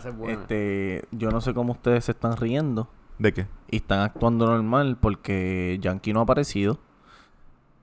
esa 0.00 0.08
es 0.10 0.16
buena. 0.16 0.40
Este, 0.40 1.04
yo 1.12 1.30
no 1.30 1.40
sé 1.40 1.54
cómo 1.54 1.72
ustedes 1.72 2.04
se 2.06 2.12
están 2.12 2.36
riendo 2.36 2.88
¿De 3.18 3.32
qué? 3.32 3.46
y 3.70 3.76
están 3.76 4.00
actuando 4.00 4.46
normal 4.46 4.96
porque 5.00 5.78
Yankee 5.80 6.12
no 6.12 6.20
ha 6.20 6.22
aparecido. 6.24 6.78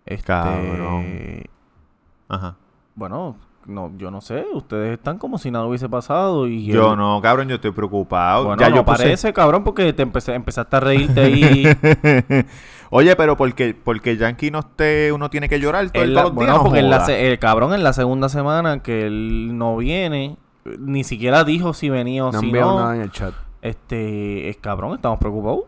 Este, 0.06 0.26
Cabrón. 0.26 1.06
Ajá. 2.30 2.56
Bueno, 2.96 3.36
no, 3.66 3.92
yo 3.98 4.10
no 4.12 4.22
sé. 4.22 4.46
Ustedes 4.54 4.94
están 4.98 5.18
como 5.18 5.38
si 5.38 5.52
nada 5.52 5.66
hubiese 5.66 5.90
pasado 5.90 6.48
y 6.48 6.66
Yo 6.66 6.94
él- 6.94 6.98
no, 6.98 7.20
cabrón, 7.22 7.48
yo 7.50 7.56
estoy 7.56 7.72
preocupado. 7.72 8.46
Bueno, 8.46 8.62
ya 8.62 8.70
no 8.70 8.78
yo 8.78 8.86
puse- 8.86 8.98
parece, 9.04 9.34
cabrón, 9.34 9.64
porque 9.64 9.92
te 9.94 10.04
empecé, 10.04 10.34
empezaste 10.34 10.76
a 10.76 10.80
reírte 10.80 11.20
ahí. 11.22 11.66
Oye, 12.90 13.16
pero 13.18 13.36
porque, 13.36 13.76
porque 13.82 14.16
Yankee 14.16 14.50
no 14.50 14.60
esté, 14.60 15.12
uno 15.12 15.30
tiene 15.30 15.50
que 15.50 15.60
llorar 15.60 15.90
todo 15.90 16.04
el 16.04 16.14
la- 16.14 16.22
todos 16.22 16.32
los 16.32 16.36
bueno, 16.36 16.52
días. 16.54 16.58
no 16.58 16.64
porque 16.64 16.80
en 16.80 16.90
la 16.90 16.96
joda. 16.98 17.06
se- 17.08 17.32
el 17.32 17.40
cabrón 17.40 17.74
en 17.74 17.84
la 17.84 17.92
segunda 17.94 18.30
semana 18.30 18.82
que 18.82 19.06
él 19.08 19.58
no 19.58 19.76
viene, 19.78 20.38
ni 20.80 21.04
siquiera 21.04 21.44
dijo 21.44 21.74
si 21.74 21.90
venía 21.90 22.26
o 22.26 22.32
no 22.32 22.40
si 22.40 22.52
no. 22.52 22.80
nada 22.80 22.96
en 22.96 23.02
el 23.02 23.12
chat. 23.12 23.34
Este, 23.62 24.50
es 24.50 24.58
cabrón, 24.58 24.94
estamos 24.96 25.20
preocupados. 25.20 25.62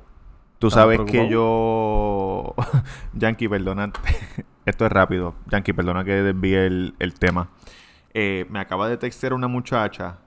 Tú 0.59 0.69
sabes 0.69 0.99
que 1.01 1.29
yo. 1.29 2.53
Yankee, 3.13 3.47
perdona. 3.47 3.91
Esto 4.65 4.85
es 4.85 4.91
rápido. 4.91 5.33
Yankee, 5.49 5.73
perdona 5.73 6.03
que 6.03 6.11
desvíe 6.11 6.65
el, 6.65 6.95
el 6.99 7.13
tema. 7.13 7.49
Eh, 8.13 8.45
me 8.49 8.59
acaba 8.59 8.87
de 8.89 8.97
textear 8.97 9.33
una 9.33 9.47
muchacha 9.47 10.17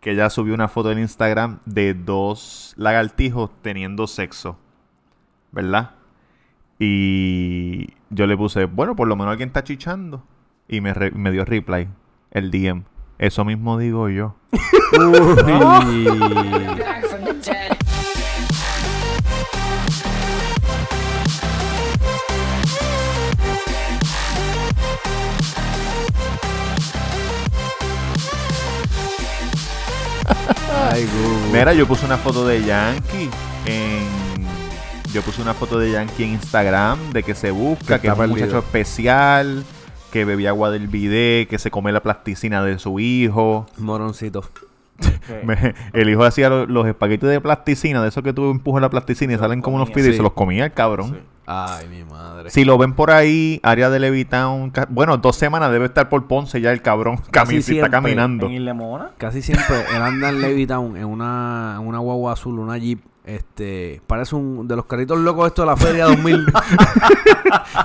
que 0.00 0.12
ella 0.12 0.30
subió 0.30 0.54
una 0.54 0.68
foto 0.68 0.92
en 0.92 0.98
Instagram 1.00 1.58
de 1.64 1.94
dos 1.94 2.74
lagartijos 2.76 3.50
teniendo 3.62 4.06
sexo. 4.06 4.58
¿Verdad? 5.50 5.92
Y 6.78 7.88
yo 8.10 8.26
le 8.26 8.36
puse, 8.36 8.64
bueno, 8.66 8.94
por 8.96 9.08
lo 9.08 9.16
menos 9.16 9.32
alguien 9.32 9.48
está 9.48 9.64
chichando. 9.64 10.22
Y 10.68 10.80
me, 10.80 10.94
re- 10.94 11.10
me 11.12 11.30
dio 11.30 11.44
reply, 11.44 11.88
el 12.30 12.50
DM. 12.50 12.84
Eso 13.18 13.44
mismo 13.44 13.78
digo 13.78 14.08
yo. 14.08 14.34
Dead. 17.44 17.76
Ay. 30.92 31.08
Mira, 31.52 31.72
yo 31.72 31.86
puse 31.86 32.04
una 32.06 32.16
foto 32.16 32.46
de 32.46 32.64
Yankee 32.64 33.30
en... 33.66 34.44
Yo 35.12 35.22
puse 35.22 35.40
una 35.40 35.54
foto 35.54 35.78
de 35.78 35.92
Yankee 35.92 36.24
en 36.24 36.30
Instagram 36.30 37.12
de 37.12 37.22
que 37.22 37.36
se 37.36 37.52
busca, 37.52 38.00
Que 38.00 38.08
que 38.08 38.12
es 38.12 38.18
un 38.18 38.30
muchacho 38.30 38.58
especial, 38.58 39.64
que 40.14 40.24
bebía 40.24 40.50
agua 40.50 40.70
del 40.70 40.86
bidet, 40.86 41.48
que 41.48 41.58
se 41.58 41.70
come 41.72 41.90
la 41.90 42.00
plasticina 42.00 42.62
de 42.64 42.78
su 42.78 43.00
hijo. 43.00 43.66
Moroncito. 43.78 44.44
Me- 45.44 45.74
el 45.92 46.08
hijo 46.08 46.22
hacía 46.24 46.48
lo- 46.48 46.66
los 46.66 46.86
espaguetis 46.86 47.28
de 47.28 47.40
plasticina, 47.40 48.00
de 48.00 48.08
esos 48.10 48.22
que 48.22 48.32
tú 48.32 48.48
empujas 48.50 48.80
la 48.80 48.90
plasticina 48.90 49.32
y 49.34 49.38
salen 49.38 49.60
como 49.60 49.74
unos 49.76 49.90
fideos 49.90 50.14
y 50.14 50.16
se 50.18 50.22
los 50.22 50.32
comía 50.34 50.66
el 50.66 50.72
cabrón. 50.72 51.14
Sí. 51.14 51.16
Ay, 51.46 51.88
mi 51.88 52.04
madre. 52.04 52.48
Si 52.50 52.64
lo 52.64 52.78
ven 52.78 52.94
por 52.94 53.10
ahí, 53.10 53.58
área 53.64 53.90
de 53.90 53.98
Levitown, 53.98 54.72
bueno, 54.88 55.16
dos 55.18 55.34
semanas 55.36 55.72
debe 55.72 55.86
estar 55.86 56.08
por 56.08 56.26
Ponce 56.26 56.60
ya 56.60 56.70
el 56.72 56.80
cabrón, 56.80 57.18
si 57.60 57.74
está 57.76 57.90
caminando. 57.90 58.46
En 58.46 58.52
Isla 58.52 58.72
Mona. 58.72 59.10
Casi 59.18 59.42
siempre 59.42 59.76
él 59.94 60.00
anda 60.00 60.28
en 60.30 60.40
Levittown 60.40 60.96
en 60.96 61.04
una, 61.06 61.74
en 61.78 61.86
una 61.86 61.98
guagua 61.98 62.32
azul, 62.34 62.58
una 62.60 62.78
Jeep. 62.78 63.00
Este, 63.24 64.02
parece 64.06 64.36
un 64.36 64.68
de 64.68 64.76
los 64.76 64.84
caritos 64.84 65.18
locos 65.18 65.46
esto 65.46 65.62
de 65.62 65.66
la 65.66 65.76
Feria 65.76 66.04
2000. 66.06 66.46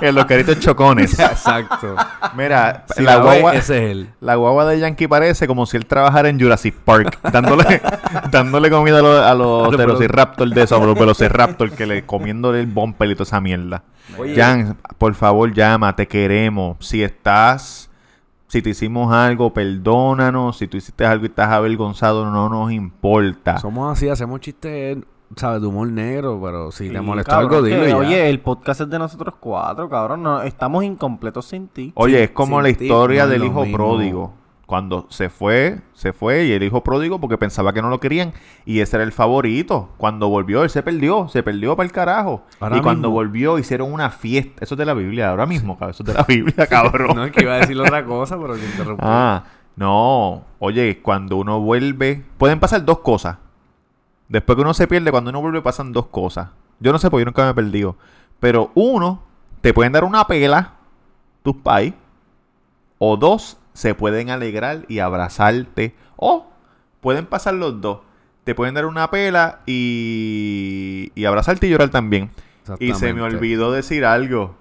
En 0.01 0.15
los 0.15 0.25
caritos 0.25 0.59
chocones. 0.59 1.17
Exacto. 1.19 1.95
Mira, 2.35 2.85
Si 2.95 3.01
la 3.01 3.15
la 3.15 3.17
ve, 3.17 3.23
guagua... 3.23 3.55
ese 3.55 3.77
es 3.77 3.91
él. 3.91 4.09
La 4.21 4.35
guagua 4.35 4.65
de 4.65 4.79
Yankee 4.79 5.07
parece 5.07 5.47
como 5.47 5.65
si 5.65 5.77
él 5.77 5.85
trabajara 5.85 6.29
en 6.29 6.39
Jurassic 6.39 6.75
Park, 6.75 7.19
dándole, 7.31 7.81
dándole 8.31 8.69
comida 8.69 8.99
a 8.99 9.01
los, 9.01 9.19
a 9.25 9.33
los 9.33 9.67
los 9.69 9.77
velociraptor 9.77 10.49
de 10.49 10.61
esos, 10.61 10.81
a 10.81 10.85
los 10.85 10.97
velociraptor, 10.97 11.71
que 11.71 11.85
le 11.85 12.05
comiéndole 12.05 12.59
el 12.59 12.67
bumper 12.67 13.09
y 13.09 13.15
toda 13.15 13.23
esa 13.23 13.41
mierda. 13.41 13.83
Oye. 14.17 14.35
Jan, 14.35 14.77
por 14.97 15.13
favor, 15.15 15.51
llama, 15.53 15.95
te 15.95 16.07
queremos. 16.07 16.77
Si 16.85 17.03
estás, 17.03 17.89
si 18.47 18.61
te 18.61 18.71
hicimos 18.71 19.13
algo, 19.13 19.53
perdónanos. 19.53 20.57
Si 20.57 20.67
tú 20.67 20.77
hiciste 20.77 21.05
algo 21.05 21.25
y 21.25 21.29
estás 21.29 21.49
avergonzado, 21.49 22.29
no 22.29 22.49
nos 22.49 22.71
importa. 22.71 23.57
Somos 23.57 23.91
así, 23.91 24.07
hacemos 24.09 24.39
chistes, 24.39 24.97
¿sabes? 25.35 25.61
De 25.61 25.67
humor 25.67 25.87
negro, 25.89 26.39
pero 26.43 26.71
si 26.71 26.89
te 26.89 26.97
Sí, 26.97 27.01
molestó 27.01 27.31
cabrón, 27.31 27.53
algo, 27.53 27.63
que, 27.65 27.69
dilo 27.75 27.87
ya. 27.87 27.97
Oye, 27.97 28.29
el 28.29 28.39
podcast 28.39 28.81
es 28.81 28.89
de 28.89 28.99
nosotros 28.99 29.35
cuatro, 29.39 29.89
cabrón. 29.89 30.23
No, 30.23 30.41
estamos 30.41 30.83
incompletos 30.83 31.45
sin 31.45 31.67
ti. 31.67 31.91
Oye, 31.95 32.23
es 32.23 32.31
como 32.31 32.57
sin 32.57 32.63
la 32.63 32.69
historia 32.69 33.27
del 33.27 33.43
hijo 33.43 33.61
mismo. 33.63 33.77
pródigo. 33.77 34.33
Cuando 34.65 35.07
se 35.09 35.29
fue, 35.31 35.79
se 35.93 36.13
fue 36.13 36.45
y 36.45 36.51
el 36.51 36.61
hijo 36.61 36.83
pródigo 36.83 37.19
porque 37.19 37.39
pensaba 37.39 37.73
que 37.73 37.81
no 37.81 37.89
lo 37.89 37.99
querían 37.99 38.33
y 38.65 38.81
ese 38.81 38.97
era 38.97 39.03
el 39.03 39.11
favorito. 39.11 39.89
Cuando 39.97 40.29
volvió, 40.29 40.61
él 40.63 40.69
se 40.69 40.83
perdió, 40.83 41.27
se 41.27 41.41
perdió 41.41 41.75
para 41.75 41.85
el 41.87 41.91
carajo. 41.91 42.43
Ahora 42.59 42.77
y 42.77 42.81
cuando 42.81 43.09
volvió, 43.09 43.57
hicieron 43.57 43.91
una 43.91 44.11
fiesta. 44.11 44.63
Eso 44.63 44.75
es 44.75 44.77
de 44.77 44.85
la 44.85 44.93
Biblia, 44.93 45.31
ahora 45.31 45.47
mismo, 45.47 45.73
cabrón. 45.73 45.89
Eso 45.95 46.03
es 46.03 46.07
de 46.07 46.13
la 46.13 46.23
Biblia, 46.27 46.67
cabrón. 46.69 47.15
No 47.15 47.25
es 47.25 47.31
que 47.31 47.41
iba 47.41 47.55
a 47.55 47.57
decir 47.61 47.79
otra 47.79 48.05
cosa, 48.05 48.37
pero 48.39 48.53
te 48.53 48.63
interrumpí. 48.65 49.03
Ah, 49.03 49.43
no. 49.75 50.43
Oye, 50.59 51.01
cuando 51.01 51.37
uno 51.37 51.59
vuelve, 51.61 52.23
pueden 52.37 52.59
pasar 52.59 52.85
dos 52.85 52.99
cosas. 52.99 53.37
Después 54.29 54.55
que 54.55 54.61
uno 54.61 54.73
se 54.75 54.87
pierde, 54.87 55.11
cuando 55.11 55.31
uno 55.31 55.41
vuelve 55.41 55.61
pasan 55.61 55.91
dos 55.91 56.05
cosas. 56.07 56.49
Yo 56.79 56.91
no 56.91 56.99
sé, 56.99 57.09
porque 57.09 57.21
yo 57.21 57.25
nunca 57.25 57.43
me 57.43 57.49
he 57.49 57.53
perdido. 57.55 57.97
Pero 58.39 58.71
uno, 58.75 59.23
te 59.61 59.73
pueden 59.73 59.91
dar 59.91 60.03
una 60.03 60.27
pela, 60.27 60.75
tus 61.43 61.55
pais. 61.57 61.93
O 62.99 63.17
dos, 63.17 63.57
se 63.73 63.95
pueden 63.95 64.29
alegrar 64.29 64.85
y 64.87 64.99
abrazarte. 64.99 65.95
O 66.15 66.45
pueden 67.01 67.25
pasar 67.25 67.55
los 67.55 67.81
dos. 67.81 68.01
Te 68.43 68.53
pueden 68.53 68.75
dar 68.75 68.85
una 68.85 69.09
pela 69.09 69.61
y, 69.65 71.11
y 71.15 71.25
abrazarte 71.25 71.65
y 71.67 71.71
llorar 71.71 71.89
también. 71.89 72.29
Y 72.79 72.93
se 72.93 73.13
me 73.13 73.23
olvidó 73.23 73.71
decir 73.71 74.05
algo. 74.05 74.55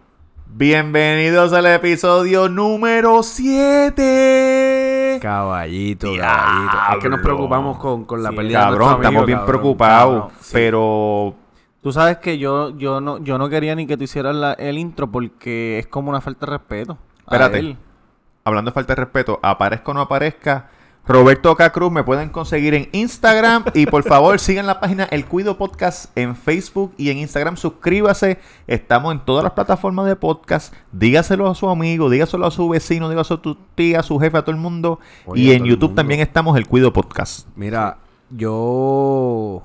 Bienvenidos 0.47 1.53
al 1.53 1.67
episodio 1.67 2.49
número 2.49 3.23
7. 3.23 4.78
Caballito, 5.21 6.11
Diablo. 6.13 6.71
caballito. 6.71 6.97
Es 6.97 7.03
que 7.03 7.09
nos 7.09 7.21
preocupamos 7.21 7.79
con, 7.79 8.05
con 8.05 8.23
la 8.23 8.31
Sí, 8.31 8.37
pérdida 8.37 8.59
de 8.59 8.65
Cabrón, 8.65 8.79
nuestro 8.79 8.95
amigo, 8.97 9.09
estamos 9.11 9.27
bien 9.27 9.39
cabrón. 9.39 9.61
preocupados. 9.61 10.21
cabrón, 10.23 10.39
sí. 10.41 10.51
Pero 10.53 11.35
Tú 11.83 11.93
sabes 11.93 12.19
que 12.19 12.39
yo, 12.39 12.77
yo 12.77 13.01
no, 13.01 13.19
yo 13.19 13.39
no 13.39 13.49
quería 13.49 13.75
ni 13.75 13.87
que 13.87 13.97
tú 13.97 14.05
hicieras 14.05 14.35
la- 14.35 14.53
el 14.55 14.79
intro 14.79 15.07
porque 15.11 15.79
es 15.79 15.87
como 15.87 16.11
una 16.11 16.21
falta 16.21 16.45
de 16.47 16.53
respeto. 16.53 16.99
a 17.27 17.35
Espérate. 17.35 17.59
él. 17.61 17.77
hablando 18.45 18.71
de 18.71 18.75
falta 18.75 18.95
de 18.95 19.01
respeto, 19.03 19.39
aparezca 19.43 19.91
o 19.91 19.95
no 19.95 20.01
aparezca, 20.01 20.71
Roberto 21.09 21.57
K. 21.57 21.73
Cruz 21.73 21.91
me 21.91 22.05
pueden 22.05 22.29
conseguir 22.29 22.75
en 22.75 22.91
Instagram 22.93 23.65
y 23.73 23.87
por 23.87 24.03
favor 24.03 24.39
sigan 24.39 24.67
la 24.67 24.79
página 24.79 25.05
El 25.05 25.25
Cuido 25.25 25.57
Podcast 25.57 26.15
en 26.19 26.37
Facebook 26.37 26.93
y 26.99 27.09
en 27.09 27.17
Instagram. 27.17 27.57
Suscríbase. 27.57 28.39
Estamos 28.67 29.15
en 29.15 29.25
todas 29.25 29.43
las 29.43 29.55
plataformas 29.55 30.05
de 30.05 30.17
podcast. 30.17 30.75
Dígaselo 30.93 31.49
a 31.49 31.55
su 31.55 31.71
amigo, 31.71 32.11
dígaselo 32.11 32.45
a 32.45 32.51
su 32.51 32.69
vecino, 32.69 33.09
dígaselo 33.09 33.39
a 33.39 33.43
tu 33.43 33.55
tía, 33.75 34.01
a 34.01 34.03
su 34.03 34.19
jefe, 34.19 34.37
a 34.37 34.43
todo 34.43 34.55
el 34.55 34.61
mundo. 34.61 35.01
Oye, 35.25 35.43
y 35.45 35.53
en 35.53 35.65
YouTube 35.65 35.95
también 35.95 36.21
estamos 36.21 36.59
El 36.59 36.67
Cuido 36.67 36.93
Podcast. 36.93 37.49
Mira, 37.57 37.97
yo... 38.29 38.51
O 38.51 39.65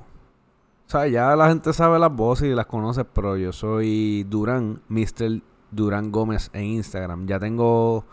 sea, 0.86 1.06
ya 1.08 1.36
la 1.36 1.48
gente 1.48 1.74
sabe 1.74 1.98
las 1.98 2.14
voces 2.14 2.48
y 2.50 2.54
las 2.54 2.64
conoce, 2.64 3.04
pero 3.04 3.36
yo 3.36 3.52
soy 3.52 4.24
Durán, 4.30 4.80
Mr. 4.88 5.42
Durán 5.70 6.10
Gómez 6.10 6.48
en 6.54 6.64
Instagram. 6.64 7.26
Ya 7.26 7.38
tengo 7.38 8.06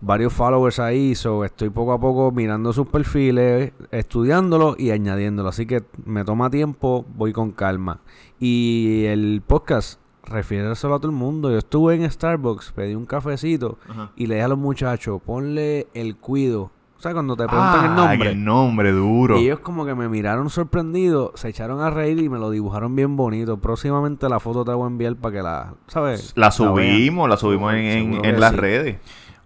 varios 0.00 0.32
followers 0.32 0.78
ahí, 0.78 1.14
so 1.14 1.44
estoy 1.44 1.70
poco 1.70 1.92
a 1.92 2.00
poco 2.00 2.30
mirando 2.32 2.72
sus 2.72 2.86
perfiles, 2.88 3.72
estudiándolos 3.90 4.78
y 4.78 4.90
añadiéndolos. 4.90 5.54
Así 5.54 5.66
que 5.66 5.82
me 6.04 6.24
toma 6.24 6.50
tiempo, 6.50 7.04
voy 7.14 7.32
con 7.32 7.52
calma. 7.52 8.00
Y 8.38 9.04
el 9.06 9.42
podcast, 9.46 10.00
refiérselo 10.24 10.94
a 10.94 10.98
todo 10.98 11.10
el 11.10 11.16
mundo. 11.16 11.50
Yo 11.50 11.58
estuve 11.58 11.94
en 11.94 12.10
Starbucks, 12.10 12.72
pedí 12.72 12.94
un 12.94 13.06
cafecito 13.06 13.78
y 14.16 14.26
le 14.26 14.36
dije 14.36 14.44
a 14.44 14.48
los 14.48 14.58
muchachos, 14.58 15.20
ponle 15.24 15.88
el 15.94 16.16
cuido. 16.16 16.70
O 16.96 17.02
sea, 17.02 17.14
cuando 17.14 17.34
te 17.34 17.46
preguntan 17.46 17.84
el 17.86 17.90
Ah, 17.92 17.94
nombre. 18.08 18.30
el 18.32 18.44
nombre 18.44 18.92
duro. 18.92 19.38
Y 19.38 19.44
ellos 19.46 19.60
como 19.60 19.86
que 19.86 19.94
me 19.94 20.06
miraron 20.10 20.50
sorprendidos, 20.50 21.30
se 21.34 21.48
echaron 21.48 21.80
a 21.80 21.88
reír 21.88 22.18
y 22.18 22.28
me 22.28 22.38
lo 22.38 22.50
dibujaron 22.50 22.94
bien 22.94 23.16
bonito. 23.16 23.56
Próximamente 23.56 24.28
la 24.28 24.38
foto 24.38 24.66
te 24.66 24.72
voy 24.72 24.84
a 24.84 24.88
enviar 24.88 25.16
para 25.16 25.34
que 25.34 25.42
la, 25.42 25.74
¿sabes? 25.86 26.32
La 26.36 26.50
subimos, 26.50 27.26
la 27.26 27.38
subimos 27.38 27.72
en, 27.72 28.38
las 28.38 28.50
sí. 28.50 28.56
redes. 28.58 28.96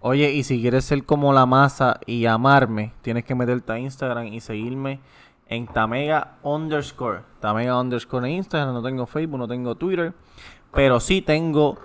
Oye, 0.07 0.31
y 0.33 0.43
si 0.43 0.61
quieres 0.61 0.85
ser 0.85 1.03
como 1.03 1.33
la 1.33 1.47
masa 1.47 1.99
y 2.05 2.27
amarme, 2.27 2.93
tienes 3.01 3.23
que 3.23 3.33
meterte 3.33 3.71
a 3.73 3.79
Instagram 3.79 4.27
y 4.27 4.39
seguirme 4.39 4.99
en 5.47 5.65
Tamega 5.65 6.37
underscore. 6.43 7.21
Tamega 7.39 7.79
underscore 7.81 8.27
en 8.29 8.35
Instagram, 8.35 8.71
no 8.71 8.83
tengo 8.83 9.07
Facebook, 9.07 9.39
no 9.39 9.47
tengo 9.47 9.73
Twitter. 9.73 10.13
Pero 10.71 10.99
sí 10.99 11.23
tengo, 11.23 11.79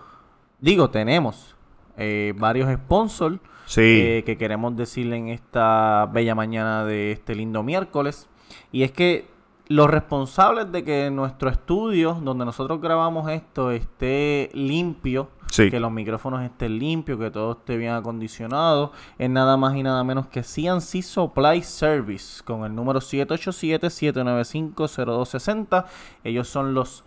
digo, 0.61 0.91
tenemos 0.91 1.57
eh, 1.97 2.35
varios 2.37 2.71
sponsors 2.71 3.39
Sí. 3.65 3.81
eh, 3.81 4.23
que 4.27 4.37
queremos 4.37 4.77
decirle 4.77 5.17
en 5.17 5.29
esta 5.29 6.07
bella 6.13 6.35
mañana 6.35 6.85
de 6.85 7.13
este 7.13 7.35
lindo 7.35 7.63
miércoles. 7.63 8.29
Y 8.71 8.83
es 8.83 8.93
que 8.93 9.31
los 9.69 9.89
responsables 9.89 10.71
de 10.71 10.85
que 10.85 11.11
nuestro 11.11 11.49
estudio, 11.49 12.19
donde 12.21 12.45
nosotros 12.45 12.83
grabamos 12.83 13.31
esto, 13.31 13.71
esté 13.71 14.51
limpio 14.53 15.31
Sí. 15.51 15.71
que 15.71 15.81
los 15.81 15.91
micrófonos 15.91 16.43
estén 16.43 16.79
limpios, 16.79 17.19
que 17.19 17.31
todo 17.31 17.53
esté 17.53 17.77
bien 17.77 17.93
acondicionado. 17.93 18.93
Es 19.19 19.29
nada 19.29 19.57
más 19.57 19.75
y 19.77 19.83
nada 19.83 20.05
menos 20.05 20.29
que 20.29 20.43
CNC 20.43 21.03
Supply 21.03 21.63
Service 21.63 22.43
con 22.45 22.65
el 22.65 22.75
número 22.75 23.01
787-795-0260. 23.01 25.85
Ellos 26.25 26.49
son 26.49 26.75
los 26.75 27.05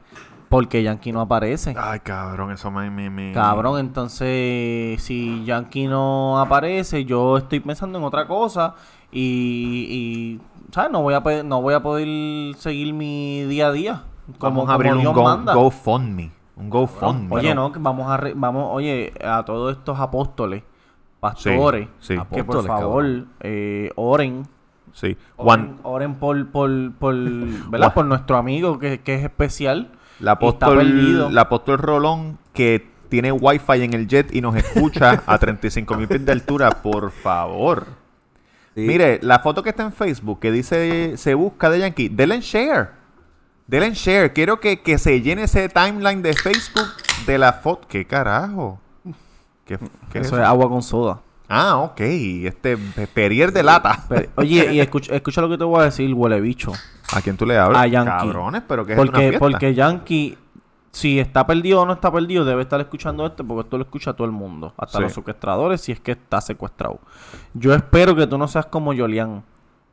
porque 0.50 0.82
Yankee 0.82 1.12
no 1.12 1.22
aparece. 1.22 1.76
Ay, 1.78 2.00
cabrón, 2.00 2.52
eso 2.52 2.72
me... 2.72 2.90
me, 2.90 3.10
me- 3.10 3.32
Cabrón, 3.34 3.80
entonces 3.80 5.00
si 5.02 5.44
Yankee 5.46 5.88
no 5.88 6.40
aparece, 6.40 7.06
yo 7.06 7.38
estoy 7.38 7.60
pensando 7.60 8.00
en 8.00 8.04
otra 8.04 8.26
cosa 8.26 8.74
y, 9.12 9.86
y 9.90 10.42
¿sabes? 10.72 10.92
No 10.92 11.02
voy 11.02 11.14
a 11.14 11.24
pe- 11.24 11.44
no 11.44 11.62
voy 11.62 11.74
a 11.74 11.80
poder 11.82 12.56
seguir 12.58 12.94
mi 12.94 13.44
día 13.44 13.68
a 13.68 13.72
día 13.72 14.04
como, 14.38 14.58
Vamos 14.62 14.70
a 14.70 14.74
abrir 14.74 14.92
como 14.92 15.10
un 15.10 15.44
Dios 15.46 15.56
Go-. 15.56 15.62
GoFundMe. 15.64 16.32
Un 16.56 16.70
GoFundMe. 16.70 17.36
Oye, 17.36 17.56
no, 17.56 17.72
que 17.72 17.80
vamos 17.80 18.10
a 18.12 18.18
re- 18.18 18.34
vamos, 18.36 18.68
oye, 18.72 19.14
a 19.24 19.44
todos 19.46 19.78
estos 19.78 20.00
apóstoles, 20.00 20.64
pastores, 21.20 21.88
Sí, 22.00 22.16
sí. 22.16 22.22
que 22.34 22.44
por 22.44 22.66
favor 22.66 23.06
eh, 23.40 23.92
oren 23.96 24.44
Sí. 24.92 25.16
Oren, 25.38 25.76
Juan, 25.76 25.76
oren 25.84 26.16
por, 26.16 26.48
por, 26.52 26.70
por, 26.94 27.16
por 27.94 28.06
nuestro 28.06 28.38
amigo 28.38 28.80
que, 28.80 29.00
que 29.02 29.16
es 29.16 29.24
especial. 29.24 29.92
está 30.20 30.32
apóstol, 30.32 30.78
perdido. 30.78 31.28
el 31.30 31.38
apóstol 31.38 31.78
Rolón 31.78 32.40
que 32.54 32.90
tiene 33.08 33.32
wifi 33.32 33.84
en 33.84 33.94
el 33.94 34.08
jet 34.08 34.34
y 34.36 34.42
nos 34.42 34.56
escucha 34.56 35.24
a 35.26 35.38
35 35.40 35.96
mil 35.96 36.08
pies 36.08 36.26
de 36.26 36.32
altura, 36.32 36.72
por 36.82 37.12
favor. 37.12 37.86
Sí. 38.76 38.82
Mire, 38.82 39.20
la 39.24 39.40
foto 39.40 39.64
que 39.64 39.70
está 39.72 39.84
en 39.84 39.92
Facebook 39.92 40.40
que 40.40 40.52
dice 40.52 41.18
se 41.18 41.34
busca 41.34 41.70
de 41.70 41.80
Yankee, 41.80 42.10
denle 42.10 42.36
en 42.36 42.42
share. 42.42 42.90
Denle 43.68 43.88
en 43.88 43.94
share. 43.94 44.32
Quiero 44.34 44.60
que, 44.60 44.82
que 44.82 44.98
se 44.98 45.22
llene 45.22 45.44
ese 45.44 45.70
timeline 45.70 46.22
de 46.22 46.34
Facebook 46.34 46.88
de 47.26 47.38
la 47.38 47.54
foto. 47.54 47.88
¿Qué 47.88 48.06
carajo? 48.06 48.80
¿Qué, 49.66 49.78
qué 50.12 50.20
es 50.20 50.28
Eso 50.28 50.38
es 50.40 50.44
agua 50.46 50.68
con 50.70 50.82
soda. 50.82 51.22
Ah, 51.48 51.78
ok. 51.78 52.00
Este 52.00 52.78
pe- 52.78 53.08
Perier 53.08 53.52
de 53.52 53.64
lata. 53.64 54.06
Oye, 54.36 54.72
y 54.74 54.80
escucha, 54.80 55.16
escucha 55.16 55.42
lo 55.42 55.50
que 55.50 55.58
te 55.58 55.64
voy 55.64 55.82
a 55.82 55.86
decir, 55.86 56.14
huele 56.14 56.40
bicho. 56.42 56.72
¿A 57.14 57.22
quién 57.22 57.38
tú 57.38 57.46
le 57.46 57.58
hablas? 57.58 57.82
A 57.82 57.88
Yankee. 57.88 58.10
Cabrones, 58.12 58.62
pero 58.68 58.86
que 58.86 58.94
es 58.94 59.00
una 59.00 59.06
Porque, 59.12 59.22
fiesta. 59.30 59.40
porque 59.40 59.74
Yankee, 59.74 60.38
si 60.92 61.20
está 61.20 61.46
perdido 61.46 61.82
o 61.82 61.86
no 61.86 61.94
está 61.94 62.12
perdido, 62.12 62.46
debe 62.46 62.64
estar 62.64 62.80
escuchando 62.82 63.26
esto 63.26 63.44
porque 63.46 63.62
esto 63.62 63.78
lo 63.78 63.84
escucha 63.84 64.14
todo 64.14 64.26
el 64.26 64.32
mundo. 64.34 64.74
Hasta 64.78 64.98
Sí. 64.98 65.04
los 65.04 65.14
secuestradores, 65.14 65.82
si 65.82 65.92
es 65.92 66.00
que 66.00 66.12
está 66.14 66.42
secuestrado. 66.42 67.00
Yo 67.54 67.74
espero 67.74 68.16
que 68.16 68.26
tú 68.28 68.38
no 68.38 68.48
seas 68.48 68.66
como 68.66 68.94
Yolian. 68.94 69.44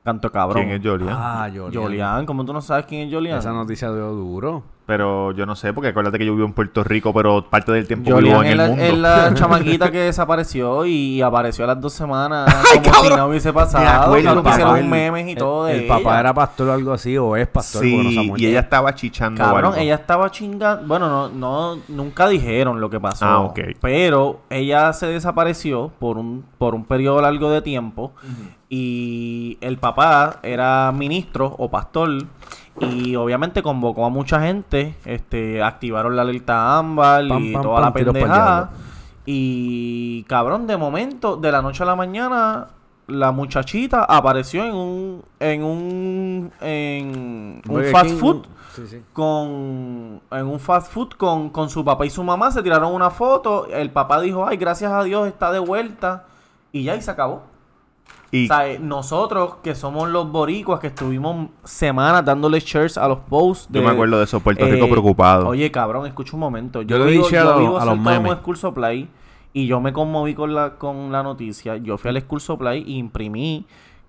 Canto 0.04 0.30
cabrón. 0.30 0.64
¿Quién 0.64 0.76
es 0.80 0.86
Jolian? 0.86 1.10
Ah, 1.12 1.48
Jolian. 1.52 1.70
Yolian, 1.72 2.26
¿cómo 2.26 2.44
tú 2.44 2.52
no 2.52 2.60
sabes 2.60 2.86
quién 2.86 3.06
es 3.06 3.10
Yolian? 3.12 3.38
Esa 3.38 3.52
noticia 3.52 3.90
dio 3.92 4.12
duro. 4.12 4.62
Pero 4.86 5.32
yo 5.32 5.46
no 5.46 5.56
sé, 5.56 5.72
porque 5.72 5.88
acuérdate 5.88 6.16
que 6.16 6.24
yo 6.26 6.32
vivo 6.36 6.46
en 6.46 6.52
Puerto 6.52 6.84
Rico, 6.84 7.12
pero 7.12 7.44
parte 7.50 7.72
del 7.72 7.88
tiempo 7.88 8.04
vivo 8.14 8.20
Yolian 8.20 8.44
en 8.46 8.52
el 8.52 8.56
la, 8.58 8.66
mundo. 8.68 8.82
es 8.84 8.96
la 8.96 9.34
chamaquita 9.34 9.90
que 9.90 9.98
desapareció 9.98 10.86
y 10.86 11.20
apareció 11.22 11.64
a 11.64 11.66
las 11.66 11.80
dos 11.80 11.92
semanas 11.92 12.46
¡Ay, 12.72 12.78
como 12.78 12.84
si 12.84 12.90
cabrón! 13.00 13.18
no 13.18 13.26
hubiese 13.26 13.48
Me 13.48 13.54
pasado. 13.54 13.84
acuerdo, 14.04 14.42
me 14.44 14.50
hicieron 14.50 14.68
acuerdo. 14.76 14.88
memes 14.88 15.28
y 15.28 15.34
todo 15.34 15.66
el, 15.68 15.74
de 15.76 15.82
el 15.82 15.88
papá 15.88 16.10
ella. 16.10 16.20
era 16.20 16.34
pastor 16.34 16.68
o 16.68 16.72
algo 16.72 16.92
así, 16.92 17.18
o 17.18 17.34
es 17.36 17.48
pastor, 17.48 17.82
Sí, 17.82 18.32
y 18.36 18.46
ella 18.46 18.60
estaba 18.60 18.94
chichando 18.94 19.42
Cabrón, 19.42 19.72
algo. 19.72 19.76
ella 19.82 19.94
estaba 19.96 20.30
chingando. 20.30 20.86
Bueno, 20.86 21.08
no, 21.08 21.28
no, 21.30 21.82
nunca 21.88 22.28
dijeron 22.28 22.80
lo 22.80 22.88
que 22.88 23.00
pasó. 23.00 23.24
Ah, 23.26 23.40
ok. 23.40 23.58
Pero 23.80 24.42
ella 24.50 24.92
se 24.92 25.06
desapareció 25.08 25.90
por 25.98 26.16
un, 26.16 26.44
por 26.58 26.76
un 26.76 26.84
periodo 26.84 27.20
largo 27.22 27.50
de 27.50 27.60
tiempo. 27.60 28.12
Y 28.68 29.58
el 29.60 29.78
papá 29.78 30.38
era 30.42 30.92
ministro 30.92 31.54
o 31.58 31.70
pastor. 31.70 32.10
Y 32.80 33.16
obviamente 33.16 33.62
convocó 33.62 34.04
a 34.04 34.10
mucha 34.10 34.40
gente. 34.40 34.94
Este, 35.04 35.62
activaron 35.62 36.14
la 36.16 36.22
alerta 36.22 36.78
ámbar 36.78 37.26
Pam, 37.28 37.42
y 37.42 37.52
pam, 37.52 37.62
toda 37.62 37.74
pam, 37.76 37.84
la 37.84 37.92
pendejada. 37.92 38.70
Y 39.24 40.22
cabrón, 40.24 40.66
de 40.66 40.76
momento, 40.76 41.36
de 41.36 41.50
la 41.50 41.62
noche 41.62 41.82
a 41.82 41.86
la 41.86 41.96
mañana, 41.96 42.68
la 43.08 43.32
muchachita 43.32 44.04
apareció 44.04 44.64
en 44.64 44.74
un, 44.74 45.24
en 45.40 45.64
un, 45.64 46.52
en 46.60 47.06
un 47.08 47.62
Burger 47.64 47.92
fast 47.92 48.10
King, 48.10 48.18
food 48.18 48.46
Sí, 48.74 48.82
sí. 48.86 49.02
con 49.14 50.20
en 50.30 50.46
un 50.46 50.60
fast 50.60 50.92
food 50.92 51.10
con, 51.16 51.48
con 51.48 51.70
su 51.70 51.82
papá 51.82 52.04
y 52.04 52.10
su 52.10 52.22
mamá 52.22 52.50
se 52.50 52.62
tiraron 52.62 52.92
una 52.92 53.08
foto 53.08 53.66
el 53.68 53.90
papá 53.90 54.20
dijo 54.20 54.46
ay 54.46 54.58
gracias 54.58 54.92
a 54.92 55.02
Dios 55.02 55.26
está 55.28 55.50
de 55.50 55.60
vuelta 55.60 56.26
y 56.72 56.82
ya 56.82 56.94
y 56.94 57.00
se 57.00 57.10
acabó 57.10 57.42
Y 58.32 58.44
o 58.44 58.48
sea, 58.48 58.68
eh, 58.68 58.78
nosotros 58.80 59.56
que 59.62 59.74
somos 59.74 60.08
los 60.08 60.30
boricuas 60.30 60.80
que 60.80 60.88
estuvimos 60.88 61.48
semanas 61.64 62.24
dándole 62.24 62.58
shares 62.60 62.98
a 62.98 63.06
los 63.08 63.18
posts 63.20 63.68
yo 63.70 63.82
me 63.82 63.90
acuerdo 63.90 64.18
de 64.18 64.24
eso, 64.24 64.40
Puerto 64.40 64.64
Rico 64.66 64.86
eh, 64.86 64.90
preocupado. 64.90 65.48
Oye, 65.48 65.70
cabrón, 65.70 66.06
escucha 66.06 66.32
un 66.34 66.40
momento. 66.40 66.82
Yo 66.82 66.96
Yo, 66.98 67.04
le 67.04 67.10
vivo, 67.12 67.24
dije 67.24 67.38
a 67.38 67.44
yo 67.44 67.58
vivo 67.58 67.78
a 67.78 67.84
los 67.84 67.94
de 67.94 68.00
memes. 68.10 68.32
school 68.38 68.56
supply 68.56 69.08
y 69.52 69.66
yo 69.66 69.80
me 69.80 69.92
conmoví 69.92 70.34
con 70.34 70.54
la, 70.54 70.74
con 70.74 71.12
la 71.12 71.22
noticia. 71.22 71.76
Yo 71.76 71.96
fui 71.98 72.10
al 72.10 72.20
school 72.20 72.40
supply 72.40 72.82
y 72.86 72.98
imprimí 72.98 73.64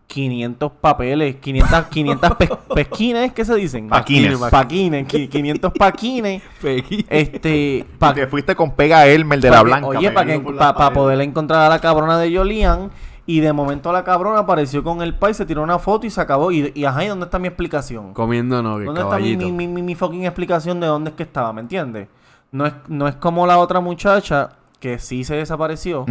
500 0.07 0.71
papeles, 0.81 1.35
500, 1.35 1.85
500 1.87 2.35
pe- 2.35 2.49
pesquines, 2.75 3.33
¿qué 3.33 3.45
se 3.45 3.55
dicen? 3.55 3.87
Paquines. 3.89 4.37
Paquines, 4.39 5.05
qui- 5.07 5.27
500 5.29 5.71
paquines. 5.77 6.41
Este, 7.09 7.85
pa- 7.99 8.13
te 8.13 8.25
fuiste 8.27 8.55
con 8.55 8.71
pega 8.71 9.05
Elmer 9.05 9.39
de 9.39 9.49
pa' 9.49 9.55
la 9.55 9.63
Blanca. 9.63 9.87
Oye, 9.87 10.09
para 10.11 10.73
pared. 10.73 10.93
poder 10.93 11.21
encontrar 11.21 11.61
a 11.65 11.69
la 11.69 11.79
cabrona 11.79 12.17
de 12.17 12.31
Yolian. 12.31 12.89
Y 13.27 13.41
de 13.41 13.51
momento 13.51 13.91
la 13.91 14.05
cabrona 14.05 14.39
apareció 14.39 14.83
con 14.83 15.01
el 15.01 15.13
pai, 15.13 15.33
se 15.33 15.45
tiró 15.45 15.61
una 15.61 15.77
foto 15.79 16.07
y 16.07 16.09
se 16.09 16.21
acabó. 16.21 16.49
Y, 16.49 16.71
y 16.73 16.85
ajá, 16.85 17.03
¿y 17.03 17.09
dónde 17.09 17.25
está 17.25 17.37
mi 17.37 17.49
explicación? 17.49 18.13
Comiendo 18.13 18.63
no, 18.63 18.79
¿Dónde 18.79 19.01
está 19.01 19.17
mi, 19.19 19.35
mi, 19.51 19.67
mi, 19.67 19.95
fucking 19.95 20.23
explicación 20.23 20.79
de 20.79 20.87
dónde 20.87 21.09
es 21.09 21.15
que 21.17 21.23
estaba? 21.23 21.51
¿Me 21.51 21.59
entiendes? 21.59 22.07
No 22.51 22.65
es, 22.65 22.73
no 22.87 23.05
es 23.07 23.15
como 23.17 23.45
la 23.45 23.59
otra 23.59 23.81
muchacha 23.81 24.51
que 24.79 24.97
sí 24.97 25.25
se 25.25 25.35
desapareció 25.35 26.05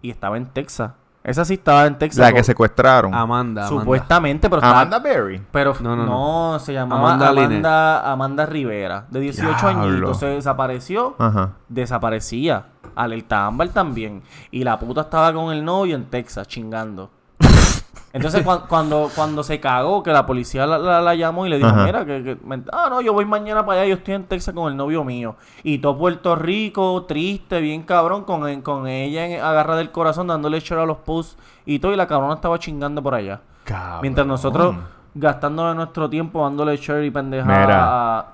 y 0.00 0.10
estaba 0.10 0.36
en 0.36 0.46
Texas. 0.46 0.92
Esa 1.26 1.44
sí 1.44 1.54
estaba 1.54 1.86
en 1.86 1.98
Texas. 1.98 2.20
La 2.20 2.32
que 2.32 2.44
secuestraron. 2.44 3.12
Amanda, 3.12 3.66
Amanda. 3.66 3.68
Supuestamente, 3.68 4.48
pero 4.48 4.58
estaba... 4.62 4.82
Amanda 4.82 5.00
Berry. 5.00 5.42
Pero 5.50 5.74
No, 5.80 5.96
no, 5.96 6.06
no, 6.06 6.52
no. 6.52 6.58
se 6.60 6.72
llamaba 6.72 7.14
Amanda 7.14 8.12
Amanda, 8.12 8.46
Rivera, 8.46 9.06
de 9.10 9.18
18 9.18 9.58
Diablo. 9.58 9.82
añitos. 9.82 10.20
Se 10.20 10.26
desapareció, 10.26 11.16
Ajá. 11.18 11.54
desaparecía. 11.68 12.66
Alerta 12.96 13.46
Ámbar 13.46 13.68
también. 13.68 14.22
Y 14.50 14.64
la 14.64 14.78
puta 14.78 15.02
estaba 15.02 15.32
con 15.32 15.52
el 15.54 15.64
novio 15.64 15.94
en 15.94 16.06
Texas, 16.06 16.48
chingando. 16.48 17.10
Entonces 18.12 18.42
cuan- 18.42 18.62
cuando, 18.66 19.10
cuando 19.14 19.42
se 19.42 19.60
cagó, 19.60 20.02
que 20.02 20.10
la 20.10 20.24
policía 20.24 20.66
la, 20.66 20.78
la- 20.78 21.02
la 21.02 21.14
llamó 21.14 21.46
y 21.46 21.50
le 21.50 21.58
dijo, 21.58 21.68
Ajá. 21.68 21.84
mira, 21.84 22.04
que, 22.06 22.22
que- 22.24 22.38
me- 22.46 22.62
ah, 22.72 22.86
no, 22.88 23.02
yo 23.02 23.12
voy 23.12 23.26
mañana 23.26 23.66
para 23.66 23.82
allá, 23.82 23.90
yo 23.90 23.96
estoy 23.96 24.14
en 24.14 24.24
Texas 24.24 24.54
con 24.54 24.70
el 24.72 24.76
novio 24.76 25.04
mío. 25.04 25.36
Y 25.62 25.78
todo 25.78 25.98
Puerto 25.98 26.34
Rico, 26.34 27.04
triste, 27.06 27.60
bien 27.60 27.82
cabrón, 27.82 28.24
con, 28.24 28.62
con 28.62 28.86
ella 28.86 29.26
en, 29.26 29.40
agarra 29.42 29.76
del 29.76 29.90
corazón, 29.90 30.28
dándole 30.28 30.60
share 30.60 30.80
a 30.80 30.86
los 30.86 30.96
posts 30.98 31.36
y 31.66 31.78
todo, 31.78 31.92
y 31.92 31.96
la 31.96 32.06
cabrona 32.06 32.34
estaba 32.34 32.58
chingando 32.58 33.02
por 33.02 33.14
allá. 33.14 33.40
Cabrón. 33.64 33.98
Mientras 34.02 34.26
nosotros 34.26 34.76
gastando 35.14 35.74
nuestro 35.74 36.08
tiempo 36.08 36.42
dándole 36.42 36.76
share 36.78 37.04
y 37.04 37.10
pendejada 37.10 37.58
Mira. 37.60 38.18
a... 38.18 38.26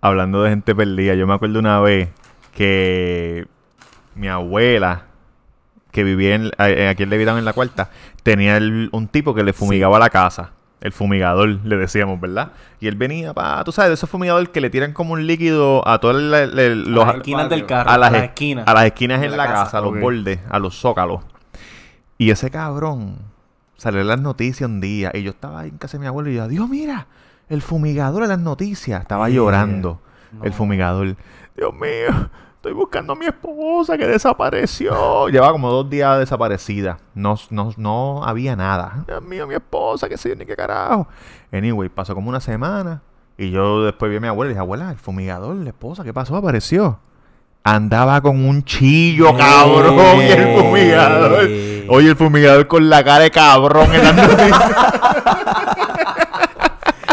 Hablando 0.00 0.42
de 0.42 0.50
gente 0.50 0.74
perdida, 0.74 1.14
yo 1.14 1.28
me 1.28 1.34
acuerdo 1.34 1.60
una 1.60 1.78
vez 1.80 2.08
que 2.56 3.46
mi 4.14 4.28
abuela, 4.28 5.04
que 5.90 6.04
vivía 6.04 6.34
en, 6.34 6.50
eh, 6.58 6.88
aquí 6.88 7.02
en 7.02 7.10
Levitown 7.10 7.38
en 7.38 7.44
la 7.44 7.52
cuarta, 7.52 7.90
tenía 8.22 8.56
el- 8.56 8.88
un 8.92 9.08
tipo 9.08 9.34
que 9.34 9.42
le 9.44 9.52
fumigaba 9.52 9.98
la 9.98 10.10
casa. 10.10 10.50
El 10.80 10.90
fumigador, 10.92 11.48
le 11.64 11.76
decíamos, 11.76 12.20
¿verdad? 12.20 12.52
Y 12.80 12.88
él 12.88 12.96
venía 12.96 13.32
para, 13.34 13.62
tú 13.62 13.70
sabes, 13.70 13.90
de 13.90 13.94
esos 13.94 14.10
fumigadores 14.10 14.48
que 14.48 14.60
le 14.60 14.68
tiran 14.68 14.92
como 14.92 15.12
un 15.12 15.26
líquido 15.28 15.86
a 15.86 15.98
todas 16.00 16.16
las 16.20 17.14
esquinas 17.16 17.48
del 17.48 17.66
carro, 17.66 17.88
a 17.90 17.98
las, 17.98 18.12
esquinas. 18.14 18.66
A 18.66 18.74
las 18.74 18.86
esquinas 18.86 19.20
de 19.20 19.26
en 19.26 19.30
la 19.32 19.36
la, 19.36 19.46
casa, 19.46 19.64
casa, 19.64 19.78
a 19.78 19.80
los 19.82 20.00
bordes, 20.00 20.40
a 20.50 20.58
los 20.58 20.76
zócalos. 20.80 21.20
Y 22.18 22.30
ese 22.30 22.50
cabrón 22.50 23.18
salió 23.76 24.00
en 24.00 24.08
las 24.08 24.20
noticias 24.20 24.68
un 24.68 24.80
día. 24.80 25.12
Y 25.14 25.22
yo 25.22 25.30
estaba 25.30 25.60
ahí 25.60 25.68
en 25.68 25.78
casa 25.78 25.98
de 25.98 26.00
mi 26.00 26.06
abuelo 26.06 26.30
y 26.30 26.34
yo, 26.34 26.48
Dios, 26.48 26.68
mira, 26.68 27.06
el 27.48 27.62
fumigador 27.62 28.24
en 28.24 28.30
las 28.30 28.38
noticias. 28.40 29.02
Estaba 29.02 29.28
Yeah. 29.28 29.36
llorando 29.36 30.00
el 30.42 30.52
fumigador. 30.52 31.14
Dios 31.56 31.74
mío, 31.74 32.28
estoy 32.62 32.74
buscando 32.74 33.14
a 33.14 33.16
mi 33.16 33.26
esposa 33.26 33.98
que 33.98 34.06
desapareció. 34.06 35.26
Llevaba 35.26 35.50
como 35.50 35.68
dos 35.68 35.90
días 35.90 36.20
desaparecida. 36.20 37.00
No, 37.12 37.36
no, 37.50 37.72
no 37.76 38.22
había 38.24 38.54
nada. 38.54 39.02
Dios 39.08 39.20
mío, 39.20 39.48
mi 39.48 39.54
esposa, 39.54 40.08
que 40.08 40.16
yo, 40.16 40.36
ni 40.36 40.46
qué 40.46 40.54
carajo. 40.54 41.08
Anyway, 41.50 41.88
pasó 41.88 42.14
como 42.14 42.28
una 42.28 42.38
semana. 42.38 43.02
Y 43.36 43.50
yo 43.50 43.82
después 43.82 44.12
vi 44.12 44.18
a 44.18 44.20
mi 44.20 44.28
abuela 44.28 44.50
y 44.50 44.54
dije, 44.54 44.60
abuela, 44.60 44.92
el 44.92 44.96
fumigador, 44.96 45.56
la 45.56 45.70
esposa, 45.70 46.04
¿qué 46.04 46.14
pasó? 46.14 46.36
Apareció. 46.36 47.00
Andaba 47.64 48.20
con 48.20 48.44
un 48.44 48.62
chillo, 48.62 49.36
cabrón, 49.36 50.20
y 50.20 50.30
el 50.30 50.56
fumigador. 50.56 51.32
Oye, 51.88 52.10
el 52.10 52.16
fumigador 52.16 52.68
con 52.68 52.88
la 52.88 53.02
cara 53.02 53.24
de 53.24 53.32
cabrón 53.32 53.92
en 53.92 54.16
noticias. 54.16 54.72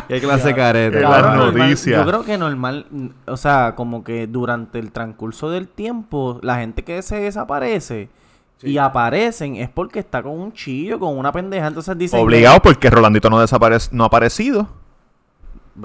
Qué 0.09 0.19
clase 0.19 0.47
de 0.47 0.55
careta. 0.55 0.99
Las 0.99 1.35
noticias. 1.35 1.99
Yo 1.99 2.05
creo 2.05 2.23
que 2.23 2.39
normal, 2.39 2.87
o 3.27 3.37
sea, 3.37 3.75
como 3.75 4.03
que 4.03 4.25
durante 4.25 4.79
el 4.79 4.91
transcurso 4.91 5.51
del 5.51 5.67
tiempo, 5.67 6.39
la 6.41 6.57
gente 6.57 6.83
que 6.83 7.03
se 7.03 7.19
desaparece 7.19 8.09
y 8.63 8.79
aparecen 8.79 9.55
es 9.55 9.69
porque 9.69 9.99
está 9.99 10.23
con 10.23 10.31
un 10.31 10.51
chillo, 10.51 10.99
con 10.99 11.15
una 11.15 11.31
pendeja. 11.31 11.67
Entonces 11.67 11.95
dicen. 11.95 12.19
Obligado 12.19 12.59
porque 12.59 12.89
Rolandito 12.89 13.29
no, 13.29 13.39
desaparece, 13.39 13.89
no 13.91 14.03
ha 14.03 14.07
aparecido. 14.07 14.67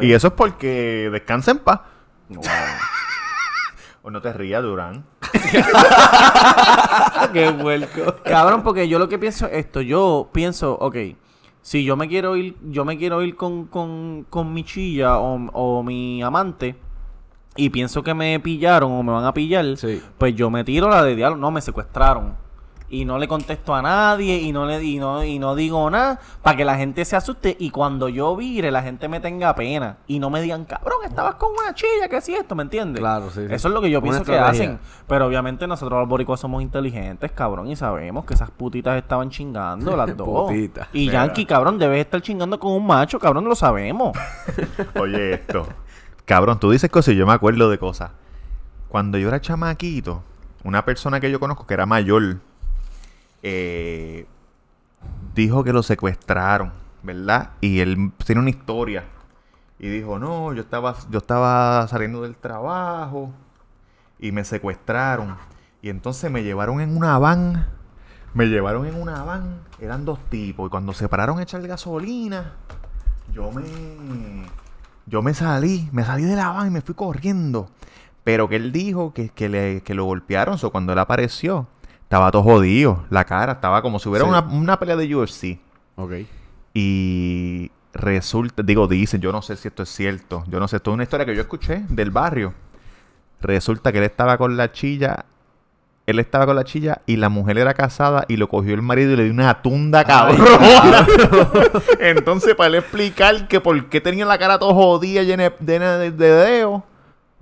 Y 0.00 0.14
eso 0.14 0.28
es 0.28 0.33
porque 0.33 1.11
descansa 1.12 1.50
en 1.50 1.59
paz. 1.59 1.81
Wow. 2.31 2.45
O 4.04 4.11
no 4.11 4.23
te 4.23 4.33
rías, 4.33 4.62
Durán. 4.62 5.04
Qué 7.35 7.50
vuelco. 7.50 8.16
Cabrón, 8.25 8.62
porque 8.62 8.88
yo 8.88 8.99
lo 8.99 9.09
que 9.09 9.19
pienso 9.19 9.47
es 9.47 9.66
esto. 9.66 9.83
Yo 9.83 10.31
pienso, 10.33 10.78
ok, 10.81 10.97
si 11.64 11.83
yo 11.83 11.97
me 11.97 12.09
quiero 12.09 12.37
ir, 12.37 12.56
yo 12.71 12.85
me 12.85 12.99
quiero 12.99 13.23
ir 13.23 13.37
con, 13.37 13.64
con, 13.68 14.26
con 14.28 14.52
mi 14.52 14.64
chilla 14.64 15.18
o, 15.18 15.35
o 15.52 15.83
mi 15.83 16.23
amante 16.23 16.76
y 17.56 17.71
pienso 17.71 18.02
que 18.02 18.12
me 18.12 18.38
pillaron 18.38 18.92
o 18.92 19.02
me 19.02 19.12
van 19.12 19.25
a 19.25 19.33
pillar, 19.33 19.78
Sí. 19.78 20.02
pues 20.18 20.35
yo 20.35 20.50
me 20.50 20.62
tiro 20.62 20.90
la 20.90 21.02
de 21.02 21.16
diablo. 21.16 21.38
No, 21.38 21.50
me 21.50 21.62
secuestraron. 21.62 22.37
Y 22.94 23.04
no 23.04 23.18
le 23.18 23.26
contesto 23.26 23.74
a 23.74 23.82
nadie 23.82 24.36
y 24.36 24.52
no 24.52 24.66
le 24.66 24.82
y 24.84 24.98
no, 24.98 25.24
y 25.24 25.40
no 25.40 25.56
digo 25.56 25.90
nada 25.90 26.20
para 26.42 26.56
que 26.56 26.64
la 26.64 26.76
gente 26.76 27.04
se 27.04 27.16
asuste 27.16 27.56
y 27.58 27.70
cuando 27.70 28.08
yo 28.08 28.36
vire 28.36 28.70
la 28.70 28.82
gente 28.82 29.08
me 29.08 29.18
tenga 29.18 29.52
pena 29.56 29.96
y 30.06 30.20
no 30.20 30.30
me 30.30 30.40
digan, 30.40 30.64
cabrón, 30.64 30.98
estabas 31.04 31.34
con 31.34 31.50
una 31.58 31.74
chilla, 31.74 32.08
¿qué 32.08 32.18
es 32.18 32.28
esto? 32.28 32.54
¿Me 32.54 32.62
entiendes? 32.62 33.00
Claro, 33.00 33.30
sí, 33.30 33.46
sí. 33.48 33.52
Eso 33.52 33.66
es 33.66 33.74
lo 33.74 33.80
que 33.80 33.90
yo 33.90 33.98
Una 33.98 34.10
pienso 34.10 34.24
que 34.24 34.38
hacen. 34.38 34.78
Pero 35.08 35.26
obviamente 35.26 35.66
nosotros 35.66 35.98
los 35.98 36.08
boricuas 36.08 36.38
somos 36.38 36.62
inteligentes, 36.62 37.32
cabrón, 37.32 37.66
y 37.66 37.74
sabemos 37.74 38.24
que 38.24 38.34
esas 38.34 38.52
putitas 38.52 38.96
estaban 38.96 39.28
chingando 39.28 39.96
las 39.96 40.16
dos. 40.16 40.48
Putita. 40.48 40.86
Y 40.92 41.06
Mira. 41.06 41.24
Yankee, 41.24 41.46
cabrón, 41.46 41.78
debes 41.80 41.98
estar 41.98 42.22
chingando 42.22 42.60
con 42.60 42.70
un 42.72 42.86
macho, 42.86 43.18
cabrón, 43.18 43.44
lo 43.44 43.56
sabemos. 43.56 44.16
Oye, 45.00 45.34
esto. 45.34 45.66
Cabrón, 46.24 46.60
tú 46.60 46.70
dices 46.70 46.88
cosas 46.90 47.14
y 47.14 47.16
yo 47.16 47.26
me 47.26 47.32
acuerdo 47.32 47.68
de 47.68 47.78
cosas. 47.78 48.12
Cuando 48.88 49.18
yo 49.18 49.26
era 49.26 49.40
chamaquito, 49.40 50.22
una 50.62 50.84
persona 50.84 51.18
que 51.18 51.30
yo 51.30 51.40
conozco 51.40 51.66
que 51.66 51.74
era 51.74 51.86
mayor, 51.86 52.38
eh, 53.44 54.26
dijo 55.34 55.62
que 55.62 55.72
lo 55.72 55.82
secuestraron, 55.82 56.72
¿verdad? 57.02 57.50
Y 57.60 57.80
él 57.80 58.10
tiene 58.24 58.40
una 58.40 58.50
historia. 58.50 59.04
Y 59.78 59.88
dijo, 59.88 60.18
no, 60.18 60.54
yo 60.54 60.62
estaba, 60.62 60.96
yo 61.10 61.18
estaba 61.18 61.86
saliendo 61.88 62.22
del 62.22 62.36
trabajo 62.36 63.32
y 64.18 64.32
me 64.32 64.44
secuestraron. 64.44 65.36
Y 65.82 65.90
entonces 65.90 66.30
me 66.30 66.42
llevaron 66.42 66.80
en 66.80 66.96
una 66.96 67.18
van. 67.18 67.68
Me 68.32 68.46
llevaron 68.46 68.86
en 68.86 69.00
una 69.00 69.22
van. 69.24 69.60
Eran 69.78 70.06
dos 70.06 70.18
tipos. 70.30 70.66
Y 70.66 70.70
cuando 70.70 70.94
se 70.94 71.06
pararon 71.08 71.38
a 71.38 71.42
echar 71.42 71.60
gasolina, 71.66 72.54
yo 73.32 73.52
me. 73.52 73.62
Yo 75.04 75.20
me 75.20 75.34
salí. 75.34 75.90
Me 75.92 76.02
salí 76.02 76.24
de 76.24 76.36
la 76.36 76.48
van 76.48 76.68
y 76.68 76.70
me 76.70 76.80
fui 76.80 76.94
corriendo. 76.94 77.68
Pero 78.22 78.48
que 78.48 78.56
él 78.56 78.72
dijo 78.72 79.12
que, 79.12 79.28
que, 79.28 79.50
le, 79.50 79.82
que 79.82 79.92
lo 79.92 80.06
golpearon. 80.06 80.56
So, 80.56 80.72
cuando 80.72 80.94
él 80.94 80.98
apareció, 80.98 81.66
estaba 82.14 82.30
todo 82.30 82.42
jodido. 82.44 83.04
La 83.11 83.25
cara 83.25 83.54
estaba 83.54 83.83
como 83.83 83.99
si 83.99 84.09
hubiera 84.09 84.25
Sí. 84.25 84.30
una, 84.30 84.40
una 84.40 84.78
pelea 84.78 84.94
de 84.97 85.12
UFC. 85.16 85.59
Ok. 85.97 86.12
Y 86.73 87.71
resulta, 87.92 88.62
digo, 88.62 88.87
dicen, 88.87 89.21
yo 89.21 89.33
no 89.33 89.42
sé 89.42 89.56
si 89.56 89.66
esto 89.66 89.83
es 89.83 89.88
cierto. 89.88 90.44
Yo 90.47 90.61
no 90.61 90.68
sé, 90.68 90.76
esto 90.76 90.90
es 90.90 90.94
una 90.94 91.02
historia 91.02 91.26
que 91.26 91.35
yo 91.35 91.40
escuché 91.40 91.85
del 91.88 92.12
barrio. 92.12 92.54
Resulta 93.40 93.90
que 93.90 93.99
él 93.99 94.04
estaba 94.04 94.38
con 94.38 94.56
la 94.56 94.71
chilla. 94.71 95.25
Él 96.06 96.18
estaba 96.21 96.47
con 96.47 96.54
la 96.54 96.64
chilla 96.64 97.00
y 97.06 97.16
la 97.16 97.28
mujer 97.30 97.59
era 97.59 97.75
casada 97.75 98.25
y 98.28 98.37
lo 98.37 98.49
cogió 98.49 98.75
el 98.75 98.83
marido 98.83 99.12
y 99.12 99.16
le 99.16 99.25
dio 99.25 99.33
una 99.33 99.61
tunda 99.62 100.04
cabrón. 100.04 100.38
Entonces, 101.99 102.54
para 102.54 102.68
él 102.68 102.75
explicar 102.76 103.49
que 103.49 103.61
por 103.61 103.87
qué 103.88 104.00
tenía 104.00 104.25
la 104.26 104.38
cara 104.38 104.59
todo 104.59 104.73
jodida, 104.75 105.23
llena 105.23 105.44
de, 105.44 105.54
llena 105.66 105.97
de 105.99 106.11
dedos, 106.12 106.83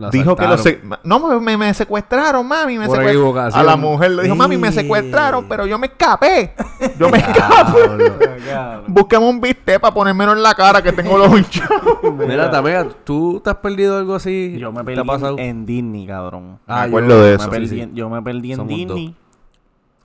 La 0.02 0.10
dijo 0.10 0.36
que 0.36 0.46
lo 0.46 0.58
se- 0.58 0.80
no 1.04 1.18
me, 1.20 1.40
me- 1.40 1.56
me 1.56 1.74
secuestraron, 1.74 2.46
mami, 2.46 2.78
me 2.78 2.86
Por 2.86 2.98
secuest- 2.98 3.08
equivocación. 3.10 3.60
A 3.60 3.64
la 3.64 3.76
mujer 3.76 4.10
le 4.12 4.22
dijo, 4.24 4.34
mami, 4.34 4.56
me 4.58 4.70
secuestraron, 4.72 5.46
pero 5.48 5.66
yo 5.66 5.78
me 5.78 5.86
escapé. 5.86 6.54
Yo 6.98 7.08
me 7.08 7.18
escapé. 7.18 7.80
Búscame 8.86 9.26
un 9.26 9.40
bistec 9.40 9.80
para 9.80 9.94
ponérmelo 9.94 10.32
en 10.32 10.42
la 10.42 10.54
cara 10.54 10.82
que 10.82 10.92
tengo 10.92 11.16
los 11.18 11.28
hinchados. 11.38 11.98
Mira, 12.18 12.50
Tamega, 12.50 12.86
¿tú 13.04 13.40
te 13.42 13.50
has 13.50 13.56
perdido 13.56 13.96
algo 13.98 14.14
así? 14.14 14.56
Yo 14.58 14.70
me 14.72 14.76
¿Te 14.76 14.80
ha 14.80 14.84
perdí 14.84 15.06
pasado? 15.06 15.36
en 15.38 15.64
Disney, 15.66 16.06
cabrón. 16.06 16.58
Ah, 16.66 16.80
Me 16.82 16.86
acuerdo 16.88 17.08
yo- 17.10 17.22
de 17.22 17.30
me 17.30 17.34
eso. 17.42 17.50
perdí, 17.50 17.68
sí, 17.68 17.74
sí. 17.76 17.80
en- 17.82 17.94
Yo 17.94 18.10
me 18.10 18.20
perdí 18.22 18.50
en 18.52 18.56
Somos 18.56 18.74
Disney. 18.74 19.14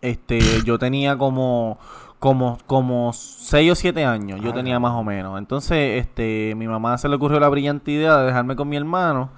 Este, 0.02 0.40
yo 0.64 0.78
tenía 0.78 1.18
como 1.18 1.80
como 2.20 2.58
como 2.66 3.12
6 3.14 3.72
o 3.72 3.76
7 3.76 4.04
años, 4.06 4.40
yo 4.42 4.52
tenía 4.54 4.80
más 4.80 4.94
o 4.94 5.04
menos. 5.04 5.38
Entonces, 5.38 6.00
este, 6.02 6.54
mi 6.56 6.68
mamá 6.68 6.98
se 6.98 7.08
le 7.10 7.16
ocurrió 7.16 7.40
la 7.40 7.50
brillante 7.50 7.92
idea 7.92 8.18
de 8.18 8.26
dejarme 8.28 8.56
con 8.56 8.68
mi 8.70 8.76
hermano 8.76 9.30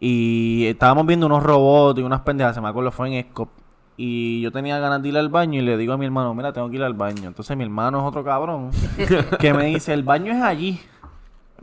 y 0.00 0.66
estábamos 0.66 1.06
viendo 1.06 1.26
unos 1.26 1.42
robots 1.42 1.98
y 2.00 2.02
unas 2.02 2.20
pendejas, 2.20 2.54
se 2.54 2.60
me 2.60 2.68
acuerdo 2.68 2.90
fue 2.92 3.08
en 3.08 3.14
Escop. 3.14 3.48
Y 3.96 4.40
yo 4.42 4.52
tenía 4.52 4.78
ganas 4.78 5.02
de 5.02 5.08
ir 5.08 5.18
al 5.18 5.28
baño 5.28 5.58
y 5.60 5.62
le 5.64 5.76
digo 5.76 5.92
a 5.92 5.96
mi 5.98 6.04
hermano, 6.06 6.32
mira, 6.34 6.52
tengo 6.52 6.70
que 6.70 6.76
ir 6.76 6.82
al 6.84 6.94
baño. 6.94 7.26
Entonces 7.26 7.56
mi 7.56 7.64
hermano 7.64 7.98
es 7.98 8.04
otro 8.04 8.22
cabrón 8.22 8.70
que 9.40 9.52
me 9.52 9.64
dice, 9.66 9.92
el 9.92 10.04
baño 10.04 10.32
es 10.32 10.40
allí. 10.40 10.80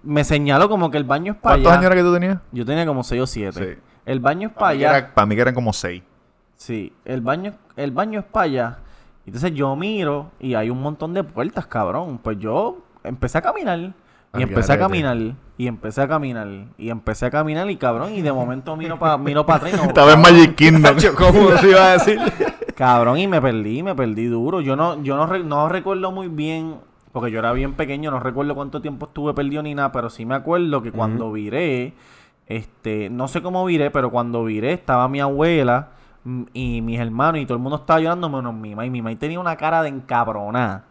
Me 0.03 0.23
señaló 0.25 0.67
como 0.69 0.91
que 0.91 0.97
el 0.97 1.05
baño 1.05 1.33
es 1.33 1.39
para 1.39 1.55
¿Cuántos 1.55 1.71
allá. 1.71 1.79
años 1.79 1.91
era 1.91 1.95
que 1.95 2.07
tú 2.07 2.13
tenías? 2.13 2.39
Yo 2.51 2.65
tenía 2.65 2.85
como 2.85 3.03
6 3.03 3.21
o 3.21 3.25
7. 3.27 3.75
Sí. 3.75 3.81
El 4.05 4.19
baño 4.19 4.49
es 4.49 4.53
para 4.53 4.59
Para 4.65 4.71
allá. 4.73 4.97
era- 4.97 5.13
para 5.13 5.25
mí 5.25 5.35
que 5.35 5.41
eran 5.41 5.53
como 5.55 5.73
seis. 5.73 6.03
Sí, 6.57 6.93
el 7.05 7.21
baño, 7.21 7.53
el 7.75 7.91
baño 7.91 8.19
es 8.19 8.25
para 8.25 8.43
allá. 8.43 8.77
Entonces 9.25 9.53
yo 9.53 9.75
miro 9.75 10.29
y 10.39 10.53
hay 10.53 10.69
un 10.69 10.79
montón 10.81 11.13
de 11.13 11.23
puertas, 11.23 11.65
cabrón. 11.65 12.19
Pues 12.21 12.37
yo 12.37 12.77
empecé 13.03 13.37
a 13.39 13.41
caminar. 13.41 13.93
Y 14.37 14.43
empecé 14.43 14.73
a 14.73 14.79
caminar. 14.79 15.17
Y 15.57 15.67
empecé 15.67 16.01
a 16.01 16.07
caminar. 16.07 16.47
Y 16.77 16.89
empecé 16.89 17.25
a 17.27 17.31
caminar 17.31 17.69
y 17.69 17.77
cabrón. 17.77 18.13
Y 18.13 18.21
de 18.21 18.31
momento 18.31 18.75
miro 18.75 18.99
para 18.99 19.17
miro 19.17 19.45
pa 19.45 19.55
atrás. 19.55 19.73
y 19.73 19.77
no, 19.77 19.83
Estaba 19.87 20.13
en 20.13 20.21
Magic 20.21 20.55
Kingdom. 20.55 20.97
¿Cómo 21.17 21.57
se 21.57 21.69
iba 21.69 21.85
a 21.85 21.93
decir? 21.93 22.19
Cabrón, 22.75 23.17
y 23.17 23.27
me 23.27 23.41
perdí, 23.41 23.83
me 23.83 23.95
perdí 23.95 24.25
duro. 24.25 24.59
Yo 24.59 24.75
no, 24.75 25.01
yo 25.01 25.15
no, 25.15 25.37
no 25.37 25.69
recuerdo 25.69 26.11
muy 26.11 26.27
bien, 26.27 26.75
porque 27.13 27.31
yo 27.31 27.39
era 27.39 27.53
bien 27.53 27.73
pequeño, 27.73 28.11
no 28.11 28.19
recuerdo 28.19 28.53
cuánto 28.53 28.81
tiempo 28.81 29.05
estuve 29.05 29.33
perdido 29.33 29.63
ni 29.63 29.73
nada, 29.73 29.93
pero 29.93 30.09
sí 30.09 30.25
me 30.25 30.35
acuerdo 30.35 30.81
que 30.81 30.91
cuando 30.91 31.31
viré, 31.31 31.93
este, 32.47 33.09
no 33.09 33.29
sé 33.29 33.41
cómo 33.41 33.63
viré, 33.63 33.91
pero 33.91 34.11
cuando 34.11 34.43
viré 34.43 34.73
estaba 34.73 35.07
mi 35.07 35.21
abuela 35.21 35.91
mm, 36.25 36.43
y 36.53 36.81
mis 36.81 36.99
hermanos 36.99 37.39
y 37.39 37.45
todo 37.45 37.55
el 37.55 37.63
mundo 37.63 37.77
estaba 37.77 38.01
llorando 38.01 38.29
menos 38.29 38.53
mi 38.53 38.71
mamá. 38.71 38.85
Y 38.85 38.89
mi 38.89 39.01
mamá 39.01 39.15
tenía 39.15 39.39
una 39.39 39.55
cara 39.55 39.81
de 39.81 39.87
encabronada. 39.87 40.83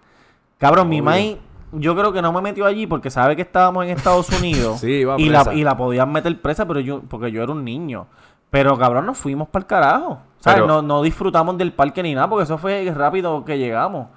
Cabrón, 0.56 0.88
mi 0.88 1.00
Obvio. 1.00 1.04
mamá 1.04 1.38
yo 1.78 1.94
creo 1.96 2.12
que 2.12 2.22
no 2.22 2.32
me 2.32 2.40
metió 2.40 2.66
allí 2.66 2.86
porque 2.86 3.10
sabe 3.10 3.36
que 3.36 3.42
estábamos 3.42 3.84
en 3.84 3.90
Estados 3.90 4.28
Unidos 4.30 4.80
Sí, 4.80 4.90
iba 4.90 5.18
y, 5.18 5.28
la, 5.28 5.52
y 5.54 5.62
la 5.64 5.76
podían 5.76 6.10
meter 6.12 6.40
presa, 6.40 6.66
pero 6.66 6.80
yo, 6.80 7.00
porque 7.02 7.30
yo 7.32 7.42
era 7.42 7.52
un 7.52 7.64
niño. 7.64 8.06
Pero 8.50 8.78
cabrón, 8.78 9.06
nos 9.06 9.18
fuimos 9.18 9.48
para 9.48 9.62
el 9.62 9.66
carajo. 9.66 10.18
¿Sabes? 10.40 10.56
Pero- 10.62 10.66
no, 10.66 10.82
no 10.82 11.02
disfrutamos 11.02 11.56
del 11.58 11.72
parque 11.72 12.02
ni 12.02 12.14
nada, 12.14 12.28
porque 12.28 12.44
eso 12.44 12.58
fue 12.58 12.90
rápido 12.94 13.44
que 13.44 13.58
llegamos. 13.58 14.08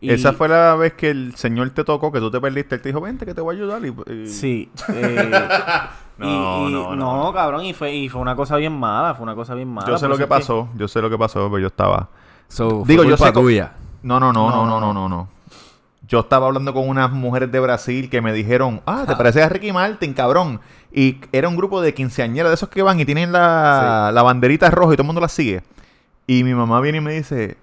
Y- 0.00 0.10
Esa 0.10 0.32
fue 0.32 0.48
la 0.48 0.74
vez 0.74 0.94
que 0.94 1.10
el 1.10 1.34
señor 1.36 1.70
te 1.70 1.84
tocó, 1.84 2.10
que 2.12 2.18
tú 2.18 2.30
te 2.30 2.40
perdiste. 2.40 2.74
Él 2.74 2.82
te 2.82 2.88
dijo, 2.88 3.00
vente 3.00 3.24
que 3.24 3.34
te 3.34 3.40
voy 3.40 3.54
a 3.54 3.58
ayudar. 3.58 3.82
Y, 3.84 4.12
y- 4.12 4.26
Sí. 4.28 4.70
eh, 4.88 5.30
No, 6.18 6.68
y- 6.68 6.72
no, 6.72 6.94
no, 6.96 7.32
cabrón, 7.32 7.64
y 7.64 7.72
fue, 7.72 7.92
y 7.94 8.08
fue 8.08 8.20
una 8.20 8.36
cosa 8.36 8.56
bien 8.56 8.78
mala, 8.78 9.14
fue 9.14 9.22
una 9.24 9.34
cosa 9.34 9.54
bien 9.54 9.68
mala. 9.72 9.88
Yo 9.88 9.98
sé 9.98 10.06
lo 10.08 10.16
que 10.16 10.26
pasó, 10.26 10.68
yo 10.76 10.86
sé 10.88 11.00
lo 11.00 11.08
que 11.10 11.18
pasó, 11.18 11.46
pero 11.48 11.58
yo 11.58 11.66
estaba... 11.68 12.08
So, 12.48 12.82
Digo, 12.86 13.02
fue 13.02 13.10
yo 13.10 13.16
sé 13.16 13.32
tuya. 13.32 13.72
No, 14.02 14.20
no, 14.20 14.32
no, 14.32 14.50
no, 14.50 14.66
No, 14.66 14.66
no, 14.66 14.80
no, 14.80 14.92
no, 14.92 15.08
no. 15.08 15.28
Yo 16.08 16.20
estaba 16.20 16.46
hablando 16.48 16.74
con 16.74 16.88
unas 16.88 17.10
mujeres 17.12 17.50
de 17.52 17.60
Brasil 17.60 18.10
que 18.10 18.20
me 18.20 18.32
dijeron, 18.32 18.82
ah, 18.86 19.04
te 19.06 19.14
pareces 19.16 19.42
a 19.44 19.48
Ricky 19.48 19.72
Martin, 19.72 20.12
cabrón. 20.14 20.60
Y 20.92 21.20
era 21.32 21.48
un 21.48 21.56
grupo 21.56 21.80
de 21.80 21.94
quinceañeras 21.94 22.50
de 22.50 22.54
esos 22.54 22.68
que 22.68 22.82
van 22.82 22.98
y 23.00 23.04
tienen 23.04 23.32
la, 23.32 24.10
la 24.12 24.22
banderita 24.22 24.68
roja 24.70 24.92
y 24.92 24.96
todo 24.96 25.02
el 25.04 25.06
mundo 25.06 25.20
la 25.20 25.28
sigue. 25.28 25.62
Y 26.26 26.44
mi 26.44 26.54
mamá 26.54 26.80
viene 26.80 26.98
y 26.98 27.00
me 27.00 27.12
dice, 27.14 27.56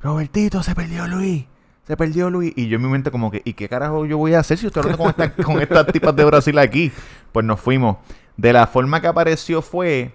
Robertito, 0.00 0.62
se 0.62 0.74
perdió 0.74 1.06
Luis. 1.06 1.44
Se 1.86 1.96
perdió 1.96 2.30
Luis. 2.30 2.52
Y 2.56 2.68
yo 2.68 2.76
en 2.76 2.82
mi 2.82 2.88
mente 2.88 3.10
como 3.10 3.30
que, 3.30 3.42
¿y 3.44 3.52
qué 3.54 3.68
carajo 3.68 4.06
yo 4.06 4.18
voy 4.18 4.34
a 4.34 4.40
hacer 4.40 4.58
si 4.58 4.66
estoy 4.66 4.82
hablando 4.82 5.02
con, 5.02 5.10
esta- 5.10 5.42
con 5.42 5.60
estas 5.60 5.86
tipas 5.92 6.14
de 6.16 6.24
Brasil 6.24 6.58
aquí? 6.58 6.92
Pues 7.32 7.44
nos 7.44 7.60
fuimos. 7.60 7.98
De 8.36 8.52
la 8.52 8.66
forma 8.66 9.00
que 9.00 9.06
apareció 9.08 9.62
fue 9.62 10.12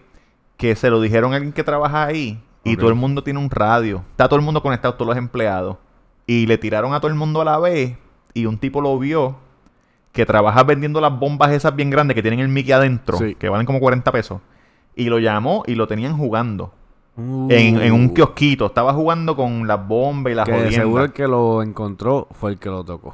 que 0.58 0.76
se 0.76 0.90
lo 0.90 1.02
dijeron 1.02 1.34
a 1.34 1.38
alguien 1.38 1.54
que 1.54 1.64
trabaja 1.64 2.06
ahí. 2.06 2.42
Y 2.64 2.76
todo 2.78 2.90
el 2.90 2.96
mundo 2.96 3.24
tiene 3.24 3.40
un 3.40 3.50
radio. 3.50 4.04
Está 4.12 4.28
todo 4.30 4.38
el 4.40 4.46
mundo 4.46 4.62
conectado, 4.62 4.94
todos 4.94 5.08
los 5.08 5.18
empleados. 5.18 5.78
Y 6.32 6.46
le 6.46 6.58
tiraron 6.58 6.94
a 6.94 7.02
todo 7.02 7.12
el 7.12 7.18
mundo 7.18 7.42
a 7.42 7.46
la 7.46 7.60
vez. 7.60 7.98
Y 8.34 8.46
un 8.46 8.58
tipo 8.58 8.80
lo 8.80 8.98
vio 8.98 9.36
que 10.14 10.26
trabaja 10.26 10.64
vendiendo 10.64 11.02
las 11.02 11.18
bombas 11.20 11.52
esas 11.52 11.76
bien 11.76 11.90
grandes 11.90 12.16
que 12.16 12.22
tienen 12.22 12.40
el 12.40 12.48
Mickey 12.48 12.72
adentro. 12.72 13.18
Sí. 13.18 13.36
Que 13.36 13.50
valen 13.50 13.66
como 13.66 13.82
40 13.82 14.10
pesos. 14.14 14.40
Y 14.96 15.06
lo 15.06 15.20
llamó 15.20 15.64
y 15.68 15.76
lo 15.76 15.88
tenían 15.88 16.18
jugando. 16.18 16.74
Uh, 17.18 17.48
En, 17.52 17.82
en 17.82 17.92
un 17.92 18.14
kiosquito. 18.14 18.68
Estaba 18.68 18.94
jugando 18.94 19.36
con 19.36 19.68
las 19.68 19.86
bombas 19.86 20.32
y 20.32 20.36
las 20.36 20.48
jodiendas. 20.48 20.76
seguro 20.76 21.04
el 21.04 21.12
que 21.12 21.28
lo 21.28 21.62
encontró 21.64 22.30
fue 22.32 22.52
el 22.52 22.60
que 22.60 22.70
lo 22.70 22.84
tocó. 22.86 23.14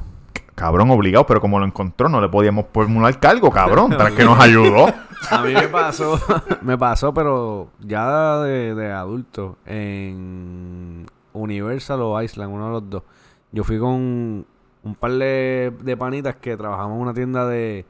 Cabrón, 0.54 0.92
obligado, 0.92 1.26
pero 1.26 1.42
como 1.42 1.60
lo 1.60 1.66
encontró, 1.66 2.10
no 2.10 2.22
le 2.22 2.30
podíamos 2.30 2.66
formular 2.72 3.20
cargo, 3.20 3.50
cabrón. 3.52 3.92
Tras 3.92 4.12
que 4.14 4.24
nos 4.24 4.40
ayudó. 4.40 4.88
A 5.32 5.42
mí 5.42 5.54
me 5.54 5.68
pasó, 5.68 6.20
me 6.62 6.78
pasó, 6.78 7.14
pero 7.14 7.70
ya 7.80 8.40
de, 8.42 8.76
de 8.76 8.92
adulto, 8.92 9.58
en 9.66 11.06
Universal 11.38 12.02
o 12.02 12.22
Island, 12.22 12.54
uno 12.54 12.66
de 12.66 12.72
los 12.72 12.90
dos. 12.90 13.04
Yo 13.52 13.64
fui 13.64 13.80
con 13.80 14.46
un 14.84 14.96
par 15.00 15.12
de, 15.12 15.74
de 15.82 15.98
panitas 15.98 16.36
que 16.36 16.56
trabajamos 16.58 16.96
en 16.96 17.02
una 17.02 17.14
tienda 17.14 17.48
de, 17.48 17.86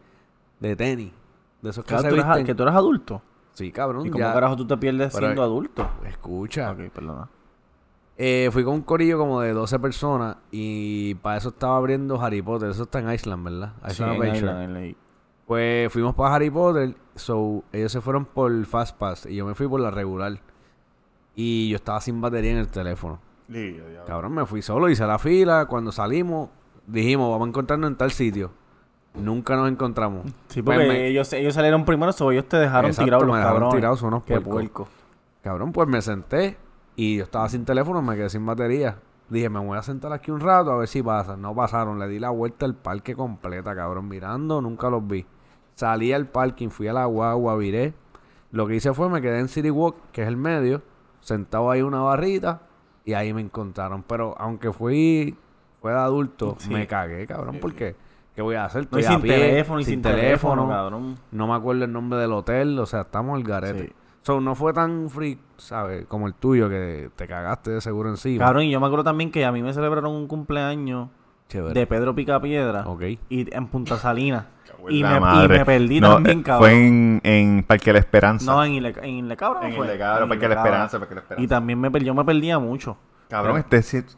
de 0.59 0.75
tenis. 0.75 1.11
De 1.61 1.69
esos 1.71 1.83
que 1.83 1.89
Claro, 1.89 2.03
se 2.03 2.09
tú 2.09 2.15
eres 2.15 2.45
que 2.45 2.55
tú 2.55 2.63
eres 2.63 2.75
adulto. 2.75 3.21
Sí, 3.53 3.71
cabrón. 3.71 4.05
¿Y 4.05 4.09
cómo 4.11 4.23
ya- 4.23 4.33
carajo 4.33 4.55
tú 4.55 4.67
te 4.67 4.77
pierdes 4.77 5.11
Pero- 5.13 5.27
siendo 5.27 5.41
adulto? 5.43 5.89
Escucha. 6.05 6.71
Ok, 6.71 6.79
perdona. 6.93 7.27
Eh, 8.19 8.49
fui 8.51 8.63
con 8.63 8.73
un 8.75 8.81
corillo 8.81 9.17
como 9.19 9.41
de 9.41 9.53
12 9.53 9.77
personas 9.79 10.37
y 10.51 11.13
para 11.15 11.37
eso 11.37 11.49
estaba 11.49 11.77
abriendo 11.77 12.19
Harry 12.21 12.41
Potter. 12.41 12.69
Eso 12.71 12.83
está 12.83 12.99
en 12.99 13.11
Island, 13.11 13.43
¿verdad? 13.43 13.73
Sí, 13.87 13.91
Island 13.93 14.11
en 14.13 14.17
Adventure. 14.21 14.37
Island, 14.51 14.63
en 14.63 14.73
la- 14.91 14.95
Pues 15.45 15.93
fuimos 15.93 16.15
para 16.15 16.35
Harry 16.35 16.49
Potter, 16.49 16.95
so 17.15 17.63
ellos 17.71 17.91
se 17.91 18.01
fueron 18.01 18.25
por 18.25 18.65
Fast 18.65 18.97
Pass 18.97 19.25
y 19.27 19.35
yo 19.35 19.45
me 19.45 19.53
fui 19.55 19.67
por 19.67 19.79
la 19.79 19.91
regular. 19.91 20.39
Y 21.35 21.69
yo 21.69 21.75
estaba 21.75 22.01
sin 22.01 22.19
batería 22.19 22.51
en 22.51 22.57
el 22.57 22.67
teléfono. 22.69 23.19
Cabrón, 24.05 24.33
me 24.33 24.45
fui 24.45 24.61
solo, 24.61 24.89
hice 24.89 25.05
la 25.05 25.19
fila. 25.19 25.65
Cuando 25.65 25.91
salimos, 25.91 26.49
dijimos, 26.85 27.29
vamos 27.31 27.47
a 27.47 27.49
encontrarnos 27.49 27.89
en 27.89 27.95
tal 27.95 28.11
sitio. 28.11 28.51
Nunca 29.15 29.55
nos 29.55 29.69
encontramos. 29.69 30.25
Sí, 30.49 30.61
Pues 30.61 30.77
porque 30.77 30.87
me- 30.89 31.07
ellos, 31.07 31.31
ellos 31.33 31.53
salieron 31.53 31.85
primero, 31.85 32.11
so 32.13 32.31
ellos 32.31 32.45
te 32.47 32.57
dejaron 32.57 32.91
Exacto, 32.91 33.05
tirados 33.05 33.25
los 33.27 33.35
me 33.35 33.41
dejaron 33.41 33.69
tirados, 33.71 34.01
unos 34.03 34.23
Qué 34.23 34.39
puerco. 34.41 34.87
Cabrón, 35.41 35.71
pues 35.71 35.87
me 35.87 36.01
senté 36.01 36.57
y 36.95 37.17
yo 37.17 37.23
estaba 37.23 37.47
sin 37.49 37.65
teléfono, 37.65 38.01
me 38.01 38.15
quedé 38.15 38.29
sin 38.29 38.45
batería. 38.45 38.97
Dije, 39.29 39.49
me 39.49 39.59
voy 39.59 39.77
a 39.77 39.81
sentar 39.81 40.13
aquí 40.13 40.29
un 40.31 40.39
rato 40.39 40.71
a 40.71 40.77
ver 40.77 40.87
si 40.87 41.01
pasa. 41.01 41.35
No 41.35 41.55
pasaron, 41.55 41.99
le 41.99 42.07
di 42.07 42.19
la 42.19 42.29
vuelta 42.29 42.65
al 42.65 42.75
parque 42.75 43.15
completa, 43.15 43.75
cabrón, 43.75 44.07
mirando, 44.07 44.61
nunca 44.61 44.89
los 44.89 45.05
vi. 45.07 45.25
Salí 45.75 46.13
al 46.13 46.27
parking, 46.27 46.69
fui 46.69 46.87
a 46.87 46.93
la 46.93 47.05
guagua, 47.05 47.55
viré. 47.55 47.93
Lo 48.51 48.67
que 48.67 48.75
hice 48.75 48.93
fue 48.93 49.09
me 49.09 49.21
quedé 49.21 49.39
en 49.39 49.47
City 49.47 49.69
Walk, 49.69 49.95
que 50.11 50.21
es 50.21 50.27
el 50.27 50.37
medio, 50.37 50.81
sentado 51.21 51.69
ahí 51.71 51.79
en 51.79 51.85
una 51.85 52.01
barrita 52.01 52.61
y 53.07 53.13
ahí 53.13 53.33
me 53.33 53.41
encontraron. 53.41 54.03
Pero 54.03 54.35
aunque 54.37 54.71
fui, 54.71 55.35
fue 55.81 55.93
de 55.93 55.97
adulto, 55.97 56.55
Sí. 56.59 56.69
me 56.71 56.85
cagué, 56.85 57.25
cabrón, 57.25 57.57
porque 57.61 57.95
¿qué 58.35 58.41
voy 58.41 58.55
a 58.55 58.65
hacer? 58.65 58.81
No, 58.91 58.99
Estoy 58.99 59.05
a 59.05 59.09
sin 59.17 59.21
pie, 59.21 59.37
teléfono, 59.37 59.79
y 59.79 59.83
sin 59.85 60.01
teléfono, 60.01 60.67
cabrón. 60.67 61.15
no 61.31 61.47
me 61.47 61.53
acuerdo 61.55 61.85
el 61.85 61.91
nombre 61.91 62.19
del 62.19 62.33
hotel, 62.33 62.77
o 62.77 62.85
sea, 62.85 63.01
estamos 63.01 63.35
al 63.37 63.43
garete. 63.43 63.87
Sí. 63.87 63.93
So, 64.23 64.41
no 64.41 64.55
fue 64.55 64.73
tan 64.73 65.09
freak, 65.09 65.39
¿sabes? 65.55 66.05
Como 66.05 66.27
el 66.27 66.33
tuyo, 66.33 66.67
que 66.67 67.09
te 67.15 67.27
cagaste 67.27 67.71
de 67.71 67.79
seguro 67.81 68.09
encima. 68.09 68.43
Cabrón, 68.43 68.63
y 68.63 68.71
yo 68.71 68.79
me 68.81 68.85
acuerdo 68.87 69.05
también 69.05 69.31
que 69.31 69.45
a 69.45 69.53
mí 69.53 69.63
me 69.63 69.73
celebraron 69.73 70.11
un 70.11 70.27
cumpleaños 70.27 71.07
Chévere. 71.49 71.79
de 71.79 71.87
Pedro 71.87 72.13
Picapiedra 72.15 72.87
Ok. 72.87 73.03
y 73.29 73.53
en 73.55 73.67
Punta 73.67 73.97
Salina. 73.97 74.47
Cago 74.69 74.89
en 74.89 74.95
y, 74.95 75.01
la 75.01 75.09
me, 75.11 75.17
y 75.17 75.19
madre. 75.19 75.59
me 75.59 75.65
perdí 75.65 76.01
No, 76.01 76.13
también, 76.15 76.39
eh, 76.39 76.43
cabrón. 76.43 76.59
Fue 76.69 76.87
en, 76.87 77.21
en 77.23 77.63
Parque 77.63 77.93
La 77.93 77.99
Esperanza. 77.99 78.51
No, 78.51 78.63
en 78.65 78.73
Ile, 78.73 78.93
en 79.01 79.09
Ile 79.25 79.37
Cabra, 79.37 79.61
¿no 79.61 79.67
en 79.67 79.75
fue? 79.75 79.85
el 79.85 79.91
de 79.93 79.97
Cabra, 79.97 80.23
En 80.23 80.29
Parque 80.29 80.45
Ile 80.45 80.49
La 80.49 80.55
Cabra. 80.55 80.69
Esperanza, 80.71 80.99
Parque 80.99 81.15
La 81.15 81.21
Esperanza. 81.21 81.43
Y 81.43 81.47
también 81.47 81.79
me 81.79 81.89
perdí, 81.91 82.05
yo 82.05 82.13
me 82.13 82.25
perdía 82.25 82.59
mucho. 82.59 82.97
Cabrón, 83.29 83.57
este 83.59 83.81
sí 83.81 83.97
es 83.97 84.17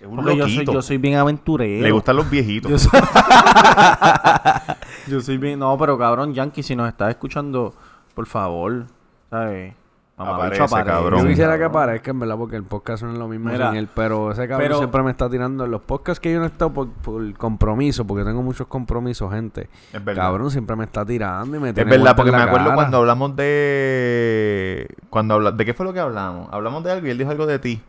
es 0.00 0.08
un 0.08 0.16
Porque 0.16 0.36
yo 0.36 0.44
soy, 0.44 0.54
loquito. 0.54 0.72
yo 0.72 0.82
soy 0.82 0.98
bien 0.98 1.14
aventurero. 1.14 1.82
Le 1.84 1.92
gustan 1.92 2.16
los 2.16 2.28
viejitos. 2.28 2.68
Yo 2.70 2.78
soy... 2.78 3.00
yo 5.08 5.20
soy 5.20 5.38
bien... 5.38 5.58
No, 5.60 5.76
pero 5.78 5.96
cabrón, 5.98 6.34
Yankee, 6.34 6.62
si 6.62 6.74
nos 6.74 6.88
estás 6.88 7.10
escuchando, 7.10 7.74
por 8.14 8.26
favor, 8.26 8.86
¿sabes? 9.30 9.74
Aparece, 10.14 10.62
aparece, 10.62 10.90
cabrón. 10.90 11.22
Yo 11.22 11.26
quisiera 11.28 11.58
que 11.58 11.64
aparezca, 11.64 12.10
en 12.12 12.20
verdad, 12.20 12.36
porque 12.36 12.54
el 12.54 12.62
podcast 12.64 13.02
no 13.02 13.12
es 13.12 13.18
lo 13.18 13.26
mismo 13.26 13.50
Mira, 13.50 13.70
sin 13.70 13.78
él. 13.78 13.88
Pero 13.92 14.30
ese 14.30 14.46
cabrón 14.46 14.68
pero- 14.68 14.78
siempre 14.78 15.02
me 15.02 15.10
está 15.10 15.28
tirando. 15.28 15.64
En 15.64 15.70
los 15.70 15.80
podcasts 15.80 16.20
que 16.20 16.32
yo 16.32 16.38
no 16.38 16.44
he 16.44 16.48
estado 16.48 16.72
por, 16.72 16.88
por 16.90 17.32
compromiso, 17.34 18.06
porque 18.06 18.22
tengo 18.24 18.40
muchos 18.42 18.66
compromisos, 18.68 19.32
gente. 19.32 19.68
Es 19.92 20.04
verdad. 20.04 20.22
Cabrón 20.22 20.50
siempre 20.50 20.76
me 20.76 20.84
está 20.84 21.04
tirando 21.04 21.56
y 21.56 21.60
me 21.60 21.70
Es 21.70 21.74
tiene 21.74 21.90
verdad, 21.90 22.14
vuelta 22.14 22.16
porque 22.16 22.30
me 22.32 22.42
acuerdo 22.42 22.64
cara. 22.66 22.74
cuando 22.76 22.96
hablamos 22.98 23.34
de... 23.36 24.88
cuando 25.10 25.34
habla... 25.34 25.50
¿De 25.52 25.64
qué 25.64 25.74
fue 25.74 25.86
lo 25.86 25.92
que 25.92 26.00
hablamos? 26.00 26.48
Hablamos 26.52 26.84
de 26.84 26.92
algo 26.92 27.06
y 27.06 27.10
él 27.10 27.18
dijo 27.18 27.30
algo 27.30 27.46
de 27.46 27.58
ti. 27.58 27.82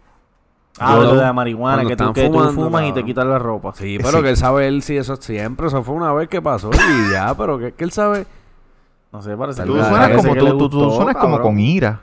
Ah, 0.80 0.96
lo 0.96 1.16
de 1.16 1.22
la 1.22 1.34
marihuana, 1.34 1.86
que 1.86 1.96
tú, 1.96 2.14
que 2.14 2.30
tú 2.30 2.40
fumas 2.52 2.84
y 2.86 2.94
te 2.94 3.04
quitas 3.04 3.28
la 3.28 3.38
ropa. 3.38 3.74
Sí, 3.76 3.98
pero 4.02 4.18
Sí. 4.18 4.24
que 4.24 4.30
él 4.32 4.38
sabe 4.38 4.68
él 4.68 4.82
sí, 4.82 4.98
eso 4.98 5.16
siempre. 5.18 5.68
Eso 5.68 5.84
fue 5.84 5.94
una 5.94 6.12
vez 6.14 6.28
que 6.30 6.42
pasó 6.42 6.72
y 6.72 7.12
ya, 7.12 7.36
pero 7.38 7.60
que, 7.60 7.74
que 7.74 7.84
él 7.84 7.92
sabe. 7.92 8.26
No 9.12 9.22
sé, 9.22 9.38
parece 9.38 9.62
Tú 9.64 9.74
suenas 9.78 10.10
como, 10.16 10.34
que 10.34 10.40
tú, 10.40 10.58
tú- 10.58 10.70
tú 10.70 10.92
suenas 10.92 11.16
como 11.18 11.40
con 11.40 11.60
ira. 11.60 12.00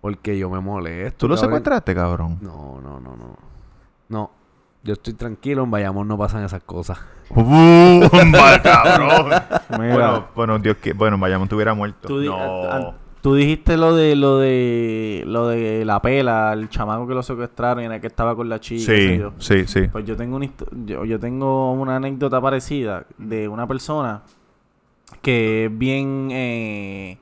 Porque 0.00 0.38
yo 0.38 0.48
me 0.50 0.60
molesto. 0.60 1.18
¿Tú 1.18 1.28
lo 1.28 1.34
cabrón. 1.34 1.48
secuestraste, 1.50 1.94
cabrón? 1.94 2.38
No, 2.40 2.80
no, 2.82 3.00
no, 3.00 3.16
no. 3.16 3.36
No. 4.08 4.30
Yo 4.82 4.94
estoy 4.94 5.12
tranquilo, 5.12 5.62
en 5.64 5.70
Bayamón 5.70 6.08
no 6.08 6.16
pasan 6.16 6.42
esas 6.42 6.62
cosas. 6.62 6.98
¡Bumba, 7.30 8.62
cabrón! 8.62 9.26
Mira. 9.78 9.94
bueno, 9.94 10.24
bueno, 10.34 10.58
Dios 10.58 10.78
que... 10.78 10.94
Bueno, 10.94 11.18
Bayamón 11.18 11.44
estuviera 11.44 11.74
muerto. 11.74 12.08
Tú, 12.08 12.18
di- 12.20 12.28
no. 12.28 12.94
tú 13.20 13.34
dijiste 13.34 13.76
lo 13.76 13.94
de 13.94 14.16
lo 14.16 14.38
de 14.38 15.22
lo 15.26 15.48
de 15.48 15.84
la 15.84 16.00
pela, 16.00 16.54
el 16.54 16.70
chamaco 16.70 17.06
que 17.06 17.12
lo 17.14 17.22
secuestraron 17.22 17.82
y 17.82 17.86
en 17.86 17.92
el 17.92 18.00
que 18.00 18.06
estaba 18.06 18.34
con 18.34 18.48
la 18.48 18.58
chica. 18.58 18.90
sí, 18.90 19.18
yo. 19.18 19.32
sí, 19.38 19.66
sí. 19.66 19.88
Pues 19.88 20.06
yo 20.06 20.16
tengo 20.16 20.36
una 20.36 20.48
yo, 20.86 21.04
yo 21.04 21.20
tengo 21.20 21.72
una 21.72 21.96
anécdota 21.96 22.40
parecida 22.40 23.04
de 23.18 23.48
una 23.48 23.66
persona 23.66 24.22
que 25.20 25.66
es 25.66 25.78
bien 25.78 26.28
eh, 26.32 27.18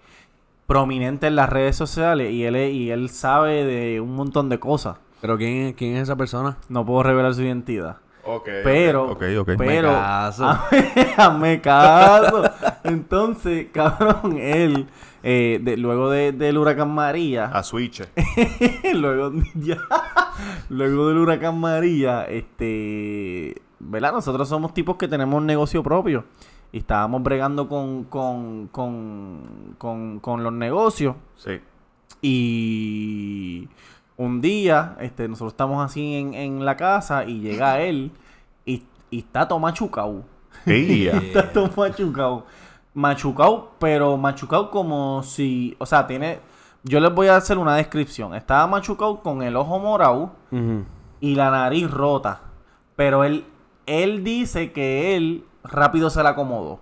prominente 0.69 1.27
en 1.27 1.35
las 1.35 1.49
redes 1.49 1.75
sociales 1.77 2.31
y 2.31 2.45
él 2.45 2.55
es- 2.55 2.73
y 2.75 2.91
él 2.91 3.09
sabe 3.09 3.65
de 3.65 4.01
un 4.03 4.15
montón 4.15 4.51
de 4.51 4.61
cosas. 4.61 4.99
Pero 5.23 5.37
¿quién, 5.39 5.69
es- 5.69 5.75
quién 5.75 5.97
es 5.97 6.03
esa 6.05 6.15
persona? 6.15 6.59
No 6.69 6.85
puedo 6.85 7.03
revelar 7.03 7.35
su 7.35 7.43
identidad. 7.43 7.97
Ok, 8.23 8.47
Pero, 8.63 9.05
Ok, 9.13 9.23
ok. 9.41 9.51
pero, 9.57 9.89
caso. 9.89 10.45
hazme 11.17 11.63
caso. 11.63 12.43
Entonces, 12.85 13.69
cabrón, 13.73 14.37
él, 14.37 14.87
eh, 15.23 15.59
de- 15.63 15.79
luego 15.79 16.11
de- 16.11 16.33
del 16.33 16.59
huracán 16.59 16.91
María, 16.95 17.47
A 17.47 17.63
Switch. 17.63 18.03
luego, 18.95 19.33
ya, 19.55 19.79
luego 20.69 21.09
del 21.09 21.17
huracán 21.17 21.59
María, 21.59 22.25
este, 22.25 23.55
¿verdad? 23.79 24.13
Nosotros 24.13 24.47
somos 24.47 24.75
tipos 24.75 24.97
que 24.97 25.09
tenemos 25.09 25.35
un 25.39 25.47
negocio 25.47 25.83
propio 25.83 26.25
y 26.73 26.79
estábamos 26.79 27.23
bregando 27.23 27.69
con, 27.69 28.05
con, 28.05 28.69
con, 28.73 29.75
con, 29.79 30.21
con 30.21 30.43
los 30.45 30.53
negocios 30.53 31.17
Sí. 31.37 31.61
y 32.21 33.69
un 34.17 34.41
día, 34.41 34.97
este, 35.01 35.29
nosotros 35.29 35.53
estamos 35.53 35.85
así 35.85 36.15
en, 36.17 36.35
en 36.35 36.65
la 36.65 36.77
casa 36.77 37.25
y 37.25 37.41
llega 37.41 37.81
él 37.81 38.11
y, 38.67 38.83
y 39.11 39.21
está 39.21 39.47
todo 39.47 39.59
machucado. 39.59 40.25
Ella. 40.67 41.19
está 41.25 41.53
todo 41.53 41.71
machucado. 41.77 42.45
Machucado, 42.95 43.73
pero 43.79 44.17
machucado 44.17 44.71
como 44.71 45.23
si, 45.23 45.77
o 45.79 45.87
sea, 45.87 46.07
tiene, 46.07 46.41
yo 46.83 46.99
les 46.99 47.15
voy 47.15 47.29
a 47.29 47.37
hacer 47.37 47.57
una 47.59 47.77
descripción. 47.77 48.35
Estaba 48.35 48.67
machucado 48.67 49.21
con 49.23 49.43
el 49.43 49.55
ojo 49.57 49.79
morado 49.79 50.33
y 51.21 51.35
la 51.37 51.51
nariz 51.51 51.89
rota. 51.89 52.41
Pero 52.97 53.23
él, 53.23 53.45
él 53.87 54.25
dice 54.25 54.73
que 54.73 55.15
él 55.17 55.45
rápido 55.71 56.11
se 56.11 56.23
la 56.23 56.31
acomodó. 56.31 56.81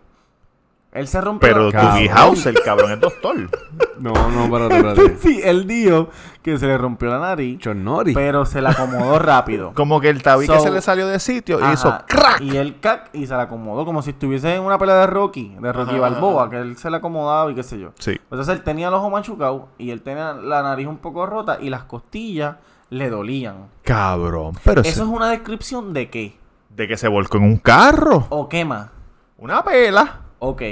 Él 0.92 1.08
se 1.08 1.20
rompió 1.20 1.46
Pero 1.48 1.70
la- 1.70 1.82
Dougie 1.90 2.08
House, 2.08 2.46
el 2.46 2.58
cabrón 2.62 2.92
es 2.92 3.00
doctor. 3.00 3.36
No, 3.98 4.12
no, 4.12 4.44
espérate, 4.44 4.76
espérate. 4.90 5.16
Sí, 5.18 5.40
él 5.42 5.66
dijo 5.66 6.10
que 6.42 6.58
se 6.58 6.66
le 6.66 6.76
rompió 6.76 7.08
la 7.08 7.18
nariz, 7.18 7.58
Chornori. 7.60 8.12
pero 8.12 8.44
se 8.44 8.60
la 8.60 8.70
acomodó 8.70 9.18
rápido. 9.18 9.72
Como 9.74 10.02
que 10.02 10.10
el 10.10 10.22
tabique 10.22 10.52
So- 10.54 10.60
se 10.60 10.70
le 10.70 10.82
salió 10.82 11.06
de 11.06 11.18
sitio 11.18 11.58
y 11.58 11.62
Ajá, 11.62 11.72
hizo 11.72 11.98
crack. 12.06 12.40
Y 12.42 12.56
él 12.58 12.78
cac 12.80 13.08
y 13.14 13.26
se 13.26 13.34
la 13.34 13.42
acomodó 13.44 13.86
como 13.86 14.02
si 14.02 14.10
estuviese 14.10 14.54
en 14.54 14.62
una 14.62 14.76
pelea 14.78 14.96
de 14.96 15.06
Rocky, 15.06 15.56
de 15.58 15.72
Rocky 15.72 15.92
Ajá, 15.92 16.00
Balboa, 16.00 16.42
ajá. 16.42 16.50
que 16.50 16.58
él 16.58 16.76
se 16.76 16.90
la 16.90 16.98
acomodaba 16.98 17.50
y 17.50 17.54
qué 17.54 17.62
sé 17.62 17.78
yo. 17.78 17.92
Sí. 17.98 18.12
Entonces 18.30 18.48
él 18.54 18.62
tenía 18.62 18.88
el 18.88 18.94
ojo 18.94 19.08
machucado 19.08 19.68
y 19.78 19.90
él 19.90 20.02
tenía 20.02 20.34
la 20.34 20.62
nariz 20.62 20.86
un 20.86 20.98
poco 20.98 21.24
rota 21.24 21.56
y 21.60 21.70
las 21.70 21.84
costillas 21.84 22.56
le 22.90 23.08
dolían. 23.08 23.68
Cabrón. 23.82 24.52
Pero 24.62 24.82
Eso 24.82 24.90
ese- 24.90 25.00
es 25.02 25.06
una 25.08 25.30
descripción 25.30 25.94
de 25.94 26.10
qué? 26.10 26.38
De 26.76 26.86
que 26.86 26.96
se 26.96 27.08
volcó 27.08 27.38
en 27.38 27.44
un 27.44 27.56
carro. 27.56 28.26
¿O 28.28 28.48
qué 28.48 28.64
más? 28.64 28.90
Una 29.38 29.64
pela. 29.64 30.20
Ok. 30.38 30.62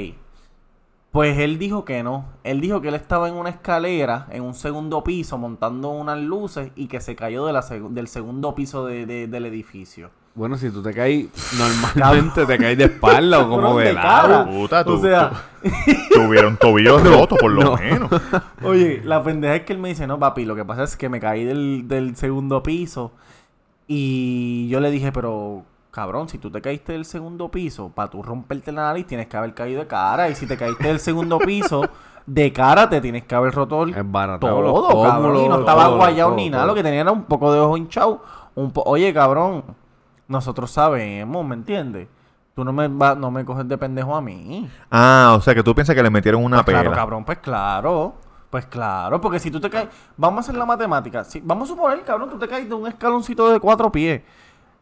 Pues 1.10 1.38
él 1.38 1.58
dijo 1.58 1.84
que 1.84 2.02
no. 2.02 2.26
Él 2.42 2.60
dijo 2.60 2.80
que 2.80 2.88
él 2.88 2.94
estaba 2.94 3.28
en 3.28 3.34
una 3.34 3.48
escalera, 3.50 4.26
en 4.30 4.42
un 4.42 4.54
segundo 4.54 5.04
piso, 5.04 5.38
montando 5.38 5.90
unas 5.90 6.18
luces 6.18 6.72
y 6.74 6.88
que 6.88 7.00
se 7.00 7.14
cayó 7.14 7.46
de 7.46 7.52
la 7.52 7.62
seg- 7.62 7.88
del 7.90 8.08
segundo 8.08 8.54
piso 8.54 8.84
de- 8.84 9.06
de- 9.06 9.26
del 9.28 9.46
edificio. 9.46 10.10
Bueno, 10.34 10.56
si 10.56 10.68
tú 10.70 10.82
te 10.82 10.92
caes 10.92 11.28
normalmente, 11.56 12.44
te 12.44 12.58
caes 12.58 12.76
de 12.76 12.84
espalda 12.84 13.38
o 13.38 13.48
como 13.48 13.78
de 13.78 13.84
de 13.86 13.92
lado. 13.92 14.46
Puta, 14.50 14.84
tú, 14.84 14.94
o 14.94 14.98
sea, 15.00 15.30
Tuvieron 16.12 16.56
tobillos 16.56 17.02
rotos, 17.04 17.38
por 17.38 17.52
lo 17.52 17.62
no. 17.62 17.76
menos. 17.76 18.10
oye, 18.64 19.00
la 19.04 19.22
pendeja 19.22 19.54
es 19.56 19.62
que 19.62 19.72
él 19.72 19.78
me 19.78 19.90
dice, 19.90 20.08
no, 20.08 20.18
papi, 20.18 20.44
lo 20.44 20.56
que 20.56 20.64
pasa 20.64 20.82
es 20.82 20.96
que 20.96 21.08
me 21.08 21.20
caí 21.20 21.44
del, 21.44 21.86
del 21.86 22.16
segundo 22.16 22.62
piso 22.64 23.12
y 23.86 24.66
yo 24.68 24.80
le 24.80 24.90
dije, 24.90 25.12
pero 25.12 25.64
cabrón, 25.94 26.28
si 26.28 26.38
tú 26.38 26.50
te 26.50 26.60
caíste 26.60 26.92
del 26.92 27.04
segundo 27.04 27.48
piso, 27.50 27.88
para 27.90 28.10
tú 28.10 28.22
romperte 28.22 28.72
la 28.72 28.82
nariz 28.82 29.06
tienes 29.06 29.28
que 29.28 29.36
haber 29.36 29.54
caído 29.54 29.80
de 29.80 29.86
cara 29.86 30.28
y 30.28 30.34
si 30.34 30.46
te 30.46 30.56
caíste 30.56 30.88
del 30.88 30.98
segundo 30.98 31.38
piso, 31.38 31.82
de 32.26 32.52
cara 32.52 32.88
te 32.88 33.00
tienes 33.00 33.24
que 33.24 33.34
haber 33.34 33.54
roto 33.54 33.84
el 33.84 33.94
barato. 34.02 34.46
todo, 34.46 35.02
cabrón. 35.04 35.36
Y 35.36 35.48
no 35.48 35.60
estaba 35.60 35.88
guayado 35.88 36.34
ni 36.34 36.50
nada, 36.50 36.66
lo 36.66 36.74
que 36.74 36.82
tenía 36.82 37.02
era 37.02 37.12
un 37.12 37.24
poco 37.24 37.52
de 37.52 37.60
ojo 37.60 37.76
hinchado. 37.76 38.22
Un 38.56 38.70
po- 38.72 38.82
Oye, 38.86 39.12
cabrón, 39.14 39.64
nosotros 40.28 40.70
sabemos, 40.70 41.44
¿me 41.46 41.54
entiendes? 41.54 42.08
Tú 42.54 42.64
no 42.64 42.72
me, 42.72 42.86
va- 42.88 43.14
no 43.14 43.30
me 43.30 43.44
coges 43.44 43.66
de 43.68 43.76
pendejo 43.78 44.14
a 44.14 44.20
mí. 44.20 44.68
Ah, 44.90 45.34
o 45.36 45.40
sea 45.40 45.54
que 45.54 45.62
tú 45.62 45.74
piensas 45.74 45.94
que 45.96 46.02
le 46.02 46.10
metieron 46.10 46.42
una 46.44 46.58
Pues 46.58 46.66
pela. 46.66 46.80
claro, 46.82 46.94
cabrón, 46.96 47.24
pues 47.24 47.38
claro. 47.38 48.14
Pues 48.50 48.66
claro, 48.66 49.20
porque 49.20 49.40
si 49.40 49.50
tú 49.50 49.60
te 49.60 49.68
caes... 49.68 49.88
Vamos 50.16 50.38
a 50.38 50.40
hacer 50.42 50.54
la 50.54 50.64
matemática. 50.64 51.24
Si, 51.24 51.40
vamos 51.40 51.68
a 51.68 51.74
suponer, 51.74 52.02
cabrón, 52.04 52.30
tú 52.30 52.38
te 52.38 52.46
caes 52.46 52.68
de 52.68 52.74
un 52.76 52.86
escaloncito 52.86 53.50
de 53.50 53.58
cuatro 53.58 53.90
pies. 53.90 54.22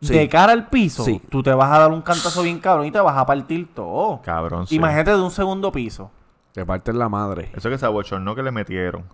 Sí. 0.02 0.14
De 0.14 0.28
cara 0.28 0.52
al 0.52 0.68
piso, 0.68 1.04
Sí. 1.04 1.22
tú 1.30 1.42
te 1.42 1.54
vas 1.54 1.70
a 1.72 1.78
dar 1.78 1.92
un 1.92 2.02
cantazo 2.02 2.42
bien 2.42 2.58
cabrón 2.58 2.86
y 2.86 2.90
te 2.90 3.00
vas 3.00 3.16
a 3.16 3.24
partir 3.24 3.72
todo. 3.72 4.20
Cabrón, 4.22 4.66
sí. 4.66 4.74
Imagínate 4.74 5.12
de 5.12 5.20
un 5.20 5.30
segundo 5.30 5.70
piso. 5.72 6.10
Te 6.52 6.66
parten 6.66 6.98
la 6.98 7.08
madre. 7.08 7.50
Eso 7.54 7.70
que 7.70 7.78
se 7.78 7.86
abochornó 7.86 8.34
que 8.34 8.42
le 8.42 8.50
metieron. 8.50 9.04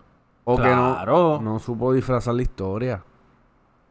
O 0.45 0.57
Claro. 0.57 0.99
que 1.01 1.07
no, 1.07 1.53
no 1.53 1.59
supo 1.59 1.93
disfrazar 1.93 2.35
la 2.35 2.43
historia. 2.43 3.03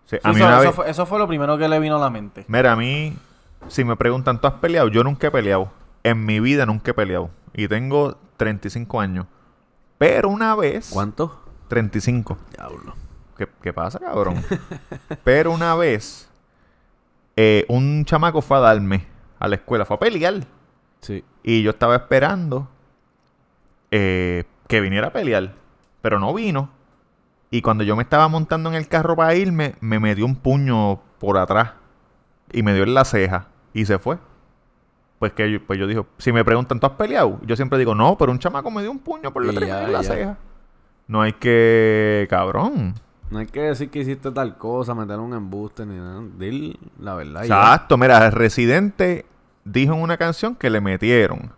Sí, 0.06 0.16
Sí, 0.16 0.22
a 0.24 0.34
mí 0.34 0.42
eso, 0.42 0.60
vez- 0.60 0.76
fue, 0.76 0.90
eso 0.90 1.06
fue 1.06 1.20
lo 1.20 1.28
primero 1.28 1.58
que 1.58 1.68
le 1.68 1.80
vino 1.80 1.98
a 1.98 2.00
la 2.00 2.10
mente. 2.10 2.46
Mira, 2.48 2.72
a 2.72 2.76
mí, 2.76 3.16
si 3.68 3.84
me 3.84 3.96
preguntan, 3.96 4.42
¿tú 4.42 4.48
has 4.48 4.54
peleado? 4.56 4.88
Yo 4.88 5.04
nunca 5.04 5.28
he 5.28 5.32
peleado. 5.32 5.70
En 6.04 6.26
mi 6.26 6.40
vida 6.40 6.66
nunca 6.66 6.92
he 6.92 6.94
peleado. 6.96 7.30
Y 7.54 7.68
tengo 7.68 8.18
35 8.38 9.00
años. 9.00 9.28
Pero 10.00 10.30
una 10.30 10.56
vez... 10.56 10.90
¿Cuánto? 10.92 11.40
35. 11.68 12.38
Diablo. 12.56 12.94
¿Qué, 13.38 13.48
qué 13.62 13.72
pasa, 13.74 14.00
cabrón? 14.00 14.44
Pero 15.24 15.52
una 15.52 15.76
vez, 15.76 16.27
eh, 17.38 17.66
un 17.70 18.04
chamaco 18.04 18.42
fue 18.42 18.58
a 18.58 18.62
darme 18.62 19.06
a 19.40 19.48
la 19.48 19.56
escuela, 19.56 19.86
fue 19.86 19.96
a 19.96 20.00
pelear. 20.00 20.44
Sí. 21.02 21.24
Y 21.44 21.62
yo 21.62 21.70
estaba 21.70 21.96
esperando 21.96 22.68
eh, 23.92 24.44
que 24.68 24.82
viniera 24.82 25.08
a 25.08 25.14
pelear. 25.14 25.54
Pero 26.02 26.20
no 26.20 26.34
vino. 26.34 26.72
Y 27.52 27.62
cuando 27.62 27.84
yo 27.84 27.96
me 27.96 28.04
estaba 28.04 28.28
montando 28.28 28.70
en 28.70 28.76
el 28.76 28.88
carro 28.88 29.16
para 29.16 29.36
irme, 29.36 29.76
me 29.82 30.00
metió 30.00 30.26
un 30.26 30.36
puño 30.36 31.00
por 31.20 31.38
atrás. 31.38 31.74
Y 32.52 32.64
me 32.64 32.74
dio 32.74 32.84
en 32.84 32.96
la 32.96 33.06
ceja. 33.06 33.48
Y 33.72 33.86
se 33.86 34.00
fue. 34.00 34.18
Pues 35.20 35.34
que 35.34 35.52
yo, 35.52 35.66
pues 35.66 35.80
yo 35.80 35.86
dije, 35.86 36.04
si 36.18 36.32
me 36.32 36.44
preguntan, 36.44 36.80
¿tú 36.80 36.88
has 36.88 36.94
peleado? 36.94 37.40
Yo 37.46 37.56
siempre 37.56 37.78
digo, 37.78 37.94
no, 37.94 38.18
pero 38.18 38.32
un 38.32 38.40
chamaco 38.40 38.72
me 38.72 38.82
dio 38.82 38.92
un 38.92 39.00
puño 39.00 39.32
por 39.32 39.46
detrás 39.46 39.64
y 39.64 39.68
ya, 39.68 39.84
en 39.84 39.94
la 39.94 40.04
ceja. 40.04 40.38
No 41.08 41.22
hay 41.22 41.34
que... 41.34 42.26
Cabrón. 42.30 42.96
No 43.30 43.40
hay 43.40 43.46
que 43.48 43.62
decir 43.62 43.90
que 43.90 44.00
hiciste 44.00 44.32
tal 44.32 44.58
cosa, 44.58 44.96
meter 44.96 45.20
un 45.20 45.34
embuste 45.34 45.86
ni 45.86 45.96
nada. 45.98 46.22
Dile 46.38 46.78
la 47.00 47.14
verdad. 47.16 47.42
ya. 47.44 47.46
Exacto, 47.46 47.98
mira, 47.98 48.30
Residente 48.32 49.26
dijo 49.66 49.94
en 49.94 50.02
una 50.02 50.18
canción 50.18 50.56
que 50.56 50.70
le 50.70 50.80
metieron. 50.82 51.52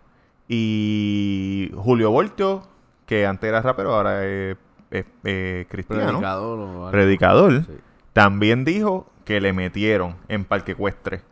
Y 0.48 1.70
Julio 1.76 2.10
Voltio, 2.10 2.62
que 3.06 3.24
antes 3.26 3.48
era 3.48 3.62
rapero, 3.62 3.94
ahora 3.94 4.26
es, 4.26 4.56
es- 4.90 5.04
es 5.24 5.66
cristiano, 5.68 6.04
Predicador 6.18 6.58
o 6.58 6.90
predicador, 6.90 7.64
Sí. 7.64 7.72
también 8.12 8.64
dijo 8.64 9.06
que 9.24 9.40
le 9.40 9.52
metieron 9.52 10.16
en 10.28 10.44
Parque 10.44 10.72
Ecuestre. 10.72 11.22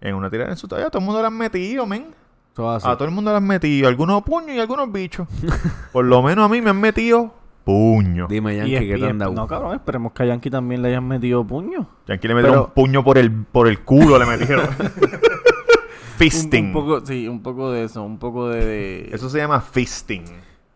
En 0.00 0.14
una 0.14 0.28
tirada 0.30 0.50
en 0.50 0.56
su 0.56 0.68
talla, 0.68 0.90
todo 0.90 0.98
el 1.00 1.04
mundo 1.06 1.20
le 1.20 1.26
han 1.28 1.36
metido, 1.36 1.86
men. 1.86 2.14
A 2.56 2.96
todo 2.96 3.04
el 3.04 3.12
mundo 3.12 3.30
le 3.30 3.36
han 3.36 3.46
metido, 3.46 3.86
algunos 3.88 4.22
puños 4.22 4.50
y 4.50 4.58
algunos 4.58 4.90
bichos. 4.90 5.28
Por 5.92 6.04
lo 6.04 6.20
menos 6.22 6.44
a 6.44 6.48
mí 6.48 6.60
me 6.60 6.70
han 6.70 6.80
metido 6.80 7.32
puño. 7.68 8.26
Dime, 8.30 8.56
Yankee, 8.56 8.88
¿qué 8.88 8.96
te 8.98 9.06
han 9.10 9.18
dado? 9.18 9.32
No, 9.34 9.46
cabrón, 9.46 9.74
esperemos 9.74 10.12
que 10.12 10.22
a 10.22 10.26
Yankee 10.26 10.48
también 10.48 10.80
le 10.80 10.88
hayan 10.88 11.06
metido 11.06 11.46
puño. 11.46 11.86
Y 12.06 12.12
aquí 12.12 12.26
le 12.26 12.34
metieron 12.34 12.60
Pero- 12.60 12.66
un 12.68 12.72
puño 12.72 13.04
por 13.04 13.18
el, 13.18 13.30
por 13.30 13.68
el 13.68 13.80
culo, 13.80 14.18
le 14.18 14.24
metieron. 14.24 14.66
Fisting. 16.16 16.68
un 16.68 16.72
poco, 16.72 17.04
sí, 17.04 17.28
un 17.28 17.42
poco 17.42 17.70
de 17.70 17.84
eso, 17.84 18.02
un 18.02 18.18
poco 18.18 18.48
de... 18.48 18.64
de- 18.64 19.10
Eso 19.12 19.28
se 19.28 19.36
llama 19.36 19.60
fisting. 19.60 20.24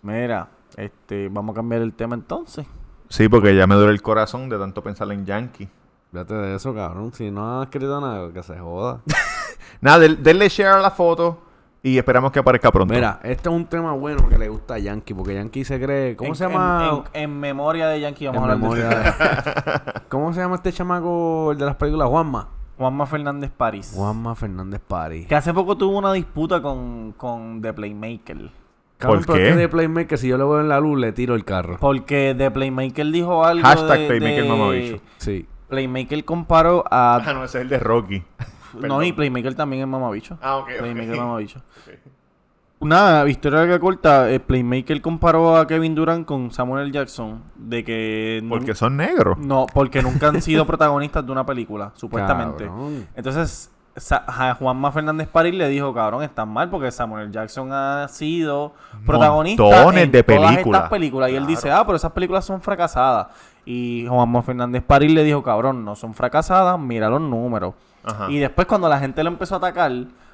Mira, 0.02 0.50
este, 0.76 1.28
vamos 1.30 1.54
a 1.54 1.56
cambiar 1.56 1.80
el 1.80 1.94
tema 1.94 2.14
entonces. 2.14 2.66
Sí, 3.08 3.26
porque 3.28 3.56
ya 3.56 3.66
me 3.66 3.74
duele 3.74 3.92
el 3.92 4.02
corazón 4.02 4.50
de 4.50 4.58
tanto 4.58 4.82
pensar 4.82 5.10
en 5.12 5.24
Yankee. 5.24 5.68
Fíjate 6.10 6.34
de 6.34 6.56
eso, 6.56 6.74
cabrón. 6.74 7.10
Si 7.14 7.30
no 7.30 7.60
has 7.62 7.66
escrito 7.68 8.00
nada, 8.02 8.30
que 8.34 8.42
se 8.42 8.58
joda. 8.58 9.00
Nada, 9.80 9.98
denle 10.06 10.48
share 10.50 10.74
a 10.74 10.80
la 10.82 10.90
foto 10.90 11.40
y 11.82 11.98
esperamos 11.98 12.30
que 12.32 12.38
aparezca 12.38 12.70
pronto. 12.70 12.94
Mira, 12.94 13.18
este 13.24 13.48
es 13.48 13.54
un 13.54 13.66
tema 13.66 13.92
bueno 13.92 14.28
que 14.28 14.38
le 14.38 14.48
gusta 14.48 14.74
a 14.74 14.78
Yankee, 14.78 15.14
porque 15.14 15.34
Yankee 15.34 15.64
se 15.64 15.80
cree. 15.80 16.14
¿Cómo 16.16 16.30
En- 16.30 16.34
se 16.36 16.44
llama? 16.48 16.88
En, 17.14 17.22
en- 17.22 17.30
en 17.30 17.40
memoria 17.40 17.88
de 17.88 18.00
Yankee 18.00 18.26
vamos 18.26 18.42
En 18.44 18.50
a 18.50 18.52
hablar 18.52 18.58
memoria 18.58 18.88
de 18.88 18.94
de- 19.04 20.00
¿Cómo 20.08 20.32
se 20.32 20.40
llama 20.40 20.56
este 20.56 20.72
chamaco, 20.72 21.52
el 21.52 21.58
de 21.58 21.64
las 21.66 21.76
películas? 21.76 22.08
Juanma. 22.08 22.48
Juanma 22.78 23.06
Fernández 23.06 23.50
París. 23.56 23.92
Juanma 23.94 24.34
Fernández 24.34 24.80
París. 24.86 25.26
Que 25.26 25.34
hace 25.34 25.52
poco 25.52 25.76
tuvo 25.76 25.98
una 25.98 26.12
disputa 26.12 26.60
con, 26.62 27.12
con 27.16 27.60
The 27.62 27.72
Playmaker. 27.72 28.50
¿Por 28.98 29.26
qué? 29.26 29.32
que 29.32 29.56
de 29.56 29.68
Playmaker, 29.68 30.16
si 30.16 30.28
yo 30.28 30.38
lo 30.38 30.48
veo 30.48 30.60
en 30.60 30.68
la 30.68 30.78
luz, 30.78 30.96
le 30.98 31.10
tiro 31.12 31.34
el 31.34 31.44
carro. 31.44 31.76
Porque 31.80 32.34
The 32.38 32.50
Playmaker 32.52 33.06
dijo 33.10 33.44
algo 33.44 33.66
Hashtag 33.66 33.98
de, 33.98 34.06
Playmaker 34.06 34.42
de- 34.44 34.48
mamabicho. 34.48 35.00
Sí. 35.18 35.46
Playmaker 35.68 36.24
comparó 36.24 36.84
a... 36.88 37.16
Ah, 37.16 37.32
no, 37.32 37.44
ese 37.44 37.58
es 37.58 37.62
el 37.62 37.68
de 37.68 37.78
Rocky. 37.80 38.22
No, 38.80 39.02
y 39.02 39.12
Playmaker 39.12 39.54
también 39.54 39.82
es 39.82 39.88
mamabicho. 39.88 40.38
Ah, 40.40 40.56
ok. 40.56 40.68
Playmaker 40.78 41.12
es 41.12 41.18
mamabicho. 41.18 41.62
Nada, 42.80 43.28
historia 43.28 43.60
larga 43.60 43.78
corta. 43.78 44.30
eh, 44.30 44.40
Playmaker 44.40 45.00
comparó 45.00 45.56
a 45.56 45.66
Kevin 45.68 45.94
Durant 45.94 46.26
con 46.26 46.50
Samuel 46.50 46.82
L. 46.84 46.92
Jackson. 46.92 47.42
De 47.54 47.84
que... 47.84 48.44
Porque 48.48 48.74
son 48.74 48.96
negros. 48.96 49.38
No, 49.38 49.66
porque 49.72 50.02
nunca 50.02 50.28
han 50.28 50.42
sido 50.42 50.66
protagonistas 50.66 51.24
de 51.24 51.30
una 51.30 51.46
película, 51.46 51.92
supuestamente. 51.94 52.66
Cabrón. 52.66 53.06
Entonces, 53.14 53.70
a 54.26 54.54
Juanma 54.54 54.90
Fernández 54.90 55.28
París 55.28 55.54
le 55.54 55.68
dijo, 55.68 55.92
cabrón, 55.92 56.22
están 56.22 56.48
mal 56.48 56.70
porque 56.70 56.90
Samuel. 56.90 57.30
Jackson 57.30 57.70
ha 57.72 58.08
sido 58.08 58.72
protagonista 59.06 59.62
Montones 59.62 60.04
en 60.04 60.12
de 60.12 60.22
todas 60.22 60.56
estas 60.56 60.88
películas. 60.88 61.30
Y 61.30 61.36
él 61.36 61.46
dice, 61.46 61.70
ah, 61.70 61.84
pero 61.84 61.96
esas 61.96 62.12
películas 62.12 62.44
son 62.44 62.60
fracasadas. 62.60 63.28
Y 63.64 64.06
Juanma 64.08 64.42
Fernández 64.42 64.82
París 64.82 65.12
le 65.12 65.22
dijo, 65.22 65.42
cabrón, 65.42 65.84
no 65.84 65.94
son 65.94 66.14
fracasadas, 66.14 66.78
mira 66.80 67.08
los 67.08 67.20
números. 67.20 67.74
Ajá. 68.04 68.30
Y 68.30 68.38
después 68.38 68.66
cuando 68.66 68.88
la 68.88 68.98
gente 68.98 69.22
lo 69.22 69.30
empezó 69.30 69.54
a 69.54 69.58
atacar, 69.58 69.92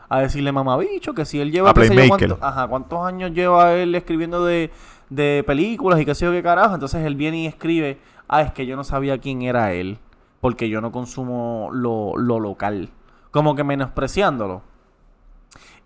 a 0.08 0.20
decirle 0.20 0.52
mamabicho, 0.52 1.12
que 1.14 1.24
si 1.24 1.40
él 1.40 1.50
lleva, 1.52 1.70
A 1.70 1.74
qué 1.74 1.82
sé 1.82 1.88
yo, 1.88 1.94
Playmaker. 1.94 2.28
cuánto- 2.28 2.44
ajá, 2.46 2.66
cuántos 2.68 3.06
años 3.06 3.32
lleva 3.32 3.74
él 3.74 3.94
escribiendo 3.94 4.44
de, 4.44 4.70
de 5.10 5.44
películas 5.46 6.00
y 6.00 6.04
qué 6.06 6.14
sé 6.14 6.24
yo 6.24 6.32
qué 6.32 6.42
carajo. 6.42 6.74
Entonces 6.74 7.04
él 7.04 7.14
viene 7.14 7.38
y 7.42 7.46
escribe, 7.46 7.98
ah, 8.28 8.42
es 8.42 8.52
que 8.52 8.64
yo 8.66 8.74
no 8.76 8.84
sabía 8.84 9.18
quién 9.18 9.42
era 9.42 9.72
él, 9.72 9.98
porque 10.40 10.68
yo 10.68 10.80
no 10.80 10.92
consumo 10.92 11.68
lo, 11.72 12.16
lo 12.16 12.40
local. 12.40 12.88
Como 13.30 13.54
que 13.54 13.64
menospreciándolo. 13.64 14.62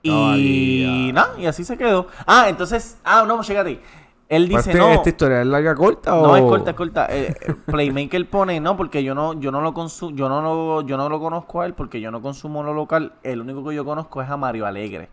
Y 0.05 1.11
nada, 1.13 1.35
y 1.39 1.47
así 1.47 1.65
se 1.65 1.77
quedó. 1.77 2.09
Ah, 2.27 2.47
entonces, 2.49 2.99
ah, 3.05 3.25
no, 3.27 3.41
llegate. 3.43 3.81
Él 4.35 4.49
dice, 4.49 4.71
Este- 4.71 4.79
no. 4.79 4.89
¿Esta 4.93 5.09
historia 5.11 5.41
es 5.43 5.47
larga 5.47 5.75
corta 5.75 6.15
o...? 6.15 6.27
No, 6.27 6.37
es 6.37 6.43
corta, 6.43 6.71
es 6.71 6.77
corta. 6.77 7.07
Eh, 7.11 7.35
eh, 7.41 7.55
Playmaker 7.67 8.27
pone, 8.31 8.61
no, 8.61 8.77
porque 8.77 9.05
yo 9.05 9.15
no, 9.15 9.39
yo 9.39 9.51
no 9.53 9.61
lo 9.61 9.75
consumo, 9.75 10.17
yo 10.17 10.29
no 10.29 10.41
lo, 10.41 10.81
yo 10.87 10.97
no 10.97 11.09
lo 11.09 11.21
conozco 11.21 11.61
a 11.61 11.67
él 11.67 11.75
porque 11.75 12.01
yo 12.01 12.11
no 12.11 12.23
consumo 12.23 12.63
lo 12.63 12.73
local. 12.73 13.13
El 13.23 13.41
único 13.43 13.63
que 13.69 13.75
yo 13.75 13.85
conozco 13.85 14.23
es 14.23 14.31
a 14.31 14.37
Mario 14.37 14.67
Alegre. 14.67 15.09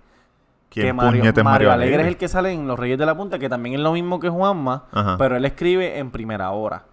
¿Quién 0.70 0.86
que 0.88 0.94
Mario, 0.94 1.24
Mario 1.24 1.44
Mario 1.44 1.72
Alegre 1.72 2.02
es 2.04 2.08
el 2.08 2.18
que 2.18 2.28
sale 2.28 2.52
en 2.52 2.68
Los 2.68 2.78
Reyes 2.80 2.98
de 3.00 3.06
la 3.06 3.18
Punta, 3.18 3.40
que 3.40 3.50
también 3.50 3.76
es 3.76 3.82
lo 3.82 3.92
mismo 3.92 4.20
que 4.20 4.30
Juanma, 4.30 4.86
Ajá. 4.92 5.18
pero 5.18 5.36
él 5.36 5.44
escribe 5.46 5.98
en 5.98 6.12
primera 6.12 6.52
hora. 6.52 6.84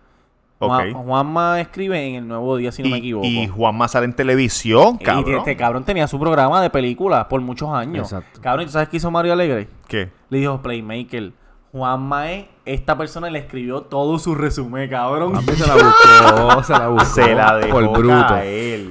Ok. 0.59 0.71
Juan- 0.71 0.93
Juanma 0.95 1.61
escribe 1.61 2.03
en 2.09 2.15
el 2.15 2.27
Nuevo 2.27 2.57
Día, 2.57 2.73
si 2.73 2.83
no 2.83 2.89
me 2.89 2.97
y, 2.97 2.99
equivoco. 3.01 3.27
y 3.27 3.47
Juanma 3.47 3.87
sale 3.87 4.07
en 4.07 4.15
televisión, 4.15 4.97
Y 4.99 5.05
cabrón. 5.05 5.37
este 5.37 5.55
cabrón 5.57 5.85
tenía 5.85 6.09
su 6.09 6.19
programa 6.19 6.63
de 6.63 6.71
películas 6.71 7.27
por 7.27 7.41
muchos 7.43 7.69
años. 7.69 8.11
Exacto. 8.11 8.41
Cabrón, 8.41 8.63
¿y 8.63 8.67
tú 8.67 8.73
sabes 8.73 8.89
qué 8.89 8.97
hizo 8.97 9.11
Mario 9.11 9.35
Alegre? 9.35 9.69
¿Qué? 9.87 10.11
Le 10.31 10.39
dijo 10.39 10.61
Playmaker. 10.63 11.33
Juanma 11.77 12.33
es, 12.33 12.47
esta 12.65 12.97
persona 12.97 13.29
le 13.31 13.39
escribió 13.41 13.83
todo 13.83 14.19
su 14.19 14.35
resumen, 14.35 14.89
cabrón. 14.89 15.37
A 15.37 15.41
mí 15.41 15.47
se 15.53 15.67
la 15.67 15.75
buscó, 15.75 16.63
se 16.63 16.73
la 16.73 16.89
buscó. 16.89 17.05
Se 17.07 17.35
la 17.35 17.57
dejó 17.57 17.73
por 17.81 17.99
bruto. 17.99 18.27
caer. 18.29 18.87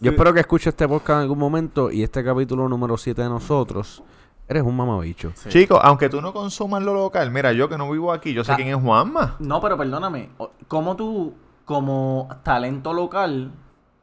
Yo 0.00 0.12
espero 0.12 0.32
que 0.32 0.40
escuche 0.40 0.70
este 0.70 0.86
podcast 0.86 1.16
en 1.18 1.22
algún 1.22 1.38
momento 1.38 1.90
y 1.90 2.02
este 2.04 2.22
capítulo 2.22 2.68
número 2.68 2.96
7 2.96 3.20
de 3.22 3.28
nosotros. 3.28 4.02
Eres 4.46 4.62
un 4.62 4.76
mamabicho. 4.76 5.32
Sí. 5.34 5.48
Chicos, 5.50 5.78
aunque 5.82 6.08
tú 6.08 6.20
no 6.22 6.32
consumas 6.32 6.82
lo 6.82 6.94
local, 6.94 7.30
mira, 7.30 7.52
yo 7.52 7.68
que 7.68 7.76
no 7.76 7.90
vivo 7.90 8.12
aquí, 8.12 8.32
yo 8.32 8.44
sé 8.44 8.52
Ah. 8.52 8.56
quién 8.56 8.68
es 8.68 8.76
Juanma. 8.76 9.34
No, 9.40 9.60
pero 9.60 9.76
perdóname. 9.76 10.30
¿Cómo 10.68 10.94
tú, 10.96 11.34
como 11.64 12.28
talento 12.44 12.92
local, 12.94 13.50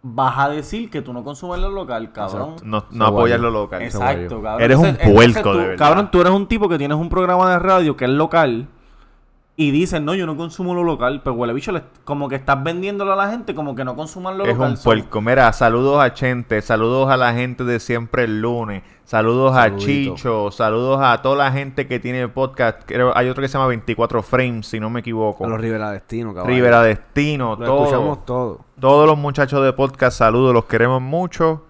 vas 0.08 0.38
a 0.38 0.50
decir 0.50 0.92
que 0.92 1.02
tú 1.02 1.12
no 1.14 1.24
consumes 1.24 1.60
lo 1.60 1.72
local, 1.72 2.12
cabrón? 2.12 2.52
Exacto. 2.52 2.66
No, 2.66 2.86
no 2.92 3.06
apoyas 3.08 3.40
lo 3.40 3.50
local. 3.50 3.82
Exacto, 3.82 4.40
cabrón. 4.40 4.62
Eres 4.62 4.78
un 4.78 4.96
puerco, 4.96 5.54
de 5.54 5.68
verdad. 5.68 5.78
Cabrón, 5.78 6.12
tú 6.12 6.22
eres 6.22 6.32
un 6.32 6.48
tipo 6.48 6.70
que 6.70 6.78
tienes 6.78 6.96
un 6.96 7.10
programa 7.10 7.50
de 7.50 7.58
radio 7.58 7.98
que 7.98 8.06
es 8.06 8.12
local 8.12 8.68
y 9.58 9.72
dices, 9.72 10.02
no, 10.02 10.14
yo 10.16 10.26
no 10.26 10.36
consumo 10.36 10.74
lo 10.76 10.84
local, 10.84 11.22
pero 11.24 11.34
huele 11.36 11.54
bicho, 11.54 11.72
le- 11.72 11.84
como 12.04 12.28
que 12.28 12.36
estás 12.36 12.62
vendiéndolo 12.62 13.14
a 13.14 13.16
la 13.16 13.30
gente 13.30 13.56
como 13.56 13.74
que 13.74 13.86
no 13.86 13.96
consuman 13.96 14.38
lo 14.38 14.44
Es 14.46 14.56
local. 14.56 14.72
un 14.72 14.78
so- 14.78 14.84
puerco. 14.84 15.22
Mira, 15.22 15.52
saludos 15.54 16.04
a 16.04 16.14
Chente, 16.14 16.62
saludos 16.62 17.10
a 17.10 17.16
la 17.16 17.34
gente 17.34 17.64
de 17.64 17.80
Siempre 17.80 18.26
el 18.26 18.42
Lunes, 18.42 18.84
saludos 19.06 19.56
a. 19.56 19.74
Chicho, 19.78 20.52
saludos 20.52 21.00
a 21.02 21.22
toda 21.22 21.38
la 21.38 21.52
gente 21.54 21.88
que 21.88 22.00
tiene 22.02 22.28
podcast. 22.28 22.82
Creo, 22.86 23.18
hay 23.18 23.30
otro 23.30 23.42
que 23.42 23.48
se 23.48 23.54
llama 23.54 23.68
24 23.68 24.22
Frames, 24.24 24.68
si 24.68 24.78
no 24.80 24.90
me 24.90 25.00
equivoco. 25.00 25.46
A 25.46 25.48
los 25.48 25.62
Rivera 25.62 25.90
Destino, 25.92 26.34
cabrón. 26.34 26.54
Rivera 26.54 26.82
Destino, 26.84 27.56
Lo 27.58 27.66
todo. 27.66 27.84
escuchamos 27.86 28.26
todo. 28.26 28.60
Todos 28.78 29.08
los 29.08 29.18
muchachos 29.18 29.64
de 29.64 29.72
podcast, 29.72 30.18
saludos, 30.18 30.54
los 30.54 30.66
queremos 30.66 31.02
mucho. 31.02 31.64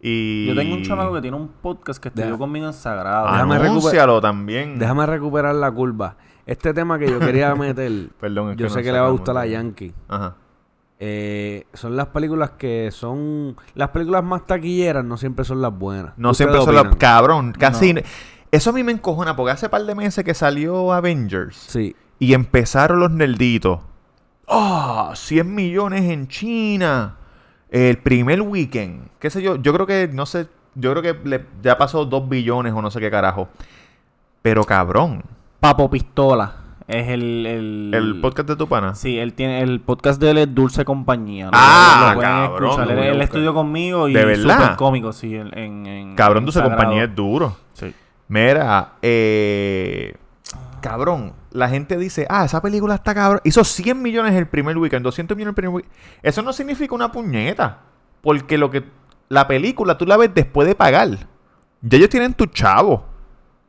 Y... 0.00 0.46
Yo 0.46 0.54
tengo 0.54 0.74
un 0.74 0.82
chamaco 0.82 1.14
que 1.14 1.20
tiene 1.22 1.36
un 1.36 1.48
podcast 1.48 2.00
que 2.02 2.08
estudió 2.08 2.26
Deja- 2.26 2.38
conmigo 2.38 2.66
en 2.66 2.72
Sagrado. 2.72 3.26
Déjame 3.32 3.54
Anúncialo 3.56 4.20
también. 4.20 4.78
Déjame 4.78 5.06
recuperar 5.06 5.54
la 5.56 5.70
curva. 5.72 6.16
Este 6.46 6.74
tema 6.74 6.98
que 6.98 7.08
yo 7.08 7.18
quería 7.20 7.54
meter, 7.56 8.08
Perdón, 8.20 8.50
es 8.52 8.56
yo 8.56 8.66
que 8.66 8.70
sé 8.70 8.78
no 8.78 8.82
que 8.84 8.92
le 8.92 9.00
va 9.00 9.06
a 9.06 9.10
gustar 9.10 9.36
a 9.36 9.46
Yankee. 9.46 9.92
Ajá. 10.08 10.36
Eh, 11.04 11.66
son 11.74 11.96
las 11.96 12.06
películas 12.08 12.50
que 12.52 12.90
son... 12.92 13.56
Las 13.74 13.88
películas 13.88 14.22
más 14.22 14.46
taquilleras 14.46 15.04
no 15.04 15.16
siempre 15.16 15.44
son 15.44 15.60
las 15.60 15.76
buenas. 15.76 16.12
No 16.16 16.30
¿Ustedes 16.30 16.50
siempre 16.52 16.64
son 16.64 16.74
las... 16.90 16.96
Cabrón, 16.96 17.52
casi... 17.52 17.94
No. 17.94 18.00
Eso 18.52 18.70
a 18.70 18.72
mí 18.72 18.84
me 18.84 18.92
encojona 18.92 19.34
porque 19.34 19.50
hace 19.52 19.68
par 19.68 19.84
de 19.84 19.94
meses 19.94 20.24
que 20.24 20.34
salió 20.34 20.92
Avengers. 20.92 21.56
Sí. 21.56 21.96
Y 22.18 22.34
empezaron 22.34 23.00
los 23.00 23.10
nerditos. 23.10 23.80
¡Ah! 24.46 25.12
100 25.16 25.54
millones 25.54 26.02
en 26.02 26.28
China. 26.28 27.16
El 27.70 27.98
primer 27.98 28.42
weekend. 28.42 29.08
¿Qué 29.18 29.30
sé 29.30 29.40
yo? 29.42 29.56
Yo 29.56 29.72
creo 29.72 29.86
que, 29.86 30.08
no 30.12 30.26
sé, 30.26 30.48
yo 30.74 30.92
creo 30.94 31.02
que 31.02 31.28
le- 31.28 31.46
ya 31.62 31.78
pasó 31.78 32.04
2 32.04 32.28
billones 32.28 32.74
o 32.74 32.82
no 32.82 32.90
sé 32.90 33.00
qué 33.00 33.10
carajo. 33.10 33.48
Pero 34.42 34.64
cabrón. 34.64 35.22
Papo 35.62 35.88
Pistola. 35.88 36.56
Es 36.88 37.06
el, 37.06 37.46
el... 37.46 37.94
El 37.94 38.20
podcast 38.20 38.48
de 38.48 38.56
tu 38.56 38.66
pana. 38.68 38.96
Sí, 38.96 39.16
él 39.16 39.32
tiene 39.34 39.60
el 39.62 39.80
podcast 39.80 40.20
de 40.20 40.30
él 40.32 40.38
es 40.38 40.52
Dulce 40.52 40.84
Compañía. 40.84 41.44
Lo- 41.44 41.50
Ah, 41.54 42.12
lo 42.16 42.20
cabrón, 42.20 42.90
Él, 42.90 42.98
él 42.98 43.22
estudió 43.22 43.54
conmigo 43.54 44.08
y 44.08 44.12
¿De 44.12 44.24
verdad? 44.24 44.58
súper 44.60 44.76
cómico, 44.76 45.12
sí, 45.12 45.36
en, 45.36 45.56
en, 45.56 45.86
en- 45.86 46.14
Cabrón, 46.16 46.50
Sagrado. 46.50 46.76
compañía 46.76 47.04
es 47.04 47.14
duro. 47.14 47.56
Sí. 47.74 47.94
Mira, 48.26 48.94
eh, 49.02 50.16
cabrón, 50.80 51.32
la 51.52 51.68
gente 51.68 51.96
dice, 51.96 52.26
ah, 52.28 52.44
esa 52.44 52.60
película 52.60 52.96
está 52.96 53.14
cabrón. 53.14 53.40
Hizo 53.44 53.62
100 53.62 54.02
millones 54.02 54.34
el 54.34 54.48
primer 54.48 54.76
weekend, 54.76 55.04
200 55.04 55.36
millones 55.36 55.52
el 55.52 55.54
primer 55.54 55.74
weekend. 55.76 55.94
Eso 56.24 56.42
no 56.42 56.52
significa 56.52 56.92
una 56.92 57.12
puñeta. 57.12 57.78
Porque 58.20 58.58
lo 58.58 58.68
que 58.68 58.82
la 59.28 59.46
película 59.46 59.96
tú 59.96 60.06
la 60.06 60.16
ves 60.16 60.32
después 60.34 60.66
de 60.66 60.74
pagar. 60.74 61.08
Ya 61.82 61.98
ellos 61.98 62.08
tienen 62.08 62.34
tu 62.34 62.46
chavo. 62.46 63.11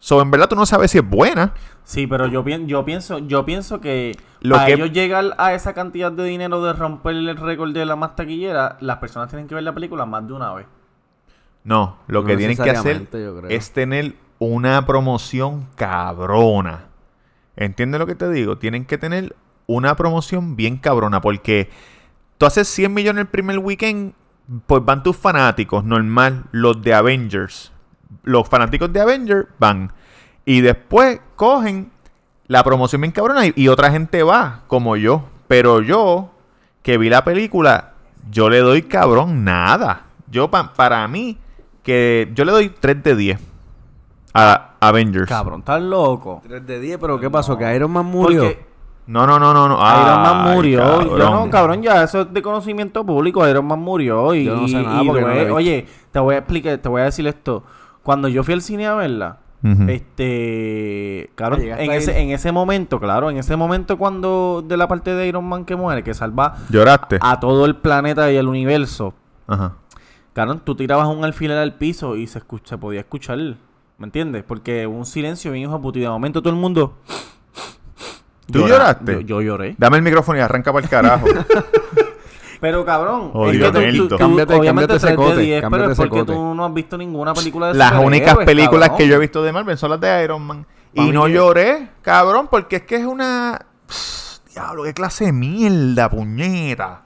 So, 0.05 0.21
en 0.21 0.29
verdad 0.31 0.49
tú 0.49 0.57
no 0.57 0.65
sabes 0.65 0.91
si 0.91 0.97
es 0.97 1.09
buena. 1.09 1.53
Sí, 1.85 2.07
pero 2.07 2.27
yo, 2.27 2.43
pien- 2.43 2.67
yo 2.67 2.83
pienso 2.83 3.19
yo 3.19 3.45
pienso 3.45 3.79
que 3.79 4.17
Lo 4.41 4.55
para 4.55 4.67
que- 4.67 4.73
ellos 4.73 4.91
llegar 4.91 5.33
a 5.37 5.53
esa 5.53 5.73
cantidad 5.73 6.11
de 6.11 6.25
dinero 6.25 6.61
de 6.61 6.73
romper 6.73 7.15
el 7.15 7.37
récord 7.37 7.71
de 7.73 7.85
la 7.85 7.95
más 7.95 8.13
taquillera, 8.17 8.75
las 8.81 8.97
personas 8.97 9.29
tienen 9.29 9.47
que 9.47 9.55
ver 9.55 9.63
la 9.63 9.73
película 9.73 10.05
más 10.05 10.27
de 10.27 10.33
una 10.33 10.53
vez. 10.53 10.65
No, 11.63 11.99
lo 12.07 12.19
No 12.21 12.27
que 12.27 12.35
tienen 12.35 12.57
que 12.57 12.69
hacer 12.69 13.07
es 13.49 13.71
tener 13.71 14.15
una 14.39 14.85
promoción 14.85 15.67
cabrona. 15.75 16.87
¿Entiendes 17.55 17.97
lo 17.99 18.05
que 18.05 18.15
te 18.15 18.29
digo? 18.29 18.57
Tienen 18.57 18.83
que 18.83 18.97
tener 18.97 19.33
una 19.67 19.95
promoción 19.95 20.57
bien 20.57 20.75
cabrona 20.75 21.21
porque 21.21 21.69
tú 22.37 22.45
haces 22.45 22.67
100 22.67 22.93
millones 22.93 23.21
el 23.21 23.27
primer 23.27 23.59
weekend, 23.59 24.15
pues 24.67 24.83
van 24.83 25.01
tus 25.01 25.15
fanáticos, 25.15 25.85
normal, 25.85 26.43
los 26.51 26.81
de 26.81 26.93
Avengers. 26.93 27.71
Los 28.23 28.47
fanáticos 28.47 28.91
de 28.93 29.02
Avengers 29.02 29.47
van. 29.60 29.91
Y 30.45 30.62
después 30.62 31.19
cogen 31.36 31.91
la 32.47 32.63
promoción 32.63 33.02
bien 33.02 33.12
cabrona 33.12 33.47
y, 33.47 33.54
y 33.56 33.67
otra 33.69 33.89
gente 33.91 34.21
va, 34.23 34.62
como 34.67 34.95
yo. 34.97 35.23
Pero 35.47 35.82
yo, 35.82 36.32
que 36.82 36.97
vi 36.97 37.10
la 37.10 37.23
película, 37.23 37.93
yo 38.30 38.49
le 38.49 38.60
doy 38.60 38.84
cabrón 38.84 39.43
nada. 39.43 40.04
Yo, 40.30 40.49
pa- 40.52 40.73
para 40.73 41.08
mí, 41.08 41.38
que 41.84 42.32
yo 42.36 42.43
le 42.45 42.52
doy 42.52 42.69
3 42.69 43.04
de 43.04 43.15
10 43.15 43.39
a 44.34 44.71
Avengers. 44.80 45.28
Cabrón, 45.30 45.60
estás 45.60 45.82
loco. 45.82 46.41
3 46.47 46.65
de 46.65 46.80
10, 46.80 46.97
pero 46.99 47.19
¿qué 47.19 47.30
pasó? 47.30 47.58
¿Que 47.58 47.76
Iron 47.76 47.91
Man 47.91 48.06
murió? 48.06 48.41
Porque 48.43 48.65
No, 49.08 49.28
no, 49.28 49.38
no, 49.39 49.54
no, 49.54 49.67
no. 49.67 49.76
Iron 49.76 50.21
Man 50.21 50.54
murió. 50.56 50.80
cabrón. 50.80 51.17
Yo 51.19 51.30
no, 51.30 51.49
cabrón, 51.49 51.82
ya 51.84 52.04
eso 52.04 52.21
es 52.21 52.34
de 52.34 52.41
conocimiento 52.41 53.06
público. 53.06 53.47
Iron 53.47 53.65
Man 53.65 53.80
murió 53.80 54.34
y, 54.34 54.45
Yo 54.45 54.56
no 54.56 54.67
sé 54.67 54.82
nada 54.82 55.04
y 55.04 55.08
porque 55.08 55.21
no 55.21 55.28
la 55.28 55.34
he 55.34 55.36
luego- 55.45 55.58
visto. 55.58 55.71
oye, 55.71 55.88
te 56.12 56.19
voy 56.19 56.36
a 56.36 56.38
explicar, 56.39 56.78
te 56.80 56.89
voy 56.89 57.02
a 57.02 57.06
decir 57.06 57.28
esto. 57.28 57.63
Cuando 58.03 58.27
yo 58.27 58.43
fui 58.43 58.53
al 58.53 58.61
cine 58.61 58.85
a 58.87 58.95
verla, 58.95 59.37
este, 59.87 61.31
claro, 61.35 61.55
Ah, 61.57 61.81
en 61.81 61.91
ese, 61.91 62.19
en 62.19 62.31
ese 62.31 62.51
momento, 62.51 62.99
claro, 62.99 63.29
en 63.29 63.37
ese 63.37 63.55
momento 63.55 63.97
cuando 63.97 64.63
de 64.67 64.75
la 64.75 64.87
parte 64.89 65.15
de 65.15 65.25
Iron 65.27 65.45
Man 65.45 65.63
que 65.65 65.75
muere, 65.77 66.03
que 66.03 66.13
salva 66.13 66.57
Lloraste. 66.69 67.17
a 67.21 67.39
todo 67.39 67.65
el 67.65 67.77
planeta 67.77 68.29
y 68.31 68.35
el 68.35 68.47
universo, 68.47 69.13
Ajá. 69.47 69.73
Claro, 70.33 70.55
tú 70.57 70.75
tirabas 70.75 71.07
un 71.07 71.23
alfiler 71.23 71.57
al 71.57 71.75
piso 71.75 72.15
y 72.17 72.27
se, 72.27 72.39
escucha, 72.39 72.69
se 72.69 72.77
podía 72.77 72.99
escuchar, 73.01 73.37
¿me 73.37 73.55
entiendes? 74.05 74.43
Porque 74.43 74.85
un 74.87 75.05
silencio 75.05 75.51
bien 75.51 75.63
hijo 75.65 75.75
de 75.77 75.79
puta, 75.81 75.99
y 75.99 76.01
de 76.01 76.09
momento 76.09 76.41
todo 76.41 76.51
el 76.53 76.59
mundo... 76.59 76.97
¿Tú 78.51 78.59
llora- 78.59 78.67
lloraste? 78.69 79.13
Yo, 79.13 79.21
yo 79.21 79.41
lloré. 79.41 79.75
Dame 79.77 79.97
el 79.97 80.03
micrófono 80.03 80.39
y 80.39 80.41
arranca 80.41 80.73
para 80.73 80.83
el 80.83 80.89
carajo. 80.89 81.27
Pero 82.63 82.86
cabrón, 82.86 83.32
Oh, 83.34 83.47
es 83.49 83.58
Dios 83.58 83.71
que 83.73 83.91
tú- 83.91 83.97
tú, 83.97 84.08
tú- 84.08 84.17
Cámbiate- 84.17 84.56
obviamente 84.58 84.88
cámbiate 84.88 84.95
ese 84.95 85.06
3 85.08 85.12
de 85.12 85.15
cote, 85.17 85.41
10, 85.41 85.60
pero 85.60 85.69
cámbiate 85.69 85.86
es 85.91 85.99
ese 85.99 86.02
porque 86.08 86.19
cote. 86.21 86.34
tú 86.34 86.56
no 86.56 86.65
has 86.65 86.73
visto 86.73 86.97
ninguna 86.97 87.34
película 87.34 87.67
de 87.67 87.73
Las 87.73 87.93
únicas 87.95 88.38
películas 88.38 88.88
cabrón. 88.88 88.97
que 88.99 89.08
yo 89.10 89.15
he 89.15 89.19
visto 89.19 89.43
de 89.43 89.52
Marvel 89.52 89.78
son 89.78 89.89
las 89.89 89.99
de 89.99 90.23
Iron 90.23 90.41
Man. 90.43 90.65
Y 90.93 91.12
no 91.12 91.26
que- 91.26 91.34
lloré, 91.34 91.89
cabrón, 92.02 92.47
porque 92.49 92.78
es 92.78 92.82
que 92.84 92.95
es 92.95 93.06
una... 93.06 93.65
Diablo, 94.54 94.84
qué 94.84 94.93
clase 94.93 95.26
de 95.26 95.34
mierda, 95.34 96.10
puñeta. 96.10 97.02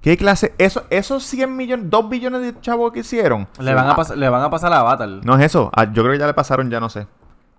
¿Qué 0.00 0.16
clase? 0.16 0.52
Eso, 0.58 0.82
esos 0.90 1.22
100 1.22 1.54
millones, 1.56 1.86
2 1.90 2.08
billones 2.08 2.40
de 2.40 2.60
chavos 2.60 2.92
que 2.92 3.00
hicieron. 3.00 3.46
Le 3.60 3.74
van, 3.74 3.90
a 3.90 3.94
pas- 3.94 4.16
le 4.16 4.28
van 4.28 4.42
a 4.42 4.50
pasar 4.50 4.72
a 4.72 4.80
Avatar. 4.80 5.08
No 5.22 5.36
es 5.36 5.44
eso. 5.44 5.70
Ah, 5.74 5.84
yo 5.84 6.02
creo 6.02 6.12
que 6.14 6.18
ya 6.18 6.26
le 6.26 6.34
pasaron, 6.34 6.70
ya 6.70 6.80
no 6.80 6.88
sé. 6.88 7.06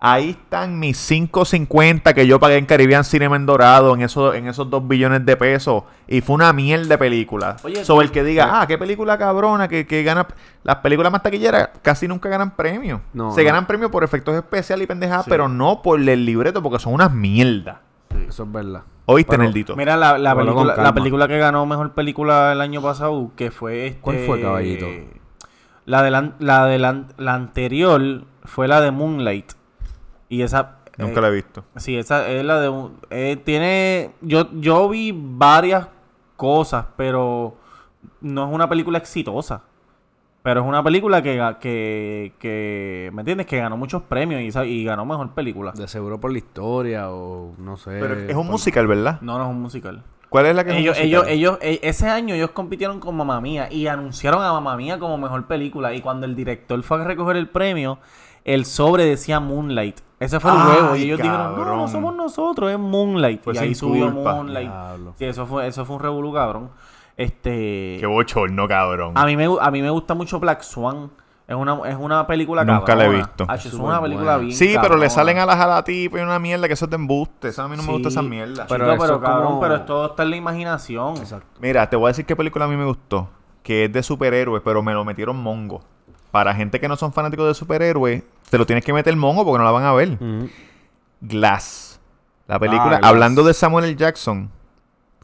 Ahí 0.02 0.30
están 0.30 0.80
mis 0.80 0.98
5.50 1.12 2.14
que 2.14 2.26
yo 2.26 2.40
pagué 2.40 2.56
en 2.56 2.66
Caribbean 2.66 3.04
Cinema 3.04 3.36
en 3.36 3.46
Dorado 3.46 3.94
en, 3.94 4.02
eso, 4.02 4.34
en 4.34 4.48
esos 4.48 4.70
2 4.70 4.88
billones 4.88 5.26
de 5.26 5.36
pesos. 5.36 5.84
Y 6.08 6.22
fue 6.22 6.36
una 6.36 6.54
mierda 6.54 6.88
de 6.88 6.98
película. 6.98 7.58
Oye, 7.64 7.84
Sobre 7.84 8.06
el 8.06 8.12
que 8.14 8.24
diga, 8.24 8.62
ah, 8.62 8.66
qué 8.68 8.78
película 8.78 9.18
cabrona, 9.18 9.68
que, 9.68 9.86
que 9.86 10.04
gana. 10.04 10.26
Las 10.64 10.78
películas 10.78 11.12
más 11.12 11.22
taquilleras 11.22 11.72
casi 11.82 12.08
nunca 12.08 12.30
ganan 12.30 12.56
premios. 12.56 13.02
No, 13.14 13.32
Se 13.34 13.42
no. 13.42 13.48
ganan 13.48 13.68
premios 13.68 13.92
por 13.92 14.06
efectos 14.06 14.36
especiales 14.36 14.86
y 14.86 14.88
pendejadas, 14.88 15.26
Sí. 15.26 15.30
pero 15.32 15.50
no 15.50 15.82
por 15.82 16.00
el 16.00 16.26
libreto, 16.26 16.64
porque 16.64 16.80
son 16.80 16.94
unas 16.94 17.12
mierdas. 17.14 17.78
Eso 18.28 18.44
es 18.44 18.52
verdad. 18.54 18.84
Oíste, 19.06 19.32
Pero- 19.32 19.44
Nerdito. 19.44 19.76
Mira 19.76 19.98
la, 19.98 20.18
la 20.18 20.34
película, 20.36 20.76
la 20.78 20.94
película 20.94 21.28
que 21.28 21.38
ganó 21.40 21.66
mejor 21.66 21.92
película 21.94 22.54
el 22.54 22.62
año 22.62 22.82
pasado, 22.82 23.32
que 23.36 23.52
fue 23.52 23.88
este, 23.88 24.00
¿Cuál 24.00 24.20
fue, 24.20 24.42
caballito? 24.42 24.86
La 25.86 26.04
de 26.04 26.12
la, 26.12 26.32
la, 26.40 26.66
de 26.68 26.78
la, 26.80 27.04
la 27.18 27.34
anterior 27.34 28.24
fue 28.46 28.68
la 28.68 28.80
de 28.82 28.92
Moonlight. 28.92 29.54
Y 30.30 30.42
esa 30.44 30.78
Nunca 30.98 31.20
eh, 31.20 31.22
la 31.22 31.28
he 31.30 31.32
visto. 31.32 31.64
Sí, 31.78 31.98
esa 31.98 32.28
es 32.30 32.44
la 32.46 32.60
de 32.60 32.70
un- 32.70 32.98
eh, 33.10 33.38
tiene 33.44 34.12
yo 34.22 34.50
yo 34.54 34.88
vi 34.90 35.14
varias 35.16 35.88
cosas, 36.36 36.86
pero 36.96 37.58
no 38.22 38.48
es 38.48 38.54
una 38.54 38.70
película 38.70 38.98
exitosa. 38.98 39.64
Pero 40.42 40.62
es 40.62 40.68
una 40.68 40.82
película 40.82 41.22
que, 41.22 41.36
que, 41.60 42.32
que 42.40 43.12
¿me 43.14 43.22
entiendes? 43.24 43.46
Que 43.46 43.58
ganó 43.58 43.76
muchos 43.76 44.02
premios 44.04 44.42
y, 44.42 44.60
y 44.70 44.86
ganó 44.86 45.06
mejor 45.06 45.32
película. 45.32 45.74
De 45.74 45.86
seguro 45.88 46.20
por 46.20 46.32
la 46.32 46.38
historia 46.38 47.12
o 47.12 47.54
no 47.58 47.76
sé. 47.76 47.98
Pero 48.00 48.14
es 48.14 48.36
un 48.36 48.44
por- 48.44 48.52
musical, 48.52 48.88
¿verdad? 48.88 49.20
No, 49.22 49.38
no 49.38 49.44
es 49.46 49.50
un 49.50 49.62
musical. 49.62 50.04
¿Cuál 50.30 50.46
es 50.46 50.56
la 50.56 50.64
que 50.64 50.78
Ellos, 50.78 50.98
ellos, 50.98 51.26
ellos, 51.28 51.58
eh, 51.62 51.80
ese 51.84 52.08
año 52.08 52.36
ellos 52.36 52.52
compitieron 52.52 53.00
con 53.00 53.16
Mamma 53.18 53.42
Mía 53.42 53.68
y 53.72 53.88
anunciaron 53.88 54.42
a 54.44 54.54
Mamma 54.54 54.78
Mía 54.78 54.98
como 55.00 55.18
mejor 55.18 55.46
película. 55.48 55.94
Y 55.94 56.02
cuando 56.02 56.26
el 56.26 56.36
director 56.36 56.82
fue 56.84 57.02
a 57.02 57.04
recoger 57.04 57.36
el 57.36 57.50
premio, 57.50 57.98
el 58.46 58.66
sobre 58.66 59.06
decía 59.06 59.40
Moonlight. 59.40 60.00
Ese 60.20 60.40
fue 60.40 60.52
el 60.52 60.58
Ay, 60.58 60.64
juego. 60.68 60.96
Y 60.96 61.04
ellos 61.04 61.20
dijeron, 61.22 61.56
no, 61.56 61.76
no 61.78 61.88
somos 61.88 62.16
nosotros, 62.16 62.72
es 62.72 62.78
Moonlight. 62.78 63.42
Y 63.54 63.58
ahí 63.58 63.76
subió 63.76 64.14
culpa. 64.14 64.36
Moonlight. 64.36 64.70
Diablo. 64.70 65.14
Sí, 65.18 65.26
eso 65.26 65.46
fue, 65.46 65.68
eso 65.68 65.86
fue 65.86 65.96
un 65.96 66.02
revolú, 66.02 66.34
cabrón. 66.34 66.70
Este... 67.16 67.98
Qué 68.00 68.06
bochorno, 68.06 68.68
cabrón. 68.68 69.14
A 69.16 69.26
mí, 69.26 69.36
me, 69.36 69.48
a 69.60 69.72
mí 69.72 69.82
me 69.82 69.90
gusta 69.90 70.14
mucho 70.14 70.40
Black 70.40 70.62
Swan. 70.62 71.10
Es 71.48 71.56
una, 71.56 71.80
es 71.90 71.96
una 71.96 72.28
película 72.28 72.64
Nunca 72.64 72.96
la 72.96 73.06
he 73.06 73.10
visto. 73.10 73.48
Es 73.52 73.74
una 73.74 74.00
película 74.00 74.38
bien 74.38 74.56
Sí, 74.56 74.76
pero 74.80 74.98
le 74.98 75.10
salen 75.10 75.40
a 75.40 75.48
la 75.48 75.58
jalatipa 75.58 76.20
y 76.20 76.22
una 76.22 76.38
mierda 76.38 76.68
que 76.68 76.76
eso 76.76 76.86
es 76.86 76.92
de 76.92 76.96
embuste. 76.96 77.48
Eso 77.48 77.64
a 77.64 77.68
mí 77.68 77.76
no 77.76 77.82
me 77.82 77.92
gusta 77.92 78.10
esa 78.10 78.22
mierda. 78.22 78.68
pero 78.70 78.86
Chico, 78.86 79.02
pero 79.04 79.16
es 79.16 79.22
cabrón, 79.22 79.48
como- 79.48 79.60
pero 79.60 79.82
todo 79.82 80.06
está 80.06 80.22
en 80.24 80.30
la 80.30 80.36
imaginación. 80.36 81.18
Exacto. 81.18 81.48
Mira, 81.60 81.90
te 81.90 81.96
voy 81.96 82.06
a 82.06 82.10
decir 82.10 82.26
qué 82.28 82.36
película 82.36 82.66
a 82.66 82.68
mí 82.68 82.76
me 82.76 82.86
gustó. 82.86 83.30
Que 83.64 83.86
es 83.86 83.92
de 83.92 84.04
superhéroes, 84.04 84.62
pero 84.64 84.84
me 84.84 84.94
lo 84.94 85.04
metieron 85.04 85.42
mongo. 85.42 85.82
Para 86.30 86.54
gente 86.54 86.80
que 86.80 86.88
no 86.88 86.96
son 86.96 87.12
fanáticos 87.12 87.48
de 87.48 87.56
superhéroes, 87.56 88.22
te 88.50 88.58
lo 88.58 88.66
tienes 88.66 88.84
que 88.86 88.94
meter 88.94 89.16
mongo 89.16 89.44
porque 89.46 89.60
no 89.60 89.64
la 89.66 89.72
van 89.72 89.84
a 89.86 89.94
ver. 89.94 90.18
Glass. 91.22 92.00
La 92.48 92.60
película, 92.60 92.96
Ah, 92.96 93.00
Glass. 93.00 93.10
hablando 93.12 93.44
de 93.44 93.54
Samuel 93.54 93.86
L. 93.86 93.96
Jackson, 93.96 94.50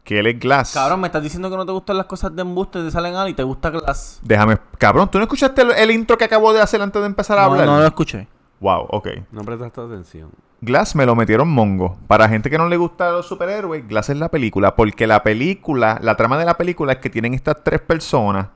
que 0.04 0.18
él 0.20 0.26
es 0.28 0.38
Glass. 0.38 0.74
Cabrón, 0.74 1.00
me 1.00 1.08
estás 1.08 1.22
diciendo 1.22 1.50
que 1.50 1.56
no 1.56 1.66
te 1.66 1.72
gustan 1.72 1.96
las 1.96 2.06
cosas 2.06 2.34
de 2.36 2.42
embuste 2.42 2.82
de 2.82 2.90
Salen 2.90 3.16
Ali 3.16 3.32
y 3.32 3.34
te 3.34 3.42
gusta 3.42 3.70
Glass. 3.70 4.20
Déjame, 4.22 4.58
cabrón, 4.78 5.10
¿tú 5.10 5.18
no 5.18 5.24
escuchaste 5.24 5.62
el, 5.62 5.72
el 5.72 5.90
intro 5.90 6.16
que 6.16 6.24
acabo 6.24 6.52
de 6.52 6.60
hacer 6.60 6.80
antes 6.80 7.00
de 7.00 7.06
empezar 7.06 7.38
a 7.38 7.42
No, 7.46 7.52
hablar? 7.52 7.66
no 7.66 7.78
lo 7.80 7.84
escuché. 7.86 8.28
Wow, 8.60 8.86
ok. 8.90 9.08
No 9.32 9.42
prestaste 9.42 9.80
atención. 9.80 10.30
Glass 10.60 10.94
me 10.94 11.04
lo 11.04 11.14
metieron 11.14 11.48
mongo. 11.48 11.98
Para 12.06 12.28
gente 12.28 12.48
que 12.48 12.56
no 12.58 12.68
le 12.68 12.76
gusta 12.78 13.10
los 13.10 13.26
superhéroes, 13.26 13.86
Glass 13.86 14.08
es 14.10 14.16
la 14.16 14.30
película. 14.30 14.74
Porque 14.76 15.06
la 15.06 15.22
película, 15.22 15.98
la 16.00 16.14
trama 16.16 16.38
de 16.38 16.46
la 16.46 16.54
película 16.56 16.92
es 16.94 16.98
que 16.98 17.10
tienen 17.10 17.34
estas 17.34 17.62
tres 17.62 17.80
personas 17.80 18.48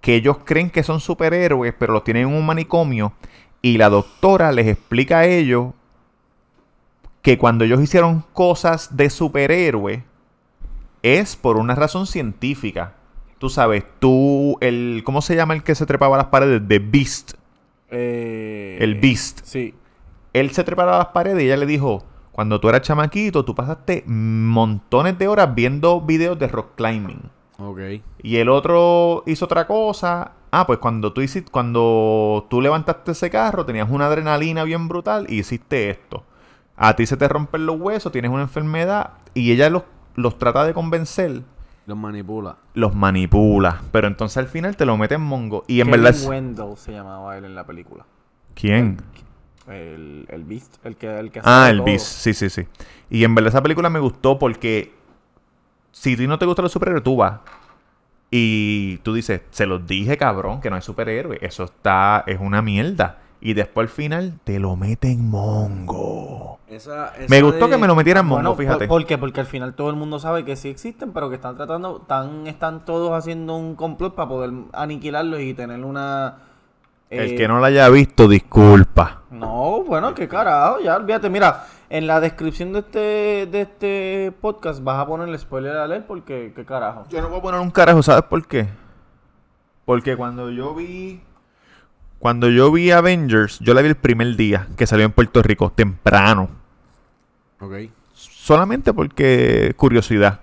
que 0.00 0.16
ellos 0.16 0.38
creen 0.44 0.68
que 0.70 0.82
son 0.82 0.98
superhéroes, 1.00 1.72
pero 1.78 1.92
los 1.92 2.02
tienen 2.04 2.28
en 2.28 2.34
un 2.34 2.44
manicomio. 2.44 3.12
Y 3.64 3.78
la 3.78 3.88
doctora 3.88 4.52
les 4.52 4.66
explica 4.66 5.20
a 5.20 5.24
ellos 5.24 5.68
que 7.22 7.38
cuando 7.38 7.64
ellos 7.64 7.80
hicieron 7.80 8.22
cosas 8.34 8.94
de 8.94 9.08
superhéroe 9.08 10.04
es 11.02 11.34
por 11.34 11.56
una 11.56 11.74
razón 11.74 12.06
científica. 12.06 12.92
Tú 13.38 13.48
sabes, 13.48 13.84
tú, 14.00 14.58
el, 14.60 15.00
¿cómo 15.06 15.22
se 15.22 15.34
llama 15.34 15.54
el 15.54 15.62
que 15.62 15.74
se 15.74 15.86
trepaba 15.86 16.16
a 16.16 16.18
las 16.18 16.26
paredes? 16.26 16.60
The 16.68 16.78
Beast. 16.78 17.32
Eh, 17.90 18.76
El 18.82 18.96
Beast 18.96 19.40
Sí. 19.44 19.74
él 20.34 20.50
se 20.50 20.62
trepaba 20.62 20.96
a 20.96 20.98
las 20.98 21.06
paredes 21.08 21.42
y 21.42 21.46
ella 21.46 21.56
le 21.56 21.64
dijo, 21.64 22.04
cuando 22.32 22.60
tú 22.60 22.68
eras 22.68 22.82
chamaquito, 22.82 23.46
tú 23.46 23.54
pasaste 23.54 24.04
montones 24.06 25.18
de 25.18 25.26
horas 25.26 25.54
viendo 25.54 26.02
videos 26.02 26.38
de 26.38 26.48
rock 26.48 26.74
climbing. 26.76 27.30
Ok. 27.58 27.80
Y 28.22 28.36
el 28.36 28.50
otro 28.50 29.22
hizo 29.24 29.46
otra 29.46 29.66
cosa. 29.66 30.32
Ah, 30.56 30.66
pues 30.68 30.78
cuando 30.78 31.12
tú 31.12 31.20
hiciste, 31.20 31.50
cuando 31.50 32.46
tú 32.48 32.60
levantaste 32.60 33.10
ese 33.10 33.28
carro, 33.28 33.66
tenías 33.66 33.90
una 33.90 34.06
adrenalina 34.06 34.62
bien 34.62 34.86
brutal 34.86 35.26
y 35.28 35.40
hiciste 35.40 35.90
esto. 35.90 36.22
A 36.76 36.94
ti 36.94 37.06
se 37.06 37.16
te 37.16 37.26
rompen 37.26 37.66
los 37.66 37.80
huesos, 37.80 38.12
tienes 38.12 38.30
una 38.30 38.42
enfermedad 38.42 39.14
y 39.34 39.50
ella 39.50 39.68
los, 39.68 39.82
los 40.14 40.38
trata 40.38 40.64
de 40.64 40.72
convencer, 40.72 41.42
Los 41.86 41.96
manipula. 41.98 42.56
los 42.74 42.94
manipula. 42.94 43.80
Pero 43.90 44.06
entonces 44.06 44.36
al 44.36 44.46
final 44.46 44.76
te 44.76 44.86
lo 44.86 44.96
mete 44.96 45.16
en 45.16 45.22
mongo. 45.22 45.64
Y 45.66 45.80
en 45.80 45.86
Kevin 45.88 46.02
verdad... 46.02 46.16
es- 46.20 46.26
Wendell 46.28 46.76
se 46.76 46.92
llamaba 46.92 47.36
él 47.36 47.44
en 47.46 47.56
la 47.56 47.64
película. 47.66 48.04
¿Quién? 48.54 48.98
El, 49.68 50.26
el 50.28 50.44
Beast, 50.44 50.76
el 50.84 50.94
que, 50.96 51.18
el 51.18 51.30
que 51.32 51.40
Ah, 51.42 51.68
el 51.70 51.78
todo. 51.78 51.86
Beast, 51.86 52.06
sí, 52.06 52.32
sí, 52.32 52.48
sí. 52.48 52.66
Y 53.10 53.24
en 53.24 53.34
verdad 53.34 53.48
esa 53.48 53.62
película 53.62 53.90
me 53.90 53.98
gustó 53.98 54.38
porque 54.38 54.94
si 55.90 56.14
a 56.14 56.16
ti 56.16 56.26
no 56.28 56.38
te 56.38 56.46
gustan 56.46 56.62
los 56.64 56.72
superhéroes, 56.72 57.02
tú 57.02 57.16
vas 57.16 57.40
y 58.36 58.96
tú 59.04 59.14
dices, 59.14 59.42
se 59.50 59.64
los 59.64 59.86
dije, 59.86 60.16
cabrón, 60.16 60.60
que 60.60 60.68
no 60.68 60.74
hay 60.74 60.82
superhéroe. 60.82 61.38
Eso 61.40 61.62
está, 61.62 62.24
es 62.26 62.40
una 62.40 62.62
mierda. 62.62 63.18
Y 63.40 63.54
después 63.54 63.84
al 63.84 63.94
final 63.94 64.40
te 64.42 64.58
lo 64.58 64.74
meten 64.74 65.30
mongo. 65.30 66.58
Esa, 66.66 67.12
Me 67.28 67.42
gustó 67.42 67.70
que 67.70 67.78
me 67.78 67.86
lo 67.86 67.94
metieran 67.94 68.26
mongo, 68.26 68.42
Bueno, 68.42 68.56
fíjate. 68.56 68.88
¿por, 68.88 69.02
por 69.02 69.06
qué? 69.06 69.18
Porque 69.18 69.38
al 69.38 69.46
final 69.46 69.74
todo 69.74 69.88
el 69.88 69.94
mundo 69.94 70.18
sabe 70.18 70.44
que 70.44 70.56
sí 70.56 70.68
existen, 70.68 71.12
pero 71.12 71.28
que 71.28 71.36
están 71.36 71.56
tratando, 71.56 72.00
están, 72.02 72.48
están 72.48 72.84
todos 72.84 73.12
haciendo 73.12 73.54
un 73.54 73.76
complot 73.76 74.16
para 74.16 74.28
poder 74.28 74.50
aniquilarlos 74.72 75.38
y 75.38 75.54
tener 75.54 75.84
una... 75.84 76.38
El 77.10 77.32
eh, 77.32 77.36
que 77.36 77.48
no 77.48 77.60
la 77.60 77.68
haya 77.68 77.88
visto, 77.88 78.28
disculpa. 78.28 79.22
No, 79.30 79.82
bueno, 79.84 80.14
qué 80.14 80.28
carajo, 80.28 80.80
ya, 80.80 80.96
olvídate. 80.96 81.28
Mira, 81.30 81.66
en 81.90 82.06
la 82.06 82.20
descripción 82.20 82.72
de 82.72 82.78
este, 82.80 83.48
de 83.50 83.60
este 83.60 84.32
podcast 84.40 84.82
vas 84.82 84.98
a 84.98 85.06
poner 85.06 85.28
el 85.28 85.38
spoiler 85.38 85.76
alert 85.76 86.06
porque, 86.06 86.52
qué 86.54 86.64
carajo. 86.64 87.06
Yo 87.10 87.20
no 87.20 87.28
voy 87.28 87.38
a 87.38 87.42
poner 87.42 87.60
un 87.60 87.70
carajo, 87.70 88.02
¿sabes 88.02 88.24
por 88.24 88.46
qué? 88.46 88.68
Porque 89.84 90.16
cuando 90.16 90.50
yo 90.50 90.74
vi. 90.74 91.20
Cuando 92.18 92.48
yo 92.48 92.72
vi 92.72 92.90
Avengers, 92.90 93.58
yo 93.60 93.74
la 93.74 93.82
vi 93.82 93.88
el 93.88 93.96
primer 93.96 94.34
día 94.36 94.66
que 94.76 94.86
salió 94.86 95.04
en 95.04 95.12
Puerto 95.12 95.42
Rico, 95.42 95.70
temprano. 95.70 96.48
Ok. 97.60 97.74
Solamente 98.14 98.94
porque 98.94 99.74
curiosidad. 99.76 100.40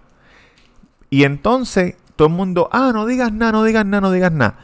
Y 1.10 1.24
entonces, 1.24 1.96
todo 2.16 2.28
el 2.28 2.34
mundo, 2.34 2.70
ah, 2.72 2.92
no 2.94 3.06
digas 3.06 3.34
nada, 3.34 3.52
no 3.52 3.64
digas 3.64 3.86
nada, 3.86 4.02
no 4.02 4.12
digas 4.12 4.32
nada. 4.32 4.58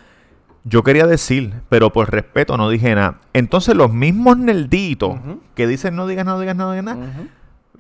Yo 0.70 0.84
quería 0.84 1.08
decir, 1.08 1.54
pero 1.70 1.94
por 1.94 2.12
respeto 2.12 2.58
no 2.58 2.70
dije 2.70 2.94
nada. 2.94 3.20
Entonces, 3.34 3.76
los 3.76 3.94
mismos 3.94 4.38
nerditos 4.38 5.18
que 5.56 5.66
dicen 5.66 5.96
no 5.96 6.08
digas 6.08 6.26
nada, 6.26 6.38
no 6.38 6.42
digas 6.42 6.56
nada, 6.56 6.70
no 6.70 6.82
digas 6.82 6.98
nada, 6.98 7.28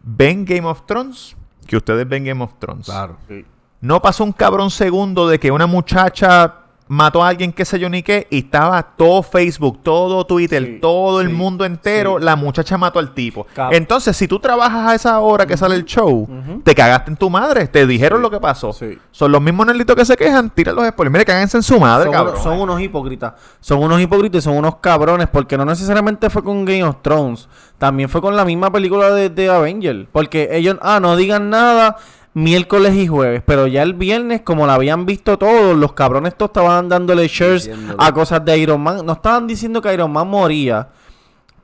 ven 0.04 0.45
Game 0.45 0.65
of 0.65 0.86
Thrones, 0.86 1.36
que 1.65 1.76
ustedes 1.76 2.08
ven 2.08 2.23
Game 2.23 2.43
of 2.43 2.54
Thrones. 2.60 2.86
Claro. 2.86 3.17
Sí. 3.28 3.45
No 3.82 4.02
pasó 4.02 4.23
un 4.23 4.32
cabrón 4.32 4.71
segundo 4.71 5.28
de 5.28 5.39
que 5.39 5.52
una 5.52 5.67
muchacha 5.67 6.66
mató 6.88 7.23
a 7.23 7.30
alguien 7.30 7.52
que 7.52 7.65
sé 7.65 7.80
yo 7.80 7.89
ni 7.89 8.04
qué 8.04 8.28
y 8.30 8.39
estaba 8.39 8.82
todo 8.82 9.23
Facebook, 9.23 9.80
todo 9.84 10.26
Twitter, 10.26 10.63
Sí, 10.63 10.78
todo 10.82 11.21
el 11.21 11.30
mundo 11.30 11.65
entero, 11.65 12.17
sí. 12.19 12.26
la 12.26 12.36
muchacha 12.36 12.78
mató 12.78 13.00
al 13.00 13.13
tipo. 13.13 13.45
Entonces, 13.71 14.15
si 14.15 14.28
tú 14.28 14.39
trabajas 14.39 14.89
a 14.91 14.95
esa 14.95 15.19
hora 15.19 15.45
que 15.45 15.58
sale 15.58 15.76
el 15.76 15.86
show, 15.86 16.28
te 16.63 16.73
cagaste 16.73 17.12
en 17.12 17.17
tu 17.17 17.30
madre, 17.30 17.67
te 17.67 17.86
dijeron 17.86 18.21
lo 18.21 18.30
que 18.30 18.39
pasó. 18.39 18.73
Son 19.12 19.32
los 19.32 19.41
mismos 19.41 19.65
nerditos 19.67 19.95
que 19.95 20.06
se 20.06 20.15
quejan, 20.15 20.50
tira 20.50 20.71
los 20.71 20.88
spoilers. 20.88 21.12
Mire, 21.12 21.26
cáganse 21.26 21.58
en 21.58 21.63
su 21.63 21.80
madre, 21.80 22.06
son, 22.06 22.13
cabrón. 22.13 22.34
unos, 22.34 22.43
son 22.43 22.60
unos 22.60 22.82
hipócritas. 22.82 23.34
Son 23.60 23.84
unos 23.84 24.00
hipócritas 24.02 24.39
y 24.39 24.43
son 24.43 24.58
unos 24.58 24.78
cabrones. 24.78 25.28
Porque 25.28 25.58
no 25.58 25.65
necesariamente 25.65 26.30
fue 26.30 26.43
con 26.43 26.65
Game 26.65 26.84
of 26.84 26.97
Thrones. 27.02 27.47
También 27.78 28.10
fue 28.10 28.21
con 28.21 28.36
la 28.36 28.45
misma 28.45 28.71
película 28.71 29.12
de, 29.12 29.30
de 29.30 29.50
Avenger. 29.50 30.08
Porque 30.12 30.50
ellos, 30.52 30.78
ah, 30.82 31.00
no 31.00 31.15
digan 31.15 31.50
nada 31.50 31.97
miércoles 32.38 32.95
y 32.95 33.08
jueves. 33.08 33.41
Pero 33.45 33.67
ya 33.67 33.82
el 33.84 33.93
viernes, 33.93 34.41
como 34.41 34.67
la 34.67 34.76
habían 34.76 35.06
visto 35.06 35.38
todos, 35.38 35.76
los 35.76 35.93
cabrones 35.93 36.36
todos 36.36 36.50
estaban 36.50 36.88
dándole 36.89 37.28
shares 37.28 37.69
a 37.97 38.12
cosas 38.13 38.45
de 38.45 38.58
Iron 38.60 38.82
Man. 38.82 39.06
No 39.06 39.13
estaban 39.13 39.47
diciendo 39.47 39.82
que 39.82 39.93
Iron 39.93 40.12
Man 40.12 40.28
moría. 40.28 40.89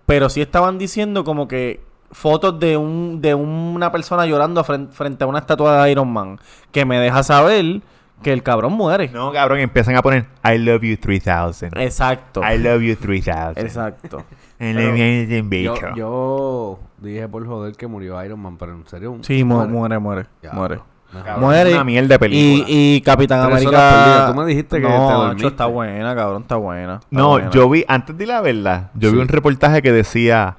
Pero 0.06 0.30
sí 0.30 0.42
estaban 0.42 0.78
diciendo 0.78 1.24
como 1.24 1.48
que 1.48 1.82
fotos 2.12 2.60
de 2.60 2.76
un 2.78 3.22
de 3.22 3.34
una 3.34 3.92
persona 3.92 4.26
llorando 4.26 4.64
fren- 4.64 4.90
frente 4.92 5.24
a 5.24 5.28
una 5.28 5.40
estatua 5.40 5.84
de 5.84 5.92
Iron 5.92 6.12
Man. 6.12 6.40
Que 6.72 6.86
me 6.86 7.00
deja 7.00 7.24
saber 7.24 7.82
que 8.24 8.34
el 8.34 8.42
cabrón 8.42 8.74
muere. 8.74 9.10
No, 9.10 9.32
cabrón, 9.32 9.60
empiezan 9.60 9.96
a 9.96 10.02
poner 10.02 10.26
I 10.44 10.58
love 10.58 10.82
you 10.82 10.98
3000. 10.98 11.70
Exacto. 11.80 12.42
I 12.44 12.58
love 12.58 12.82
you 12.82 12.96
3000. 12.96 13.54
Exacto. 13.58 14.24
Yo, 14.60 15.76
yo 15.96 16.80
dije 17.00 17.28
por 17.28 17.46
joder 17.46 17.76
que 17.76 17.86
murió 17.86 18.24
Iron 18.24 18.40
Man, 18.40 18.58
pero 18.58 18.72
en 18.74 18.88
serio. 18.88 19.18
Sí, 19.22 19.44
mu- 19.44 19.68
muere, 19.68 20.00
muere. 20.00 20.26
Ya, 20.42 20.54
Muere. 20.54 20.80
Cabrón, 21.12 21.42
Muere. 21.42 21.70
es 21.70 21.76
una 21.76 21.84
mierda 21.84 22.08
de 22.08 22.20
película. 22.20 22.66
Y, 22.70 22.96
y 22.96 23.02
Capitán 23.02 23.42
América. 23.42 24.28
Tú 24.32 24.40
me 24.40 24.46
dijiste 24.46 24.78
que 24.78 24.88
te 24.88 24.90
no, 24.90 25.28
macho, 25.28 25.48
está 25.48 25.66
buena, 25.66 26.16
cabrón, 26.16 26.42
está 26.44 26.56
buena. 26.56 26.96
está 26.96 27.08
No, 27.12 27.30
buena. 27.32 27.50
yo 27.52 27.70
vi, 27.70 27.84
antes 27.88 28.18
de 28.18 28.26
la 28.26 28.42
verdad, 28.42 28.90
yo 28.96 29.12
vi 29.12 29.20
un 29.20 29.28
reportaje 29.28 29.82
que 29.82 29.92
decía 29.92 30.58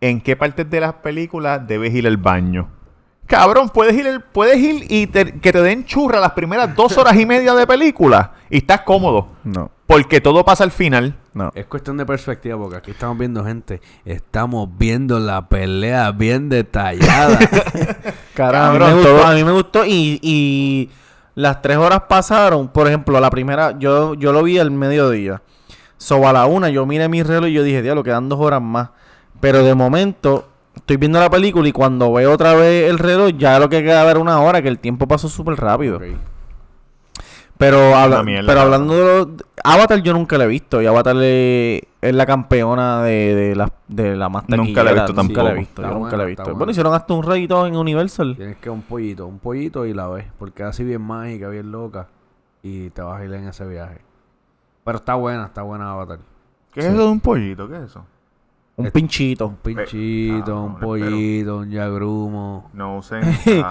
en 0.00 0.20
qué 0.20 0.36
partes 0.36 0.70
de 0.70 0.80
las 0.80 0.94
películas 0.94 1.66
debes 1.66 1.92
ir 1.92 2.06
al 2.06 2.16
baño. 2.18 2.68
Cabrón, 3.26 3.70
puedes 3.70 3.94
ir, 3.96 4.06
el- 4.06 4.20
puedes 4.20 4.58
ir 4.58 4.84
y 4.90 5.06
te- 5.06 5.40
que 5.40 5.50
te 5.52 5.62
den 5.62 5.84
churra 5.84 6.20
las 6.20 6.32
primeras 6.32 6.74
dos 6.76 6.96
horas 6.98 7.16
y 7.16 7.24
media 7.24 7.54
de 7.54 7.66
película 7.66 8.32
y 8.50 8.58
estás 8.58 8.82
cómodo. 8.82 9.28
No, 9.44 9.70
Porque 9.86 10.20
todo 10.20 10.44
pasa 10.44 10.62
al 10.64 10.70
final. 10.70 11.16
no. 11.32 11.50
Es 11.54 11.66
cuestión 11.66 11.96
de 11.96 12.04
perspectiva, 12.06 12.58
porque 12.58 12.76
aquí 12.76 12.90
estamos 12.90 13.16
viendo 13.18 13.44
gente. 13.44 13.80
Estamos 14.04 14.68
viendo 14.76 15.18
la 15.18 15.48
pelea 15.48 16.10
bien 16.12 16.48
detallada. 16.50 17.38
Carajo, 18.34 18.66
a 18.66 18.72
mí 18.72 18.78
Cabrón, 18.78 18.88
me 18.88 18.94
gustó, 18.94 19.08
todo- 19.16 19.26
a 19.26 19.34
mí 19.34 19.44
me 19.44 19.52
gustó 19.52 19.84
y, 19.86 20.18
y 20.22 20.90
las 21.34 21.62
tres 21.62 21.76
horas 21.78 22.02
pasaron. 22.08 22.68
Por 22.68 22.86
ejemplo, 22.88 23.18
la 23.20 23.30
primera, 23.30 23.78
yo, 23.78 24.14
yo 24.14 24.32
lo 24.32 24.42
vi 24.42 24.58
al 24.58 24.70
mediodía. 24.70 25.40
So, 25.96 26.26
a 26.28 26.32
la 26.32 26.44
una 26.46 26.68
yo 26.68 26.84
miré 26.84 27.08
mi 27.08 27.22
reloj 27.22 27.48
y 27.48 27.52
yo 27.54 27.62
dije, 27.62 27.80
diablo, 27.80 28.02
quedan 28.02 28.28
dos 28.28 28.38
horas 28.40 28.60
más. 28.60 28.90
Pero 29.40 29.62
de 29.64 29.74
momento, 29.74 30.48
estoy 30.74 30.96
viendo 30.96 31.18
la 31.20 31.30
película 31.30 31.68
y 31.68 31.72
cuando 31.72 32.12
veo 32.12 32.32
otra 32.32 32.54
vez 32.54 32.90
el 32.90 32.98
reloj, 32.98 33.30
ya 33.38 33.58
lo 33.58 33.68
que 33.68 33.82
queda 33.82 34.04
ver 34.04 34.18
una 34.18 34.40
hora, 34.40 34.60
que 34.62 34.68
el 34.68 34.78
tiempo 34.78 35.06
pasó 35.08 35.28
súper 35.28 35.56
rápido. 35.56 36.00
Pero, 37.56 37.94
habla- 37.94 38.22
mierda, 38.24 38.48
pero 38.48 38.60
hablando 38.62 38.94
de 38.96 39.04
los- 39.04 39.28
Avatar 39.62 40.02
yo 40.02 40.12
nunca 40.12 40.36
la 40.36 40.44
he 40.44 40.48
visto. 40.48 40.82
Y 40.82 40.86
Avatar 40.86 41.14
es, 41.22 41.82
es 42.02 42.14
la 42.14 42.26
campeona 42.26 43.02
de, 43.02 43.34
de, 43.34 43.54
la, 43.56 43.72
de 43.86 44.16
la 44.16 44.28
más 44.28 44.44
Nunca 44.48 44.82
la 44.82 44.90
he 44.90 44.94
visto 44.94 45.12
Nunca 45.12 45.42
la 45.42 45.50
he 45.50 45.54
tampoco. 45.54 45.58
visto. 45.60 45.82
Yo 45.82 45.88
nunca 45.94 46.16
la 46.16 46.22
he 46.24 46.26
visto. 46.26 46.54
Bueno, 46.54 46.70
hicieron 46.72 46.94
hasta 46.94 47.14
un 47.14 47.22
rey 47.22 47.44
y 47.44 47.48
todo 47.48 47.66
en 47.68 47.76
Universal. 47.76 48.34
Tienes 48.36 48.56
que 48.56 48.68
un 48.70 48.82
pollito, 48.82 49.26
un 49.26 49.38
pollito 49.38 49.86
y 49.86 49.94
la 49.94 50.08
ves. 50.08 50.26
Porque 50.38 50.64
así 50.64 50.82
bien 50.82 51.00
mágica, 51.02 51.48
bien 51.48 51.70
loca. 51.70 52.08
Y 52.62 52.90
te 52.90 53.02
vas 53.02 53.20
a 53.20 53.24
ir 53.24 53.32
en 53.32 53.46
ese 53.46 53.64
viaje. 53.66 54.00
Pero 54.84 54.98
está 54.98 55.14
buena, 55.14 55.44
está 55.46 55.62
buena 55.62 55.92
Avatar. 55.92 56.18
¿Qué 56.72 56.80
es 56.80 56.86
eso 56.86 57.04
de 57.04 57.08
un 57.08 57.20
pollito? 57.20 57.68
¿Qué 57.68 57.76
es 57.76 57.82
eso? 57.82 58.04
Un 58.76 58.86
Eh, 58.86 58.90
pinchito. 58.90 59.46
Un 59.48 59.56
pinchito, 59.56 60.60
un 60.62 60.72
cabrón, 60.74 60.80
pollito, 60.80 61.58
un 61.58 61.70
yagrumo. 61.70 62.70
No 62.72 62.98
usen. 62.98 63.22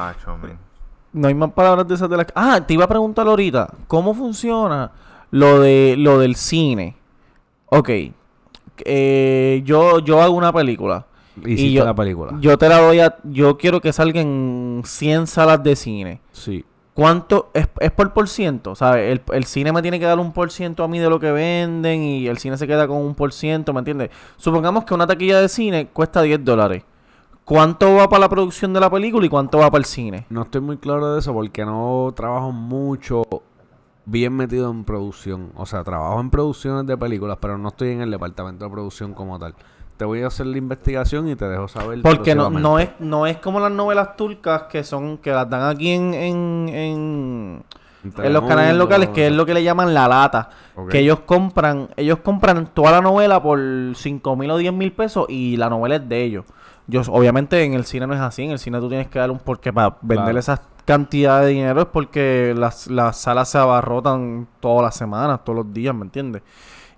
No 1.13 1.27
hay 1.27 1.35
más 1.35 1.51
palabras 1.51 1.87
de 1.87 1.93
esas 1.93 2.09
de 2.09 2.17
la... 2.17 2.25
Ah, 2.33 2.59
te 2.65 2.73
iba 2.73 2.85
a 2.85 2.87
preguntar 2.87 3.27
ahorita. 3.27 3.71
¿Cómo 3.87 4.15
funciona 4.15 4.91
lo 5.29 5.59
de 5.59 5.93
lo 5.97 6.17
del 6.17 6.35
cine? 6.35 6.95
Ok. 7.67 7.89
Eh, 8.85 9.61
yo, 9.63 9.99
yo 9.99 10.21
hago 10.21 10.33
una 10.35 10.51
película. 10.51 11.05
Hiciste 11.37 11.61
y 11.63 11.73
yo, 11.73 11.85
la 11.85 11.93
película. 11.93 12.33
Yo 12.39 12.57
te 12.57 12.67
la 12.67 12.79
doy 12.79 12.99
a... 12.99 13.15
Yo 13.25 13.57
quiero 13.59 13.79
que 13.79 13.93
salgan 13.93 14.81
100 14.83 15.27
salas 15.27 15.61
de 15.63 15.75
cine. 15.75 16.21
sí. 16.31 16.65
¿Cuánto? 16.93 17.49
Es, 17.53 17.67
es 17.79 17.91
por 17.91 18.13
por 18.13 18.29
ciento, 18.29 18.75
¿sabes? 18.75 19.11
El, 19.11 19.35
el 19.35 19.45
cine 19.45 19.71
me 19.71 19.81
tiene 19.81 19.99
que 19.99 20.05
dar 20.05 20.19
un 20.19 20.31
por 20.31 20.51
ciento 20.51 20.83
a 20.83 20.87
mí 20.87 20.99
de 20.99 21.09
lo 21.09 21.19
que 21.19 21.31
venden 21.31 22.03
y 22.03 22.27
el 22.27 22.37
cine 22.37 22.57
se 22.57 22.67
queda 22.67 22.87
con 22.87 22.97
un 22.97 23.15
por 23.15 23.33
ciento, 23.33 23.73
¿me 23.73 23.79
entiendes? 23.79 24.11
Supongamos 24.37 24.83
que 24.83 24.93
una 24.93 25.07
taquilla 25.07 25.39
de 25.39 25.49
cine 25.49 25.87
cuesta 25.87 26.21
10 26.21 26.45
dólares. 26.45 26.83
¿Cuánto 27.45 27.95
va 27.95 28.07
para 28.07 28.21
la 28.21 28.29
producción 28.29 28.73
de 28.73 28.79
la 28.79 28.89
película 28.89 29.25
y 29.25 29.29
cuánto 29.29 29.57
va 29.57 29.69
para 29.69 29.79
el 29.79 29.85
cine? 29.85 30.25
No 30.29 30.43
estoy 30.43 30.61
muy 30.61 30.77
claro 30.77 31.13
de 31.13 31.19
eso 31.19 31.33
porque 31.33 31.65
no 31.65 32.13
trabajo 32.15 32.51
mucho 32.51 33.23
bien 34.05 34.33
metido 34.33 34.71
en 34.71 34.85
producción. 34.85 35.51
O 35.55 35.65
sea, 35.65 35.83
trabajo 35.83 36.21
en 36.21 36.29
producciones 36.29 36.85
de 36.85 36.97
películas, 36.97 37.37
pero 37.41 37.57
no 37.57 37.69
estoy 37.69 37.89
en 37.89 38.01
el 38.01 38.11
departamento 38.11 38.63
de 38.65 38.71
producción 38.71 39.13
como 39.13 39.39
tal. 39.39 39.55
Te 40.03 40.07
voy 40.07 40.21
a 40.21 40.27
hacer 40.27 40.47
la 40.47 40.57
investigación 40.57 41.29
y 41.29 41.37
te 41.37 41.47
dejo 41.47 41.69
saber. 41.69 42.01
Porque 42.01 42.35
no, 42.35 42.77
es, 42.77 42.89
no 42.99 43.25
es 43.25 43.37
como 43.37 43.61
las 43.61 43.71
novelas 43.71 44.17
turcas 44.17 44.63
que 44.63 44.83
son 44.83 45.17
que 45.17 45.31
las 45.31 45.49
dan 45.49 45.73
aquí 45.73 45.91
en, 45.91 46.13
en, 46.13 47.63
en, 48.03 48.33
los 48.33 48.43
canales 48.43 48.75
locales, 48.75 49.11
que 49.11 49.27
es 49.27 49.31
lo 49.31 49.45
que 49.45 49.53
le 49.53 49.63
llaman 49.63 49.93
la 49.93 50.09
lata. 50.09 50.49
Que 50.89 50.99
ellos 50.99 51.21
compran, 51.21 51.87
ellos 51.95 52.19
compran 52.19 52.67
toda 52.73 52.91
la 52.91 52.99
novela 52.99 53.41
por 53.41 53.57
5 53.95 54.35
mil 54.35 54.51
o 54.51 54.57
10 54.57 54.73
mil 54.73 54.91
pesos 54.91 55.25
y 55.29 55.55
la 55.55 55.69
novela 55.69 55.95
es 55.95 56.09
de 56.09 56.21
ellos. 56.21 56.43
Yo, 56.87 56.99
obviamente 57.07 57.63
en 57.63 57.73
el 57.73 57.85
cine 57.85 58.05
no 58.05 58.13
es 58.13 58.19
así, 58.19 58.43
en 58.43 58.51
el 58.51 58.59
cine 58.59 58.81
tú 58.81 58.89
tienes 58.89 59.07
que 59.07 59.19
dar 59.19 59.31
un 59.31 59.39
porque 59.39 59.71
para 59.71 59.95
vender 60.01 60.25
Claro. 60.25 60.39
esas 60.39 60.59
cantidades 60.83 61.47
de 61.47 61.53
dinero 61.53 61.79
es 61.79 61.87
porque 61.87 62.53
las, 62.57 62.87
las 62.87 63.17
salas 63.19 63.47
se 63.47 63.57
abarrotan 63.57 64.49
todas 64.59 64.83
las 64.83 64.97
semanas, 64.97 65.45
todos 65.45 65.63
los 65.63 65.73
días, 65.73 65.95
¿me 65.95 66.03
entiendes? 66.03 66.41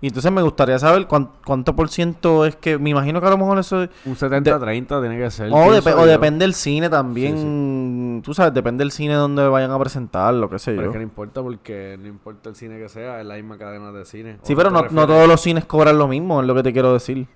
Y 0.00 0.08
entonces 0.08 0.30
me 0.30 0.42
gustaría 0.42 0.78
saber 0.78 1.06
cuán- 1.06 1.30
cuánto 1.44 1.74
por 1.74 1.88
ciento 1.88 2.44
es 2.44 2.54
que, 2.56 2.78
me 2.78 2.90
imagino 2.90 3.20
que 3.20 3.26
a 3.26 3.30
lo 3.30 3.38
mejor 3.38 3.58
eso 3.58 3.82
es... 3.84 3.90
Un 4.04 4.14
70-30 4.14 5.00
tiene 5.00 5.18
que 5.18 5.30
ser. 5.30 5.50
O, 5.52 5.72
depende 6.06 6.44
del 6.44 6.52
cine 6.54 6.90
también. 6.90 8.20
Tú 8.24 8.34
sabes, 8.34 8.52
depende 8.52 8.82
del 8.84 8.90
cine 8.92 9.14
donde 9.14 9.48
vayan 9.48 9.70
a 9.70 9.78
presentar, 9.78 10.34
lo 10.34 10.50
que 10.50 10.58
sé 10.58 10.72
Pero 10.72 10.82
yo. 10.82 10.88
es 10.88 10.92
que 10.92 10.98
no 10.98 11.02
importa 11.04 11.42
porque 11.42 11.96
no 12.00 12.06
importa 12.08 12.50
el 12.50 12.56
cine 12.56 12.78
que 12.78 12.88
sea, 12.88 13.20
es 13.20 13.26
la 13.26 13.34
misma 13.36 13.56
cadena 13.56 13.90
de 13.90 14.04
cine. 14.04 14.36
Sí, 14.42 14.52
¿O 14.52 14.56
pero 14.56 14.70
no, 14.70 14.82
no 14.90 15.06
todos 15.06 15.26
los 15.26 15.40
cines 15.40 15.64
cobran 15.64 15.96
lo 15.98 16.08
mismo, 16.08 16.40
es 16.42 16.46
lo 16.46 16.54
que 16.54 16.62
te 16.62 16.72
quiero 16.72 16.92
decir. 16.92 17.26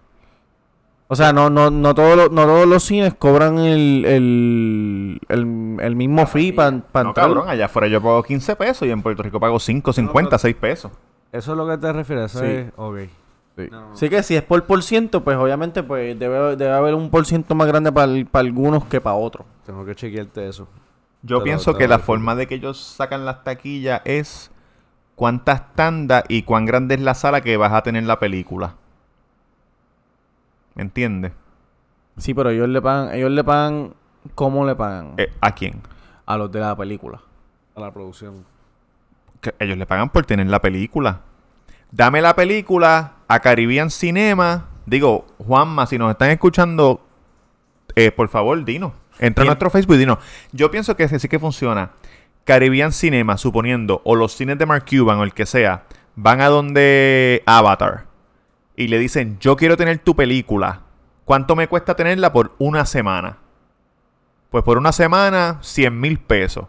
O 1.12 1.16
sea, 1.16 1.32
no, 1.32 1.50
no, 1.50 1.70
no, 1.70 1.92
todos, 1.94 2.16
los, 2.16 2.30
no 2.30 2.44
todos 2.44 2.66
los 2.68 2.84
cines 2.84 3.14
cobran 3.14 3.58
el, 3.58 4.04
el, 4.04 5.20
el, 5.28 5.76
el 5.80 5.96
mismo 5.96 6.24
fee 6.26 6.52
para 6.52 6.70
No, 6.70 6.76
entrar. 6.76 7.14
cabrón, 7.14 7.48
allá 7.48 7.64
afuera 7.64 7.88
yo 7.88 8.00
pago 8.00 8.22
15 8.22 8.54
pesos 8.54 8.86
y 8.86 8.90
en 8.92 9.02
Puerto 9.02 9.22
Rico 9.22 9.40
pago 9.40 9.58
5, 9.58 9.92
50, 9.92 10.38
6 10.38 10.54
pesos. 10.56 10.92
Eso 11.33 11.53
es 11.53 11.57
lo 11.57 11.68
que 11.68 11.78
te 11.78 11.93
refieres. 11.93 12.35
Eso 12.35 12.45
Sí. 12.45 12.51
es. 12.51 12.72
Ok. 12.76 12.99
Sí. 13.57 13.68
No. 13.70 13.93
Así 13.93 14.09
que 14.09 14.22
si 14.22 14.37
es 14.37 14.43
por 14.43 14.64
por 14.64 14.83
ciento, 14.83 15.22
pues 15.22 15.37
obviamente 15.37 15.83
pues 15.83 16.18
debe, 16.18 16.57
debe 16.57 16.72
haber 16.72 16.95
un 16.95 17.11
por 17.11 17.26
ciento 17.26 17.55
más 17.55 17.66
grande 17.68 17.93
para 17.93 18.11
algunos 18.41 18.85
que 18.87 19.01
para 19.01 19.16
otros. 19.16 19.47
Tengo 19.66 19.85
que 19.85 19.95
chequearte 19.95 20.49
eso. 20.49 20.66
Yo 21.22 21.39
Te 21.39 21.45
pienso 21.45 21.74
que 21.74 21.87
la 21.87 21.99
forma 21.99 22.35
de 22.35 22.47
que 22.47 22.55
ellos 22.55 22.78
sacan 22.81 23.26
las 23.26 23.45
taquillas 23.45 24.01
es 24.05 24.51
cuántas 25.16 25.74
tandas 25.74 26.24
y 26.28 26.43
cuán 26.45 26.64
grande 26.64 26.95
es 26.95 27.01
la 27.03 27.12
sala 27.14 27.43
que 27.43 27.57
vas 27.59 27.72
a 27.72 27.83
tener 27.83 28.05
la 28.05 28.18
película. 28.18 28.74
¿Me 30.74 30.83
entiendes? 30.83 31.33
Sí, 32.16 32.33
pero 32.33 32.51
ellos 32.51 32.68
le 32.68 32.81
pagan, 32.81 33.14
ellos 33.14 33.31
le 33.31 33.45
pagan, 33.45 33.95
¿cómo 34.35 34.64
le 34.64 34.74
pagan? 34.74 35.14
Eh, 35.18 35.31
¿A 35.41 35.55
quién? 35.55 35.83
A 36.24 36.37
los 36.39 36.51
de 36.51 36.61
la 36.61 36.74
película. 36.76 37.20
A 37.74 37.81
la 37.81 37.93
producción. 37.93 38.45
Que 39.41 39.55
ellos 39.59 39.78
le 39.78 39.86
pagan 39.86 40.11
por 40.11 40.26
tener 40.26 40.47
la 40.47 40.61
película. 40.61 41.22
Dame 41.91 42.20
la 42.20 42.36
película 42.36 43.14
a 43.28 43.41
Caribbean 43.41 43.91
Cinema. 43.91 44.68
Digo, 44.86 45.26
Juanma, 45.38 45.86
si 45.86 45.99
nos 45.99 46.11
están 46.11 46.30
escuchando, 46.30 47.07
eh, 47.97 48.11
por 48.11 48.28
favor, 48.28 48.64
dinos. 48.64 48.93
Entra 49.18 49.43
a 49.43 49.47
nuestro 49.47 49.70
Facebook 49.70 49.97
y 49.97 49.99
dinos. 49.99 50.18
Yo 50.53 50.70
pienso 50.70 50.97
que 50.97 51.09
sí 51.09 51.28
que 51.28 51.38
funciona. 51.38 51.93
Caribbean 52.45 52.93
Cinema, 52.93 53.36
suponiendo, 53.36 54.01
o 54.05 54.14
los 54.14 54.32
cines 54.32 54.59
de 54.59 54.66
Mark 54.66 54.84
Cuban 54.88 55.18
o 55.18 55.24
el 55.24 55.34
que 55.34 55.47
sea, 55.47 55.84
van 56.16 56.41
a 56.41 56.49
donde 56.49 57.43
Avatar 57.47 58.11
y 58.80 58.88
le 58.88 58.99
dicen, 58.99 59.38
yo 59.41 59.57
quiero 59.57 59.76
tener 59.76 59.99
tu 59.99 60.16
película. 60.16 60.80
¿Cuánto 61.26 61.55
me 61.55 61.68
cuesta 61.68 61.95
tenerla 61.95 62.32
por 62.32 62.55
una 62.59 62.86
semana? 62.86 63.36
Pues 64.49 64.64
por 64.64 64.78
una 64.78 64.91
semana, 64.91 65.59
100 65.61 66.01
mil 66.01 66.18
pesos. 66.18 66.64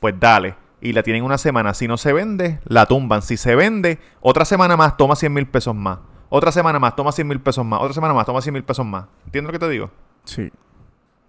Pues 0.00 0.14
dale. 0.18 0.54
Y 0.84 0.92
la 0.92 1.02
tienen 1.02 1.24
una 1.24 1.38
semana. 1.38 1.72
Si 1.74 1.88
no 1.88 1.96
se 1.96 2.12
vende, 2.12 2.60
la 2.64 2.84
tumban. 2.86 3.22
Si 3.22 3.36
se 3.38 3.54
vende, 3.56 3.98
otra 4.20 4.44
semana 4.44 4.76
más, 4.76 4.96
toma 4.96 5.16
100 5.16 5.32
mil 5.32 5.46
pesos 5.46 5.74
más. 5.74 5.98
Otra 6.28 6.52
semana 6.52 6.78
más, 6.78 6.94
toma 6.94 7.10
100 7.10 7.26
mil 7.26 7.40
pesos 7.40 7.64
más. 7.64 7.80
Otra 7.80 7.94
semana 7.94 8.12
más, 8.12 8.26
toma 8.26 8.40
100 8.42 8.52
mil 8.52 8.64
pesos 8.64 8.84
más. 8.84 9.06
¿Entiendes 9.24 9.52
lo 9.52 9.58
que 9.58 9.64
te 9.66 9.70
digo? 9.72 9.90
Sí. 10.24 10.50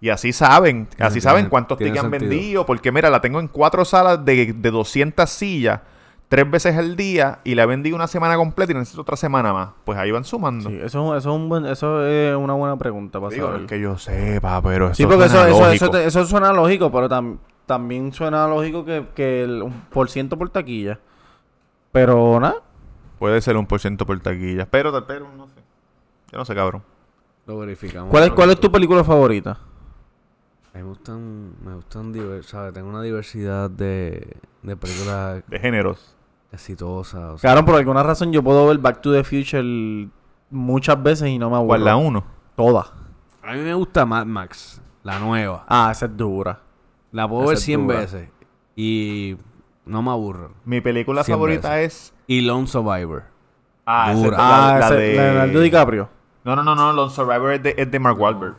Y 0.00 0.10
así 0.10 0.32
saben, 0.34 0.88
así 0.98 1.14
tiene- 1.14 1.20
saben 1.22 1.48
cuántos 1.48 1.78
tickets 1.78 2.04
han 2.04 2.10
vendido. 2.10 2.66
Porque 2.66 2.92
mira, 2.92 3.08
la 3.08 3.20
tengo 3.22 3.40
en 3.40 3.48
cuatro 3.48 3.84
salas 3.86 4.22
de, 4.26 4.52
de 4.52 4.70
200 4.70 5.28
sillas, 5.30 5.80
tres 6.28 6.50
veces 6.50 6.76
al 6.76 6.96
día, 6.96 7.38
y 7.44 7.54
la 7.54 7.62
he 7.62 7.66
vendido 7.66 7.96
una 7.96 8.08
semana 8.08 8.36
completa 8.36 8.72
y 8.72 8.74
necesito 8.74 9.00
otra 9.00 9.16
semana 9.16 9.54
más. 9.54 9.68
Pues 9.86 9.98
ahí 9.98 10.10
van 10.10 10.24
sumando. 10.24 10.68
Sí, 10.68 10.76
eso, 10.82 11.16
eso, 11.16 11.30
es 11.30 11.34
un 11.34 11.48
buen- 11.48 11.64
eso 11.64 12.04
es 12.06 12.36
una 12.36 12.52
buena 12.52 12.76
pregunta 12.76 13.18
para 13.20 13.32
Digo, 13.32 13.46
saber. 13.46 13.62
es 13.62 13.66
que 13.68 13.80
yo 13.80 13.96
sepa, 13.96 14.60
pero 14.60 14.92
Sí, 14.92 15.04
eso 15.04 15.08
porque 15.08 15.24
eso, 15.24 15.34
suena 15.34 15.48
eso, 15.48 15.60
lógico. 15.64 15.84
eso, 15.86 15.90
te- 15.90 16.04
eso 16.06 16.26
suena 16.26 16.52
lógico, 16.52 16.92
pero 16.92 17.08
tam- 17.08 17.38
también 17.66 18.12
suena 18.12 18.46
lógico 18.48 18.84
que, 18.84 19.06
que 19.14 19.44
el 19.44 19.62
un 19.62 19.72
por 19.90 20.08
ciento 20.08 20.36
por 20.38 20.48
taquilla. 20.50 20.98
Pero 21.92 22.38
nada. 22.40 22.62
Puede 23.18 23.40
ser 23.40 23.56
un 23.56 23.66
por 23.66 23.80
ciento 23.80 24.06
por 24.06 24.18
taquilla. 24.20 24.66
Pero, 24.70 25.06
pero, 25.06 25.26
no 25.36 25.46
sé. 25.48 25.54
Yo 26.32 26.38
no 26.38 26.44
sé, 26.44 26.54
cabrón. 26.54 26.82
Lo 27.46 27.58
verificamos. 27.58 28.10
¿Cuál 28.10 28.24
es, 28.24 28.30
¿Cuál 28.32 28.50
es 28.50 28.60
tu 28.60 28.70
película 28.70 29.04
favorita? 29.04 29.52
A 29.52 30.78
mí 30.78 30.82
me 30.82 30.88
gustan, 30.90 31.54
me 31.64 31.74
gustan 31.74 32.42
¿sabes? 32.42 32.74
Tengo 32.74 32.88
una 32.88 33.00
diversidad 33.02 33.70
de, 33.70 34.36
de 34.62 34.76
películas 34.76 35.42
De 35.46 35.58
géneros. 35.58 36.14
exitosas. 36.52 37.34
O 37.34 37.38
sea, 37.38 37.52
Claro, 37.52 37.64
por 37.64 37.76
alguna 37.76 38.02
razón 38.02 38.32
yo 38.32 38.42
puedo 38.42 38.66
ver 38.66 38.78
Back 38.78 39.00
to 39.00 39.12
the 39.12 39.24
Future 39.24 40.10
muchas 40.50 41.02
veces 41.02 41.28
y 41.28 41.38
no 41.38 41.48
me 41.48 41.56
aburro. 41.56 41.68
¿Cuál 41.68 41.84
la 41.84 41.96
uno? 41.96 42.24
Todas. 42.56 42.92
a 43.42 43.52
mí 43.52 43.60
me 43.60 43.72
gusta 43.74 44.04
Mad 44.04 44.26
Max, 44.26 44.80
la 45.02 45.18
nueva. 45.18 45.64
Ah, 45.68 45.88
esa 45.92 46.06
es 46.06 46.16
dura. 46.16 46.60
La 47.16 47.28
puedo 47.28 47.46
ver 47.48 47.56
es 47.56 47.62
100 47.64 47.86
dura. 47.86 47.98
veces 48.00 48.28
y 48.76 49.36
no 49.86 50.02
me 50.02 50.10
aburro. 50.10 50.52
Mi 50.64 50.80
película 50.80 51.24
100 51.24 51.34
favorita 51.36 51.80
es. 51.80 52.12
Y 52.26 52.42
Lone 52.42 52.66
Survivor. 52.66 53.24
Ah, 53.86 54.08
esa 54.10 54.18
es 54.18 54.24
Dura. 54.24 54.36
la, 54.38 54.74
ah, 54.74 54.78
la 54.80 54.86
ese- 54.86 54.94
de. 54.96 55.12
Leonardo 55.14 55.60
DiCaprio. 55.60 56.08
No, 56.44 56.56
no, 56.56 56.62
no, 56.62 56.74
no. 56.74 56.92
Lone 56.92 57.10
Survivor 57.12 57.52
es 57.52 57.62
de, 57.62 57.74
es 57.78 57.90
de 57.90 57.98
Mark 57.98 58.20
Wahlberg. 58.20 58.56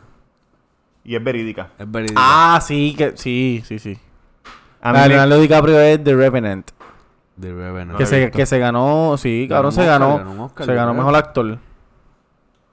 Y 1.04 1.14
es 1.14 1.22
verídica. 1.22 1.70
Es 1.78 1.90
verídica. 1.90 2.20
Ah, 2.22 2.60
sí, 2.60 2.94
que 2.96 3.16
sí, 3.16 3.62
sí, 3.64 3.78
sí. 3.78 3.98
A 4.80 4.92
La 4.92 5.02
de 5.02 5.08
Leonardo 5.10 5.40
DiCaprio 5.40 5.80
es 5.80 6.02
The 6.02 6.14
Revenant. 6.14 6.70
The 7.40 7.52
Revenant. 7.54 7.96
que, 7.98 8.06
se, 8.06 8.30
que 8.30 8.46
se 8.46 8.58
ganó, 8.58 9.14
sí, 9.18 9.46
cabrón, 9.48 9.70
se 9.72 9.84
ganó. 9.86 10.18
ganó 10.18 10.32
un 10.32 10.40
Oscar, 10.40 10.66
se 10.66 10.74
ganó 10.74 10.92
mejor 10.94 11.14
actor. 11.14 11.58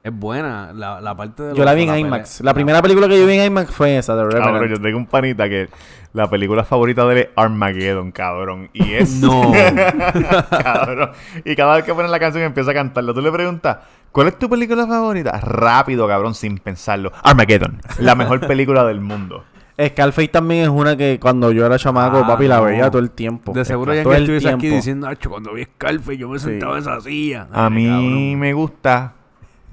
Es 0.06 0.14
buena 0.14 0.72
la, 0.72 1.02
la 1.02 1.16
parte 1.16 1.42
de 1.42 1.56
Yo 1.56 1.66
la 1.66 1.74
vi 1.74 1.82
en 1.82 1.90
la 1.90 1.98
IMAX. 1.98 2.40
pelea- 2.42 2.46
La 2.46 2.54
primera 2.54 2.80
película 2.84 3.08
que 3.08 3.20
yo 3.20 3.26
vi 3.26 3.40
en 3.40 3.46
IMAX 3.48 3.72
fue 3.72 3.98
esa, 3.98 4.14
The 4.14 4.20
Cabrón, 4.36 4.54
Revenant. 4.54 4.70
yo 4.78 4.80
tengo 4.82 4.98
un 5.00 5.08
panita 5.08 5.50
que 5.50 5.68
la 6.14 6.30
película 6.30 6.64
favorita 6.64 7.06
de 7.08 7.12
él 7.14 7.18
es 7.24 7.30
Armageddon, 7.36 8.12
cabrón. 8.12 8.70
Y 8.72 8.94
es. 8.94 9.20
No. 9.20 9.52
cabrón. 10.50 11.10
Y 11.44 11.56
cada 11.56 11.76
vez 11.76 11.86
que 11.86 11.94
ponen 11.96 12.12
la 12.12 12.20
canción 12.20 12.44
empieza 12.44 12.70
a 12.70 12.74
cantarlo. 12.76 13.14
Tú 13.16 13.22
le 13.22 13.32
preguntas, 13.32 13.78
¿cuál 14.12 14.28
es 14.28 14.38
tu 14.38 14.48
película 14.50 14.86
favorita? 14.86 15.32
Rápido, 15.42 16.08
cabrón, 16.08 16.36
sin 16.36 16.58
pensarlo. 16.60 17.12
Armageddon, 17.24 17.82
la 18.00 18.14
mejor 18.16 18.46
película 18.46 18.84
del 18.86 19.02
mundo. 19.02 19.44
Scarface 19.84 20.30
también 20.30 20.64
es 20.64 20.70
una 20.70 20.96
que 20.96 21.20
cuando 21.20 21.52
yo 21.52 21.66
era 21.66 21.78
chamaco, 21.78 22.20
Ah, 22.24 22.28
papi, 22.28 22.48
la 22.48 22.58
no. 22.60 22.64
veía 22.66 22.90
todo 22.90 23.02
el 23.02 23.10
tiempo. 23.12 23.52
De 23.52 23.66
seguro 23.66 23.94
ya 23.94 24.04
que 24.04 24.16
estuviese 24.18 24.50
aquí 24.50 24.70
diciendo, 24.70 25.08
Acho, 25.08 25.30
cuando 25.30 25.52
vi 25.54 25.64
Scarface 25.66 26.18
yo 26.18 26.30
me 26.30 26.40
Sí. 26.40 26.46
sentaba 26.46 26.74
en 26.76 26.82
esa 26.84 27.02
silla. 27.02 27.48
A 27.52 27.70
mí 27.70 27.88
cabrón. 27.88 28.40
me 28.40 28.54
gusta 28.54 29.14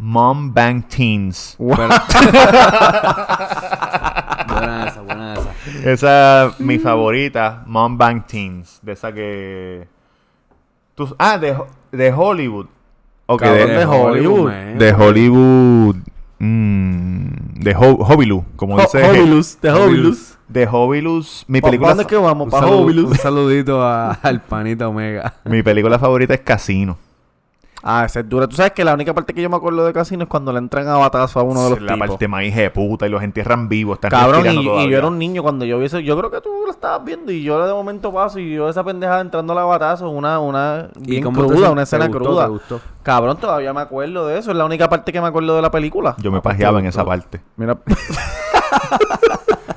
Mom 0.04 0.52
Bang 0.52 0.82
Teens. 0.88 1.54
Buena 1.58 2.02
esa, 4.88 5.02
buena 5.02 5.34
esa. 5.34 5.90
Esa 5.90 6.46
es 6.46 6.60
mi 6.60 6.78
favorita, 6.78 7.62
Mom 7.66 7.96
Bang 7.96 8.24
Teens. 8.26 8.78
De 8.82 8.92
esa 8.92 9.12
que. 9.12 9.86
Tú- 10.94 11.14
ah, 11.18 11.38
de, 11.38 11.56
de 11.92 12.12
Hollywood. 12.12 12.66
Ok, 13.26 13.42
de, 13.42 13.66
de 13.66 13.84
Hollywood. 13.86 14.44
man. 14.50 14.78
de 14.78 14.92
Hollywood. 14.92 15.96
mm, 16.38 17.26
de 17.62 17.74
Ho 17.76 17.92
Hobilus, 18.04 18.42
como 18.56 18.78
dice. 18.80 19.02
Hobilus, 19.08 19.60
de 19.60 19.70
Hobilus. 19.70 20.38
De 20.48 20.68
Hobilus. 20.70 21.44
Mi 21.46 21.60
¿Pa 21.60 21.68
película, 21.68 21.90
dónde 21.90 22.02
es 22.02 22.08
que 22.08 22.16
vamos? 22.16 22.46
Un, 22.46 22.50
Para 22.50 22.66
saludo- 22.66 22.82
Hobilus. 22.82 23.10
un 23.12 23.16
saludito 23.18 23.82
a- 23.82 24.12
al 24.14 24.42
panita 24.42 24.88
Omega. 24.88 25.34
mi 25.44 25.62
película 25.62 25.98
favorita 25.98 26.34
es 26.34 26.40
Casino. 26.40 26.98
Ah, 27.82 28.04
esa 28.04 28.20
es 28.20 28.28
dura. 28.28 28.46
Tú 28.46 28.56
sabes 28.56 28.72
que 28.72 28.84
la 28.84 28.94
única 28.94 29.12
parte 29.12 29.34
que 29.34 29.42
yo 29.42 29.50
me 29.50 29.56
acuerdo 29.56 29.84
de 29.84 29.92
Casino 29.92 30.22
es 30.22 30.28
cuando 30.28 30.52
le 30.52 30.58
entran 30.58 30.86
a 30.88 30.96
batazo 30.96 31.40
a 31.40 31.42
uno 31.42 31.64
de 31.64 31.70
los 31.70 31.80
la 31.82 31.94
tipos. 31.94 32.08
parte 32.10 32.28
más 32.28 32.44
hija 32.44 32.60
de 32.60 32.70
puta 32.70 33.06
y 33.06 33.10
los 33.10 33.22
entierran 33.22 33.68
vivos. 33.68 33.96
Están 33.96 34.10
Cabrón, 34.10 34.46
y, 34.46 34.64
yo 34.64 34.96
era 34.96 35.06
un 35.06 35.18
niño 35.18 35.42
cuando 35.42 35.64
yo 35.64 35.78
vi 35.78 35.86
eso. 35.86 35.98
Yo 35.98 36.16
creo 36.16 36.30
que 36.30 36.40
tú 36.40 36.50
lo 36.64 36.70
estabas 36.70 37.04
viendo 37.04 37.32
y 37.32 37.42
yo 37.42 37.64
de 37.66 37.72
momento 37.72 38.12
paso 38.12 38.38
y 38.38 38.54
yo 38.54 38.68
esa 38.68 38.84
pendejada 38.84 39.20
entrando 39.20 39.52
a 39.52 39.56
la 39.56 39.64
batazo, 39.64 40.08
una, 40.10 40.38
una 40.38 40.88
bien 40.98 41.24
te 41.24 41.30
cruda, 41.30 41.70
una 41.70 41.82
escena 41.82 42.06
te 42.06 42.12
gustó, 42.12 42.24
cruda. 42.24 42.44
te 42.44 42.50
gustó? 42.50 42.80
Cabrón, 43.02 43.36
todavía 43.38 43.72
me 43.72 43.80
acuerdo 43.80 44.26
de 44.26 44.38
eso. 44.38 44.50
Es 44.52 44.56
la 44.56 44.64
única 44.64 44.88
parte 44.88 45.12
que 45.12 45.20
me 45.20 45.26
acuerdo 45.26 45.56
de 45.56 45.62
la 45.62 45.70
película. 45.70 46.14
Yo 46.18 46.30
me 46.30 46.40
pajeaba 46.40 46.78
en 46.78 46.86
esa 46.86 47.04
parte. 47.04 47.40
Mira, 47.56 47.78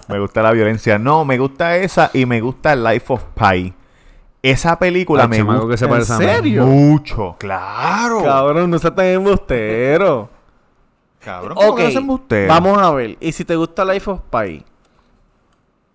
Me 0.07 0.19
gusta 0.19 0.43
la 0.43 0.51
violencia. 0.51 0.99
No, 0.99 1.25
me 1.25 1.37
gusta 1.37 1.77
esa 1.77 2.11
y 2.13 2.25
me 2.25 2.39
gusta 2.39 2.75
Life 2.75 3.11
of 3.11 3.23
Pi. 3.33 3.73
Esa 4.51 4.77
película 4.77 5.27
me 5.27 5.37
chamaco 5.37 5.67
gusta 5.67 5.87
que 5.87 6.05
se 6.05 6.13
¿En 6.13 6.19
serio? 6.19 6.65
mucho. 6.65 7.35
Claro. 7.39 8.21
cabrón, 8.23 8.69
no 8.69 8.77
seas 8.79 8.93
tan 8.95 9.05
embustero. 9.05 10.29
Cabrón, 11.19 11.55
¿cómo 11.55 11.69
Ok, 11.71 11.77
que 11.77 11.83
no 11.85 11.91
se 11.91 11.97
embuste? 11.97 12.47
vamos 12.47 12.77
a 12.77 12.91
ver. 12.91 13.17
Y 13.19 13.31
si 13.31 13.43
te 13.45 13.55
gusta 13.55 13.83
Life 13.83 14.09
of 14.11 14.19
Pi, 14.29 14.63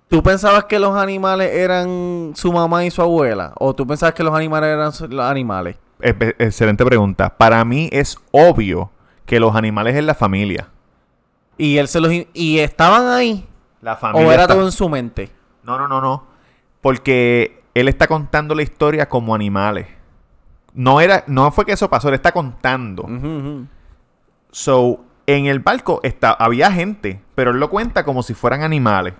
¿tú 0.08 0.22
pensabas 0.22 0.64
que 0.64 0.78
los 0.80 0.96
animales 0.96 1.52
eran 1.54 2.32
su 2.34 2.52
mamá 2.52 2.84
y 2.84 2.90
su 2.90 3.00
abuela? 3.02 3.52
¿O 3.58 3.74
tú 3.74 3.86
pensabas 3.86 4.14
que 4.14 4.24
los 4.24 4.34
animales 4.34 4.70
eran 4.70 4.92
los 5.10 5.24
animales? 5.26 5.76
Excelente 6.00 6.84
pregunta. 6.84 7.36
Para 7.36 7.64
mí 7.64 7.88
es 7.92 8.16
obvio 8.32 8.90
que 9.26 9.38
los 9.38 9.54
animales 9.54 9.94
es 9.94 10.02
la 10.04 10.14
familia. 10.14 10.68
Y 11.56 11.76
él 11.76 11.86
se 11.88 12.00
los... 12.00 12.10
¿Y 12.32 12.58
estaban 12.58 13.06
ahí? 13.06 13.46
La 13.82 13.94
familia. 13.96 14.26
¿O 14.26 14.32
era 14.32 14.42
está- 14.42 14.54
todo 14.54 14.64
en 14.64 14.72
su 14.72 14.88
mente? 14.88 15.30
No, 15.62 15.78
no, 15.78 15.86
no, 15.86 16.00
no. 16.00 16.24
Porque 16.80 17.59
él 17.74 17.88
está 17.88 18.06
contando 18.06 18.54
la 18.54 18.62
historia 18.62 19.08
como 19.08 19.34
animales. 19.34 19.86
No 20.72 21.00
era, 21.00 21.24
no 21.26 21.50
fue 21.50 21.64
que 21.64 21.72
eso 21.72 21.90
pasó, 21.90 22.08
él 22.08 22.14
está 22.14 22.32
contando. 22.32 23.04
Ujú. 23.04 23.66
So, 24.50 25.04
en 25.26 25.46
el 25.46 25.60
barco 25.60 26.00
está, 26.02 26.32
había 26.32 26.72
gente, 26.72 27.20
pero 27.34 27.50
él 27.52 27.58
lo 27.58 27.70
cuenta 27.70 28.04
como 28.04 28.22
si 28.22 28.34
fueran 28.34 28.62
animales. 28.62 29.14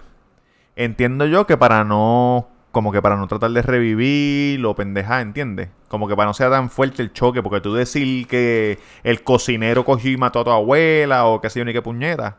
Entiendo 0.77 1.27
yo 1.27 1.47
que 1.47 1.57
para 1.57 1.85
no, 1.85 2.49
como 2.73 2.93
que 2.93 3.03
para 3.03 3.17
no 3.17 3.27
tratar 3.27 3.51
de 3.51 3.63
revivir 3.63 4.65
o 4.65 4.75
pendejar, 4.75 5.23
¿entiendes? 5.23 5.69
Como 5.89 6.09
que 6.09 6.17
para 6.17 6.27
no 6.27 6.35
sea 6.35 6.51
tan 6.51 6.71
fuerte 6.71 7.03
el 7.03 7.13
choque, 7.13 7.43
porque 7.43 7.61
tú 7.61 7.75
decir 7.75 8.27
que 8.27 8.79
el 9.03 9.23
cocinero 9.23 9.85
cogió 9.85 10.11
y 10.11 10.17
mató 10.17 10.41
a 10.41 10.45
tu 10.45 10.51
abuela 10.51 11.27
o 11.27 11.41
qué 11.41 11.51
sé 11.51 11.59
yo 11.59 11.65
ni 11.65 11.73
qué 11.73 11.83
puñeta. 11.83 12.39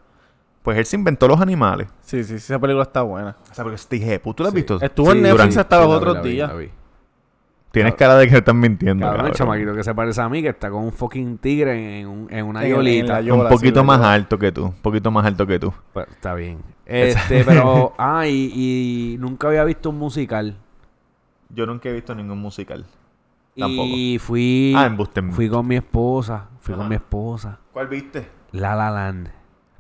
Pues 0.64 0.78
él 0.78 0.86
se 0.86 0.96
inventó 0.96 1.28
los 1.28 1.42
animales. 1.42 1.88
Sí, 2.02 2.24
sí, 2.24 2.38
sí, 2.40 2.54
esa 2.54 2.60
película 2.60 2.84
está 2.84 3.02
buena. 3.02 3.36
O 3.50 3.54
sea, 3.54 3.64
porque 3.64 3.76
este 3.76 3.96
dije, 3.96 4.20
¿tú 4.20 4.34
lo 4.38 4.46
has 4.46 4.52
Sí. 4.52 4.56
visto? 4.58 4.80
Estuvo 4.82 5.12
Sí, 5.12 5.18
en 5.18 5.24
Netflix 5.24 5.58
hasta 5.58 5.80
los 5.80 5.90
la 5.90 5.96
otros 5.96 6.16
la 6.16 6.22
días. 6.22 6.54
la. 6.54 6.62
Tienes 7.72 7.96
cara 7.96 8.16
de 8.18 8.28
que 8.28 8.36
están 8.38 8.60
mintiendo. 8.60 9.06
Cabrón, 9.06 9.28
el 9.28 9.32
cabrón. 9.32 9.48
chamaquito 9.56 9.74
que 9.76 9.84
se 9.84 9.96
parece 9.96 10.20
a 10.22 10.28
mí, 10.28 10.42
que 10.42 10.50
está 10.50 10.70
con 10.70 10.84
un 10.84 10.92
fucking 10.92 11.38
tigre 11.38 12.02
en, 12.02 12.08
un- 12.08 12.28
en 12.30 12.46
una 12.46 12.60
En- 12.62 12.68
en 12.68 12.76
yolita. 12.76 13.22
la 13.22 13.34
un 13.34 13.48
poquito 13.48 13.80
sí, 13.80 13.86
más 13.86 13.98
¿verdad? 14.00 14.14
alto 14.14 14.38
que 14.38 14.52
tú. 14.52 14.66
Un 14.66 14.74
poquito 14.74 15.10
más 15.10 15.26
alto 15.26 15.48
que 15.48 15.58
tú. 15.58 15.74
Pues, 15.94 16.08
está 16.10 16.34
bien. 16.36 16.60
Este, 16.86 17.44
pero... 17.46 17.94
Ah, 17.98 18.28
y, 18.28 18.52
y 18.54 19.18
nunca 19.20 19.48
había 19.48 19.64
visto 19.64 19.90
un 19.90 19.98
musical. 19.98 20.58
Yo 21.50 21.66
nunca 21.66 21.88
he 21.88 21.94
visto 21.94 22.14
ningún 22.14 22.40
musical. 22.40 22.86
Y 23.56 24.18
fui... 24.20 24.74
Ah, 24.76 24.86
embuste, 24.88 25.22
embuste. 25.22 25.36
Fui 25.38 25.50
con 25.50 25.66
mi 25.66 25.78
esposa. 25.78 26.50
Fui 26.60 26.74
Ajá. 26.74 26.82
con 26.82 26.90
mi 26.90 26.96
esposa. 26.96 27.60
¿Cuál 27.72 27.88
viste? 27.88 28.28
La 28.52 28.76
La 28.76 28.92
Land. 28.92 29.30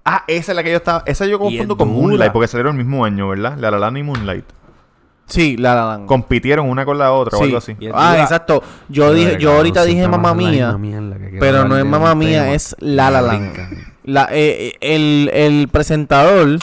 Ah, 0.03 0.23
esa 0.27 0.51
es 0.51 0.55
la 0.55 0.63
que 0.63 0.71
yo 0.71 0.77
estaba. 0.77 1.03
Esa 1.05 1.25
yo 1.25 1.37
confundo 1.39 1.77
con 1.77 1.89
dura. 1.93 2.01
Moonlight 2.07 2.31
porque 2.31 2.47
salieron 2.47 2.77
el 2.77 2.83
mismo 2.85 3.05
año, 3.05 3.29
¿verdad? 3.29 3.57
La 3.57 3.69
La 3.71 3.77
Land 3.79 3.97
y 3.97 4.03
Moonlight. 4.03 4.45
Sí, 5.27 5.57
La 5.57 5.75
La 5.75 5.85
Land. 5.85 6.07
Compitieron 6.07 6.67
una 6.69 6.83
con 6.85 6.97
la 6.97 7.11
otra 7.13 7.37
o 7.37 7.43
algo 7.43 7.57
así. 7.57 7.77
Ah, 7.93 8.17
exacto. 8.19 8.63
Yo 8.89 9.13
dije, 9.13 9.37
yo 9.39 9.53
ahorita 9.53 9.83
dije 9.85 10.07
mamá 10.07 10.33
mía, 10.33 10.77
pero 11.39 11.67
no 11.67 11.77
es 11.77 11.85
mamá 11.85 12.15
mía, 12.15 12.53
es 12.53 12.75
La 12.79 13.09
La 13.11 13.21
Land. 13.21 13.53
La, 14.03 14.27
eh, 14.31 14.73
eh, 14.81 14.95
el, 14.95 15.29
el 15.31 15.67
presentador, 15.67 16.57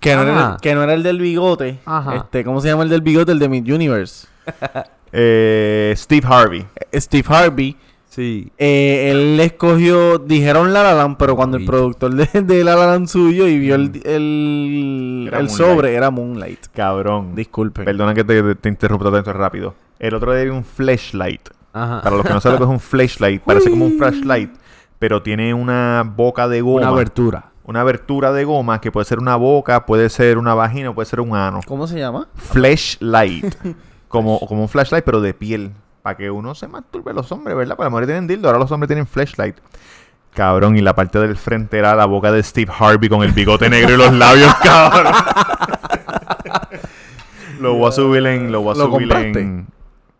que 0.00 0.16
no, 0.16 0.22
era 0.22 0.52
el, 0.54 0.60
que 0.60 0.74
no 0.74 0.82
era 0.82 0.94
el 0.94 1.02
del 1.02 1.20
bigote, 1.20 1.78
Ajá. 1.84 2.16
este, 2.16 2.44
¿cómo 2.44 2.62
se 2.62 2.68
llama 2.68 2.82
el 2.82 2.88
del 2.88 3.02
bigote? 3.02 3.32
El 3.32 3.38
de 3.38 3.48
Miss 3.48 3.70
Universe. 3.70 4.26
Eh, 5.18 5.94
Steve 5.96 6.26
Harvey. 6.28 6.66
Steve 6.92 7.24
Harvey. 7.26 7.74
Sí. 8.16 8.50
eh, 8.56 9.10
él 9.10 9.38
escogió, 9.40 10.16
dijeron 10.18 10.72
La 10.72 10.82
La 10.82 10.94
Land, 10.94 11.18
pero 11.18 11.36
cuando 11.36 11.58
el 11.58 11.66
productor 11.66 12.14
de, 12.14 12.26
de 12.42 12.64
La 12.64 12.74
La 12.74 12.86
Land 12.86 13.08
subió 13.08 13.46
y 13.46 13.58
vio 13.58 13.74
el, 13.74 14.00
el, 14.04 15.24
Era 15.28 15.40
el 15.40 15.48
Moonlight. 15.48 15.50
sobre, 15.50 15.94
era 15.94 16.10
Moonlight. 16.10 16.66
Cabrón. 16.72 17.34
Disculpen. 17.34 17.84
Perdona 17.84 18.14
que 18.14 18.24
te, 18.24 18.54
te 18.54 18.68
interrumpa 18.70 19.10
tanto 19.10 19.32
rápido. 19.34 19.74
El 19.98 20.14
otro 20.14 20.32
día 20.34 20.44
vi 20.44 20.50
un 20.50 20.64
flashlight. 20.64 21.50
Ajá. 21.74 22.00
Para 22.00 22.16
los 22.16 22.24
que 22.24 22.32
no 22.32 22.40
saben 22.40 22.54
lo 22.58 22.66
que 22.66 22.72
es 22.72 22.74
un 22.74 22.80
flashlight, 22.80 23.42
parece 23.42 23.68
como 23.68 23.84
un 23.84 23.98
flashlight, 23.98 24.50
pero 24.98 25.22
tiene 25.22 25.52
una 25.52 26.10
boca 26.16 26.48
de 26.48 26.62
goma. 26.62 26.78
Una 26.78 26.88
abertura. 26.88 27.50
una 27.64 27.82
abertura 27.82 28.32
de 28.32 28.44
goma 28.44 28.80
que 28.80 28.90
puede 28.90 29.04
ser 29.04 29.18
una 29.18 29.36
boca, 29.36 29.84
puede 29.84 30.08
ser 30.08 30.38
una 30.38 30.54
vagina, 30.54 30.94
puede 30.94 31.04
ser 31.04 31.20
un 31.20 31.36
ano. 31.36 31.60
¿Cómo 31.66 31.86
se 31.86 31.98
llama? 31.98 32.28
Flashlight. 32.34 33.54
como, 34.08 34.40
como 34.40 34.62
un 34.62 34.68
flashlight, 34.70 35.04
pero 35.04 35.20
de 35.20 35.34
piel. 35.34 35.72
Para 36.06 36.16
que 36.16 36.30
uno 36.30 36.54
se 36.54 36.68
masturbe 36.68 37.12
los 37.12 37.32
hombres, 37.32 37.56
¿verdad? 37.56 37.74
Para 37.76 37.86
las 37.86 37.90
mujeres 37.90 38.06
tienen 38.06 38.28
dildo, 38.28 38.46
ahora 38.46 38.60
los 38.60 38.70
hombres 38.70 38.86
tienen 38.86 39.08
flashlight. 39.08 39.56
Cabrón, 40.32 40.76
y 40.76 40.80
la 40.80 40.94
parte 40.94 41.18
del 41.18 41.36
frente 41.36 41.78
era 41.80 41.96
la 41.96 42.04
boca 42.06 42.30
de 42.30 42.44
Steve 42.44 42.70
Harvey 42.78 43.08
con 43.08 43.24
el 43.24 43.32
bigote 43.32 43.68
negro 43.68 43.94
y 43.94 43.96
los 43.96 44.12
labios, 44.12 44.54
cabrón. 44.62 45.12
lo 47.58 47.74
voy 47.74 47.88
a 47.88 47.90
subir 47.90 48.24
en. 48.24 48.52
Lo 48.52 48.60
voy 48.62 48.76
a 48.76 48.78
¿Lo 48.78 48.84
subir 48.84 49.08
compraste? 49.08 49.40
en. 49.40 49.66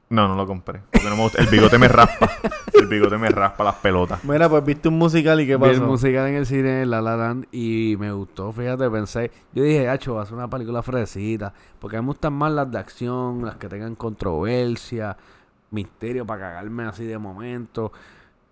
No, 0.08 0.26
no 0.26 0.34
lo 0.34 0.44
compré. 0.44 0.80
Porque 0.90 1.08
no 1.08 1.14
me 1.14 1.22
gusta. 1.22 1.40
El 1.40 1.46
bigote 1.46 1.78
me 1.78 1.86
raspa. 1.86 2.30
El 2.74 2.86
bigote 2.88 3.16
me 3.16 3.28
raspa 3.28 3.62
las 3.62 3.74
pelotas. 3.76 4.24
Mira, 4.24 4.48
pues 4.48 4.64
viste 4.64 4.88
un 4.88 4.98
musical 4.98 5.40
y 5.40 5.46
qué 5.46 5.56
Vi 5.56 5.64
el 5.66 5.70
pasó. 5.76 5.84
musical 5.86 6.26
en 6.26 6.34
el 6.34 6.46
cine, 6.46 6.84
La 6.84 7.00
La 7.00 7.16
Land, 7.16 7.46
y 7.52 7.94
me 7.98 8.10
gustó, 8.10 8.50
fíjate, 8.52 8.90
pensé, 8.90 9.30
yo 9.52 9.62
dije, 9.62 9.88
hacho, 9.88 10.14
va 10.14 10.22
a 10.22 10.26
ser 10.26 10.34
una 10.34 10.48
película 10.50 10.82
fresita, 10.82 11.52
porque 11.78 11.96
a 11.96 12.00
mí 12.02 12.06
me 12.06 12.10
gustan 12.12 12.32
más 12.32 12.50
las 12.50 12.68
de 12.72 12.78
acción, 12.78 13.44
las 13.44 13.54
que 13.56 13.68
tengan 13.68 13.94
controversia, 13.94 15.16
misterio 15.70 16.26
para 16.26 16.40
cagarme 16.40 16.84
así 16.84 17.04
de 17.04 17.18
momento, 17.18 17.92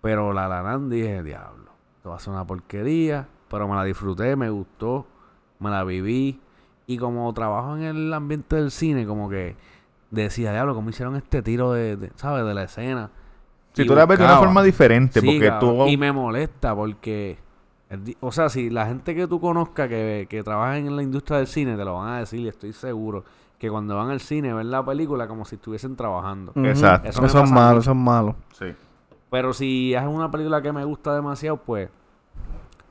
pero 0.01 0.33
La 0.33 0.47
La 0.47 0.61
Land 0.61 0.91
dije, 0.91 1.23
diablo, 1.23 1.71
esto 1.97 2.09
va 2.09 2.17
a 2.17 2.19
ser 2.19 2.33
una 2.33 2.45
porquería, 2.45 3.27
pero 3.49 3.67
me 3.67 3.75
la 3.75 3.83
disfruté, 3.83 4.35
me 4.35 4.49
gustó, 4.49 5.07
me 5.59 5.69
la 5.69 5.83
viví, 5.83 6.39
y 6.87 6.97
como 6.97 7.33
trabajo 7.33 7.75
en 7.75 7.83
el 7.83 8.13
ambiente 8.13 8.55
del 8.55 8.71
cine, 8.71 9.05
como 9.05 9.29
que 9.29 9.55
decía, 10.11 10.51
diablo, 10.51 10.75
¿cómo 10.75 10.89
hicieron 10.89 11.15
este 11.15 11.41
tiro 11.41 11.73
de, 11.73 11.97
de, 11.97 12.11
¿sabes? 12.15 12.45
De 12.45 12.53
la 12.53 12.63
escena. 12.63 13.09
Si 13.73 13.81
Y 13.81 13.87
tú 13.87 13.95
la 13.95 14.05
ves 14.05 14.19
de 14.19 14.25
una 14.25 14.37
forma 14.37 14.63
diferente, 14.63 15.19
Sí, 15.19 15.25
porque 15.25 15.47
cabrón, 15.47 15.77
tú. 15.77 15.87
Y 15.87 15.97
me 15.97 16.11
molesta 16.11 16.75
porque... 16.75 17.37
O 18.19 18.31
sea, 18.31 18.49
si 18.49 18.69
la 18.69 18.87
gente 18.87 19.15
que 19.15 19.27
tú 19.27 19.39
conozcas 19.39 19.87
que, 19.87 20.27
que 20.29 20.43
trabaja 20.43 20.77
en 20.77 20.95
la 20.95 21.03
industria 21.03 21.37
del 21.37 21.47
cine 21.47 21.77
te 21.77 21.85
lo 21.85 21.95
van 21.95 22.13
a 22.13 22.19
decir 22.19 22.39
y 22.39 22.47
estoy 22.47 22.73
seguro 22.73 23.23
que 23.57 23.69
cuando 23.69 23.95
van 23.95 24.09
al 24.09 24.19
cine 24.19 24.53
ven 24.53 24.69
la 24.71 24.85
película 24.85 25.27
como 25.27 25.45
si 25.45 25.55
estuviesen 25.55 25.95
trabajando. 25.95 26.51
Exacto. 26.55 27.09
Eso 27.09 27.43
es 27.43 27.51
malo, 27.51 27.79
eso 27.79 27.91
es 27.91 27.97
malo. 27.97 28.35
Sí. 28.53 28.65
Pero 29.29 29.53
si 29.53 29.93
es 29.93 30.03
una 30.03 30.29
película 30.31 30.61
que 30.61 30.71
me 30.71 30.83
gusta 30.85 31.13
demasiado, 31.15 31.57
pues 31.57 31.89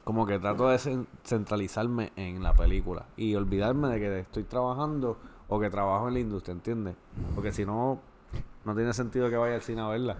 como 0.04 0.26
que 0.26 0.38
trato 0.38 0.68
de 0.68 0.76
cen- 0.76 1.06
centralizarme 1.24 2.12
en 2.16 2.42
la 2.42 2.52
película 2.52 3.04
y 3.16 3.34
olvidarme 3.34 3.88
de 3.88 3.98
que 4.00 4.18
estoy 4.20 4.42
trabajando 4.42 5.18
o 5.48 5.58
que 5.60 5.70
trabajo 5.70 6.08
en 6.08 6.14
la 6.14 6.20
industria, 6.20 6.52
¿entiendes? 6.52 6.94
Porque 7.34 7.52
si 7.52 7.64
no, 7.64 8.00
no 8.64 8.74
tiene 8.74 8.92
sentido 8.92 9.30
que 9.30 9.36
vaya 9.36 9.54
al 9.54 9.62
cine 9.62 9.80
a 9.82 9.88
verla. 9.88 10.16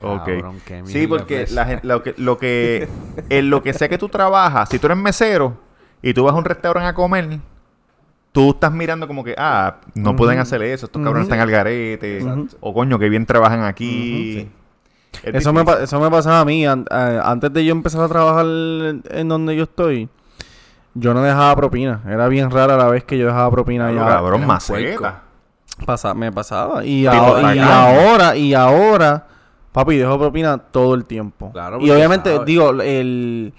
Ok. 0.00 0.24
Cabrón, 0.26 0.60
qué 0.66 0.82
Sí, 0.86 1.06
porque 1.06 1.42
es 1.42 1.52
la 1.52 1.80
lo 1.82 2.02
que, 2.02 2.14
lo 2.18 2.38
que, 2.38 2.88
en 3.30 3.50
lo 3.50 3.62
que 3.62 3.72
sea 3.72 3.88
que 3.88 3.98
tú 3.98 4.08
trabajas, 4.08 4.68
si 4.68 4.78
tú 4.78 4.86
eres 4.86 4.98
mesero 4.98 5.54
y 6.02 6.12
tú 6.14 6.24
vas 6.24 6.34
a 6.34 6.38
un 6.38 6.44
restaurante 6.44 6.88
a 6.88 6.94
comer, 6.94 7.40
tú 8.36 8.50
estás 8.50 8.70
mirando 8.70 9.06
como 9.08 9.24
que, 9.24 9.34
ah, 9.38 9.76
no 9.94 10.14
pueden 10.14 10.38
hacer 10.38 10.60
eso, 10.60 10.84
estos 10.84 11.00
cabrones 11.02 11.24
están 11.26 11.40
al 11.40 11.50
garete, 11.50 12.22
o 12.60 12.74
coño, 12.74 12.98
que 12.98 13.08
bien 13.08 13.24
trabajan 13.24 13.64
aquí. 13.64 14.46
Es 15.22 15.36
Eso 15.36 15.54
me, 15.54 15.64
eso 15.82 15.98
me 15.98 16.10
pasaba 16.10 16.40
a 16.40 16.44
mí. 16.44 16.66
an- 16.66 16.84
a- 16.90 17.30
antes 17.30 17.50
de 17.50 17.64
yo 17.64 17.72
empezar 17.72 18.02
a 18.02 18.08
trabajar 18.08 18.44
en, 18.44 19.28
donde 19.28 19.56
yo 19.56 19.62
estoy, 19.62 20.10
yo 20.92 21.14
no 21.14 21.22
dejaba 21.22 21.56
propina. 21.56 22.02
Era 22.06 22.28
bien 22.28 22.50
rara 22.50 22.76
la 22.76 22.88
vez 22.88 23.04
que 23.04 23.16
yo 23.16 23.26
dejaba 23.26 23.50
propina. 23.50 23.90
Claro, 23.90 24.06
ya. 24.06 24.14
cabrón, 24.16 24.46
maceta. 24.46 25.22
Pasa- 25.86 26.12
me 26.12 26.30
pasaba. 26.30 26.84
Y, 26.84 27.06
ahora, 27.06 28.36
y 28.36 28.52
ahora, 28.52 29.26
papi, 29.72 29.96
dejo 29.96 30.18
propina 30.18 30.58
todo 30.58 30.94
el 30.94 31.06
tiempo. 31.06 31.52
Claro, 31.52 31.78
y 31.80 31.90
obviamente, 31.90 32.32
sabes. 32.32 32.44
digo, 32.46 32.70
el 32.82 33.54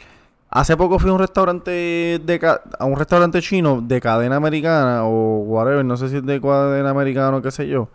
hace 0.50 0.78
poco 0.78 1.00
fui 1.00 1.10
a 1.10 1.14
un 1.14 1.20
restaurante 1.20 1.72
de 1.72 2.60
a 2.80 2.86
un 2.86 2.96
restaurante 2.96 3.42
chino 3.42 3.82
de 3.82 4.02
cadena 4.02 4.38
americana 4.38 5.04
o 5.06 5.40
whatever, 5.40 5.84
no 5.84 5.98
sé 5.98 6.10
si 6.10 6.18
es 6.18 6.26
de 6.26 6.42
cadena 6.42 6.90
americana 6.90 7.38
o 7.38 7.42
qué 7.42 7.52
sé 7.52 7.68
yo. 7.68 7.90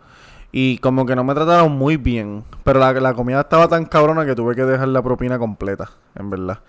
Y 0.51 0.77
como 0.77 1.05
que 1.07 1.15
no 1.15 1.23
me 1.23 1.33
trataron 1.33 1.71
muy 1.71 1.97
bien. 1.97 2.43
Pero 2.63 2.79
la, 2.79 2.93
la 2.93 3.13
comida 3.15 3.41
estaba 3.41 3.67
tan 3.67 3.85
cabrona 3.85 4.23
que 4.23 4.35
tuve 4.35 4.55
que 4.55 4.63
dejar 4.63 4.87
la 4.89 5.01
propina 5.01 5.39
completa, 5.39 5.89
en 6.15 6.29
verdad. 6.29 6.59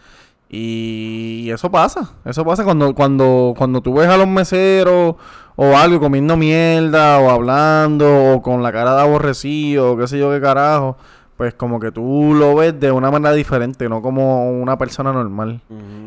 Y 0.49 1.51
eso 1.51 1.71
pasa, 1.71 2.13
eso 2.25 2.45
pasa 2.45 2.65
cuando, 2.65 2.95
cuando, 2.95 3.55
cuando 3.57 3.81
tú 3.81 3.95
ves 3.95 4.09
a 4.09 4.17
los 4.17 4.29
meseros 4.29 5.17
o 5.57 5.77
algo 5.77 6.01
comiendo 6.01 6.37
mierda 6.37 7.19
o 7.19 7.31
hablando 7.31 8.35
o 8.35 8.43
con 8.43 8.63
la 8.63 8.73
cara 8.73 8.95
de 8.95 9.03
aborrecido 9.03 9.93
o 9.93 9.97
qué 9.97 10.07
sé 10.07 10.19
yo 10.19 10.31
qué 10.31 10.41
carajo. 10.41 10.97
Pues 11.37 11.55
como 11.55 11.81
que 11.81 11.91
tú 11.91 12.35
lo 12.35 12.55
ves 12.55 12.79
de 12.79 12.91
una 12.93 13.11
manera 13.11 13.35
diferente, 13.35 13.89
no 13.89 14.01
como 14.03 14.51
una 14.53 14.79
persona 14.79 15.13
normal. 15.13 15.61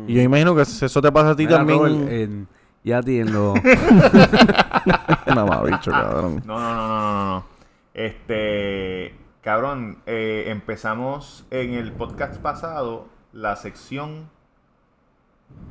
Y 0.06 0.14
yo 0.14 0.22
imagino 0.22 0.54
que 0.54 0.62
eso 0.62 1.02
te 1.02 1.12
pasa 1.12 1.30
a 1.30 1.36
ti 1.36 1.44
Mira, 1.46 1.58
también. 1.58 1.78
Robert, 1.78 2.10
en- 2.10 2.48
y 2.84 2.92
a 2.92 3.02
ti 3.02 3.18
en 3.18 3.32
los... 3.32 3.54
Mamabicho, 5.34 5.90
cabrón. 5.90 6.42
No, 6.46 6.58
no, 6.58 6.74
no, 6.74 6.88
no, 6.88 7.14
no, 7.14 7.24
no. 7.34 7.44
Este, 7.92 9.14
cabrón, 9.42 9.98
eh, 10.06 10.44
empezamos 10.46 11.44
en 11.50 11.74
el 11.74 11.92
podcast 11.92 12.36
pasado 12.40 13.06
la 13.32 13.56
sección 13.56 14.28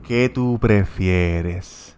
¿Qué 0.08 0.30
tú 0.30 0.58
prefieres? 0.60 1.96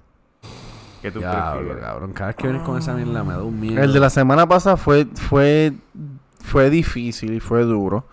¿Qué 1.01 1.11
tú 1.11 1.21
prefieres? 1.21 1.77
cabrón. 1.81 2.11
Cada 2.13 2.27
vez 2.27 2.35
que 2.35 2.43
vienes 2.47 2.63
con 2.63 2.77
esa 2.77 2.93
mierda 2.93 3.23
me 3.23 3.33
da 3.33 3.43
un 3.43 3.59
miedo. 3.59 3.81
El 3.81 3.93
de 3.93 3.99
la 3.99 4.09
semana 4.09 4.47
pasada 4.47 4.77
fue, 4.77 5.05
fue, 5.05 5.73
fue 6.49 6.69
difícil 6.69 7.33
y 7.33 7.39
fue 7.39 7.63
duro. 7.63 8.05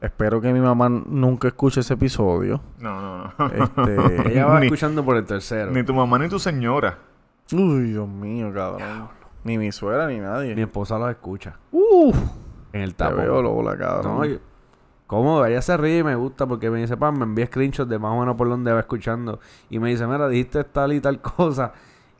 Espero 0.00 0.40
que 0.40 0.52
mi 0.52 0.60
mamá 0.60 0.88
nunca 0.88 1.48
escuche 1.48 1.80
ese 1.80 1.94
episodio. 1.94 2.60
No, 2.78 3.00
no, 3.00 3.32
no. 3.38 3.46
Este, 3.46 4.28
Ella 4.32 4.46
va 4.46 4.60
Ni- 4.60 4.66
escuchando 4.66 5.04
por 5.04 5.16
el 5.16 5.24
tercero. 5.24 5.70
Ni 5.70 5.84
tu 5.84 5.92
mamá 5.94 6.18
ni 6.18 6.28
tu 6.28 6.38
señora. 6.38 6.98
Uy, 7.52 7.90
Dios 7.90 8.08
mío, 8.08 8.52
cabrón. 8.54 9.08
Ni 9.44 9.58
mi 9.58 9.70
suegra 9.72 10.06
ni 10.06 10.18
nadie. 10.18 10.54
Mi 10.54 10.62
esposa 10.62 10.98
lo 10.98 11.08
escucha. 11.10 11.56
Uf, 11.70 12.16
En 12.72 12.80
el 12.80 12.94
te 12.94 13.04
tapo. 13.04 13.16
veo 13.16 13.42
Lola, 13.42 13.76
cabrón. 13.76 14.18
No, 14.18 14.24
yo- 14.24 14.38
cómodo, 15.06 15.44
ella 15.44 15.60
se 15.60 15.76
ríe 15.76 15.98
y 15.98 16.02
me 16.04 16.14
gusta 16.14 16.46
porque 16.46 16.70
me 16.70 16.80
dice, 16.80 16.96
pan, 16.96 17.18
me 17.18 17.24
envía 17.24 17.46
screenshots 17.46 17.88
de 17.90 17.98
más 17.98 18.12
o 18.12 18.18
menos 18.20 18.34
por 18.36 18.48
donde 18.48 18.72
va 18.72 18.80
escuchando. 18.80 19.40
Y 19.68 19.78
me 19.78 19.90
dice, 19.90 20.06
mira, 20.06 20.26
dijiste 20.28 20.64
tal 20.64 20.92
y 20.94 21.00
tal 21.00 21.20
cosa. 21.20 21.72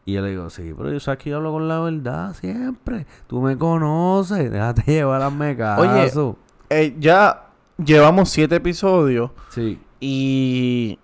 Y 0.05 0.15
yo 0.15 0.23
le 0.23 0.31
digo, 0.31 0.51
sí, 0.51 0.75
pero 0.77 0.91
yo 0.93 0.99
sé 0.99 1.17
que 1.17 1.31
yo 1.31 1.37
hablo 1.37 1.53
con 1.53 1.69
la 1.69 1.79
verdad 1.81 2.35
siempre. 2.35 3.07
Tú 3.29 3.41
me 3.41 3.57
conoces, 3.57 4.51
déjate 4.51 4.83
llevar, 4.91 5.23
hazme 5.23 5.57
caso. 5.57 6.37
Eh, 6.71 6.97
ya 6.99 7.45
llevamos 7.83 8.29
siete 8.31 8.57
episodios 8.57 9.31
Sí. 9.51 9.79
y 10.01 10.99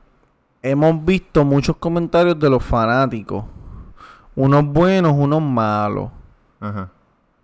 hemos 0.62 1.04
visto 1.04 1.44
muchos 1.44 1.76
comentarios 1.76 2.38
de 2.40 2.50
los 2.50 2.64
fanáticos. 2.64 3.44
Unos 4.34 4.64
buenos, 4.66 5.12
unos 5.16 5.42
malos. 5.42 6.10
Ajá. 6.60 6.90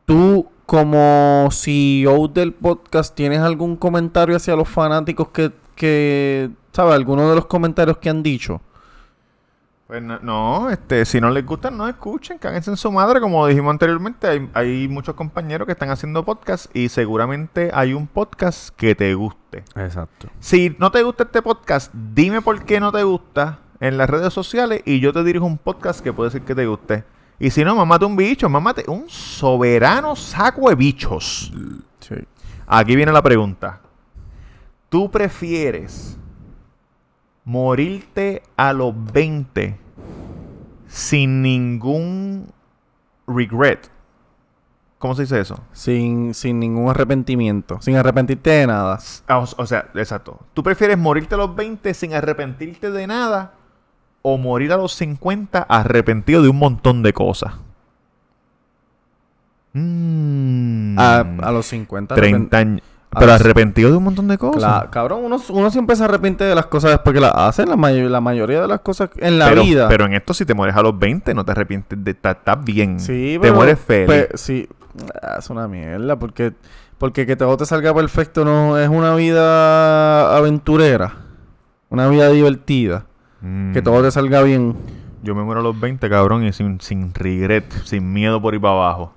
Tú, 0.07 0.49
como 0.67 1.49
CEO 1.53 2.29
del 2.29 2.53
podcast, 2.53 3.15
¿tienes 3.15 3.41
algún 3.41 3.77
comentario 3.77 4.37
hacia 4.37 4.57
los 4.57 4.69
fanáticos 4.69 5.29
que, 5.29 5.53
que 5.77 6.51
¿sabes? 6.73 6.95
Algunos 6.95 7.29
de 7.29 7.37
los 7.37 7.47
comentarios 7.47 7.99
que 7.99 8.11
han 8.11 8.23
dicho. 8.23 8.61
Pues 9.95 10.03
no, 10.03 10.19
no, 10.23 10.71
este, 10.71 11.05
si 11.05 11.21
no 11.21 11.31
les 11.31 11.47
gusta, 11.47 11.71
no 11.71 11.87
escuchen, 11.87 12.37
cáguense 12.37 12.69
en 12.69 12.77
su 12.77 12.91
madre, 12.91 13.21
como 13.21 13.47
dijimos 13.47 13.71
anteriormente, 13.71 14.27
hay, 14.27 14.51
hay 14.53 14.89
muchos 14.89 15.15
compañeros 15.15 15.67
que 15.67 15.73
están 15.73 15.91
haciendo 15.91 16.25
podcast 16.25 16.67
y 16.75 16.89
seguramente 16.89 17.71
hay 17.73 17.95
un 17.95 18.09
podcast 18.09 18.71
que 18.75 18.97
te 18.97 19.15
guste. 19.15 19.59
Exacto. 19.77 20.27
Si 20.41 20.75
no 20.81 20.91
te 20.91 21.05
gusta 21.05 21.23
este 21.23 21.43
podcast, 21.43 21.95
dime 21.95 22.43
por 22.43 22.65
qué 22.65 22.81
no 22.81 22.91
te 22.91 23.05
gusta 23.05 23.61
en 23.79 23.97
las 23.97 24.11
redes 24.11 24.33
sociales 24.33 24.83
y 24.85 24.99
yo 24.99 25.13
te 25.13 25.23
dirijo 25.23 25.47
un 25.47 25.59
podcast 25.59 26.01
que 26.01 26.13
puede 26.13 26.33
ser 26.33 26.43
que 26.43 26.57
te 26.57 26.67
guste. 26.67 27.05
Y 27.39 27.51
si 27.51 27.63
no, 27.63 27.77
mamate 27.77 28.05
un 28.05 28.17
bicho, 28.17 28.49
mamate 28.49 28.83
un 28.89 29.09
soberano 29.09 30.17
saco 30.17 30.71
de 30.71 30.75
bichos. 30.75 31.53
Sí. 32.01 32.17
Aquí 32.67 32.97
viene 32.97 33.13
la 33.13 33.23
pregunta. 33.23 33.81
¿Tú 34.89 35.09
prefieres 35.09 36.19
morirte 37.45 38.43
a 38.57 38.73
los 38.73 38.93
20 39.13 39.84
sin 40.95 41.43
ningún 41.43 42.53
regret? 43.27 43.91
¿Cómo 44.99 45.17
se 45.17 45.23
dice 45.23 45.41
eso? 45.41 45.61
Sin, 45.73 46.35
sin 46.35 46.61
ningún 46.61 46.89
arrepentimiento. 46.89 47.83
Sin 47.83 47.97
arrepentirte 47.97 48.51
de 48.51 48.67
nada. 48.69 49.01
Ah, 49.27 49.39
O, 49.41 49.49
o 49.57 49.67
sea, 49.67 49.91
exacto. 49.97 50.39
¿Tú 50.55 50.63
prefieres 50.63 50.97
morirte 50.97 51.35
a 51.35 51.39
los 51.39 51.57
20 51.57 51.93
sin 51.95 52.15
arrepentirte 52.15 52.93
de 52.93 53.09
nada 53.09 53.55
o 54.23 54.39
morir 54.39 54.73
a 54.73 54.77
los 54.77 54.95
50 54.95 55.63
arrepentido 55.69 56.43
de 56.43 56.49
un 56.49 56.59
montón 56.59 57.03
de 57.03 57.13
cosas? 57.13 57.55
Mm. 59.73 60.97
A, 60.97 61.19
a 61.43 61.51
los 61.51 61.67
50. 61.67 62.15
30 62.15 62.57
años. 62.57 62.83
Pero 63.19 63.33
arrepentido 63.33 63.91
de 63.91 63.97
un 63.97 64.05
montón 64.05 64.29
de 64.29 64.39
cosas. 64.39 64.63
Cla- 64.63 64.91
cabrón, 64.91 65.21
uno, 65.25 65.41
uno 65.51 65.71
siempre 65.71 65.97
se 65.97 66.05
arrepiente 66.05 66.45
de 66.45 66.55
las 66.55 66.67
cosas 66.67 66.91
después 66.93 67.15
que 67.15 67.21
las 67.21 67.33
hace. 67.35 67.67
La, 67.67 67.77
may- 67.77 68.09
la 68.09 68.21
mayoría 68.21 68.61
de 68.63 68.69
las 68.69 68.81
cosas 68.81 69.11
en 69.17 69.39
la 69.39 69.49
pero, 69.49 69.63
vida. 69.63 69.89
Pero 69.89 70.07
en 70.07 70.15
esto, 70.15 70.35
si 70.35 70.45
te 70.45 70.55
mueres 70.55 70.77
a 70.77 70.83
los 70.83 70.99
20, 70.99 71.35
no 71.35 71.45
te 71.45 71.53
arrepientes 71.53 72.03
de 72.03 72.11
estar 72.13 72.65
bien. 72.65 72.99
sí, 73.01 73.39
te 73.41 73.53
mueres 73.53 73.79
feliz. 73.81 74.07
pe- 74.09 74.29
sí, 74.37 74.69
Ah, 75.23 75.37
es 75.41 75.51
una 75.51 75.67
mierda. 75.67 76.17
Porque, 76.19 76.53
porque 76.99 77.27
que 77.27 77.35
todo 77.37 77.57
te 77.57 77.67
salga 77.67 77.93
perfecto 77.93 78.45
no 78.45 78.79
es 78.79 78.89
una 78.89 79.15
vida 79.17 80.37
aventurera. 80.37 81.15
Una 81.91 82.09
vida 82.09 82.29
divertida. 82.31 83.07
Mm. 83.41 83.73
Que 83.73 83.83
todo 83.83 84.03
te 84.03 84.11
salga 84.11 84.43
bien. 84.43 84.77
Yo 85.23 85.35
me 85.35 85.43
muero 85.43 85.61
a 85.61 85.65
los 85.65 85.79
20, 85.81 86.09
cabrón, 86.11 86.45
y 86.45 86.53
sin, 86.53 86.81
sin 86.81 87.13
regret, 87.15 87.65
sin 87.85 88.13
miedo 88.13 88.41
por 88.43 88.55
ir 88.55 88.61
para 88.61 88.75
abajo. 88.75 89.15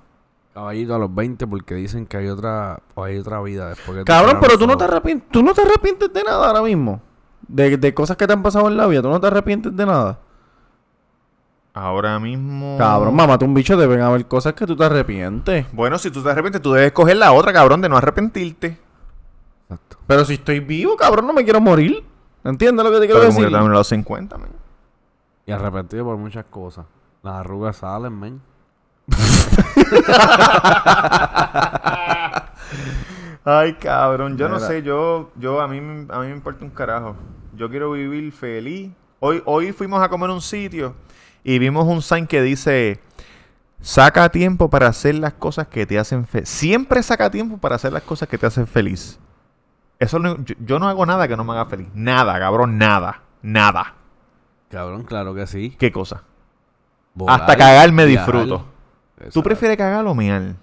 Caballito 0.58 0.92
a 0.92 0.98
los 0.98 1.14
20 1.14 1.46
porque 1.46 1.76
dicen 1.76 2.04
que 2.04 2.16
hay 2.16 2.26
otra, 2.26 2.80
hay 2.96 3.16
otra 3.16 3.40
vida 3.40 3.68
después 3.68 3.98
que 3.98 4.02
Cabrón, 4.04 4.38
pero 4.40 4.58
tú 4.58 4.66
no 4.66 4.76
te 4.76 4.82
arrepientes, 4.82 5.28
tú 5.30 5.40
no 5.40 5.54
te 5.54 5.62
arrepientes 5.62 6.12
de 6.12 6.24
nada 6.24 6.48
ahora 6.48 6.62
mismo. 6.62 7.00
De, 7.46 7.76
de 7.76 7.94
cosas 7.94 8.16
que 8.16 8.26
te 8.26 8.32
han 8.32 8.42
pasado 8.42 8.66
en 8.66 8.76
la 8.76 8.88
vida, 8.88 9.00
tú 9.00 9.08
no 9.08 9.20
te 9.20 9.28
arrepientes 9.28 9.76
de 9.76 9.86
nada. 9.86 10.18
Ahora 11.72 12.18
mismo. 12.18 12.76
Cabrón, 12.76 13.14
mamá, 13.14 13.38
un 13.40 13.54
bicho 13.54 13.76
deben 13.76 14.00
haber 14.00 14.26
cosas 14.26 14.54
que 14.54 14.66
tú 14.66 14.74
te 14.74 14.82
arrepientes. 14.82 15.66
Bueno, 15.72 15.96
si 15.96 16.10
tú 16.10 16.24
te 16.24 16.30
arrepientes, 16.30 16.60
tú 16.60 16.72
debes 16.72 16.90
coger 16.90 17.18
la 17.18 17.30
otra, 17.30 17.52
cabrón, 17.52 17.80
de 17.80 17.88
no 17.88 17.96
arrepentirte. 17.96 18.80
Exacto. 19.62 19.98
Pero 20.08 20.24
si 20.24 20.34
estoy 20.34 20.58
vivo, 20.58 20.96
cabrón, 20.96 21.28
no 21.28 21.32
me 21.34 21.44
quiero 21.44 21.60
morir. 21.60 22.04
¿Entiendes 22.42 22.84
lo 22.84 22.90
que 22.90 22.98
te 22.98 23.06
quiero 23.06 23.20
Pero 23.20 23.28
como 23.28 23.38
decir? 23.38 23.46
que 23.46 23.52
también 23.52 23.72
a 23.72 23.76
los 23.76 23.86
50, 23.86 24.38
man. 24.38 24.48
Y 25.46 25.52
arrepentido 25.52 26.04
por 26.04 26.16
muchas 26.16 26.46
cosas. 26.46 26.84
Las 27.22 27.34
arrugas 27.34 27.76
salen, 27.76 28.18
men. 28.18 28.40
Ay, 33.44 33.74
cabrón, 33.74 34.36
yo 34.36 34.48
no 34.48 34.60
sé, 34.60 34.82
yo, 34.82 35.30
yo 35.36 35.60
a 35.60 35.68
mí, 35.68 35.80
me- 35.80 36.12
a 36.12 36.18
mí 36.20 36.26
me 36.26 36.32
importa 36.32 36.64
un 36.64 36.70
carajo. 36.70 37.16
Yo 37.54 37.70
quiero 37.70 37.90
vivir 37.92 38.30
feliz. 38.32 38.90
Hoy, 39.20 39.42
hoy 39.46 39.72
fuimos 39.72 40.02
a 40.02 40.08
comer 40.08 40.30
un 40.30 40.40
sitio 40.40 40.94
y 41.42 41.58
vimos 41.58 41.86
un 41.86 42.02
sign 42.02 42.26
que 42.26 42.42
dice, 42.42 43.00
saca 43.80 44.28
tiempo 44.28 44.68
para 44.68 44.88
hacer 44.88 45.14
las 45.14 45.32
cosas 45.32 45.66
que 45.68 45.86
te 45.86 45.98
hacen 45.98 46.26
feliz. 46.26 46.48
Siempre 46.48 47.02
saca 47.02 47.30
tiempo 47.30 47.56
para 47.58 47.76
hacer 47.76 47.92
las 47.92 48.02
cosas 48.02 48.28
que 48.28 48.36
te 48.38 48.46
hacen 48.46 48.66
feliz. 48.66 49.18
Eso 49.98 50.18
no- 50.18 50.36
yo, 50.44 50.54
yo 50.60 50.78
no 50.78 50.88
hago 50.88 51.06
nada 51.06 51.26
que 51.26 51.36
no 51.36 51.42
me 51.44 51.52
haga 51.52 51.66
feliz. 51.66 51.88
Nada, 51.94 52.38
cabrón, 52.38 52.76
nada. 52.78 53.22
Nada. 53.40 53.94
Cabrón, 54.70 55.04
claro 55.04 55.34
que 55.34 55.46
sí. 55.46 55.74
¿Qué 55.78 55.90
cosa? 55.90 56.22
Volar, 57.14 57.40
Hasta 57.40 57.56
cagar 57.56 57.90
me 57.92 58.04
viajar. 58.04 58.34
disfruto. 58.34 58.66
¿Tú 59.32 59.42
prefieres 59.42 59.76
cagar 59.76 60.06
o 60.06 60.14
mear? 60.14 60.54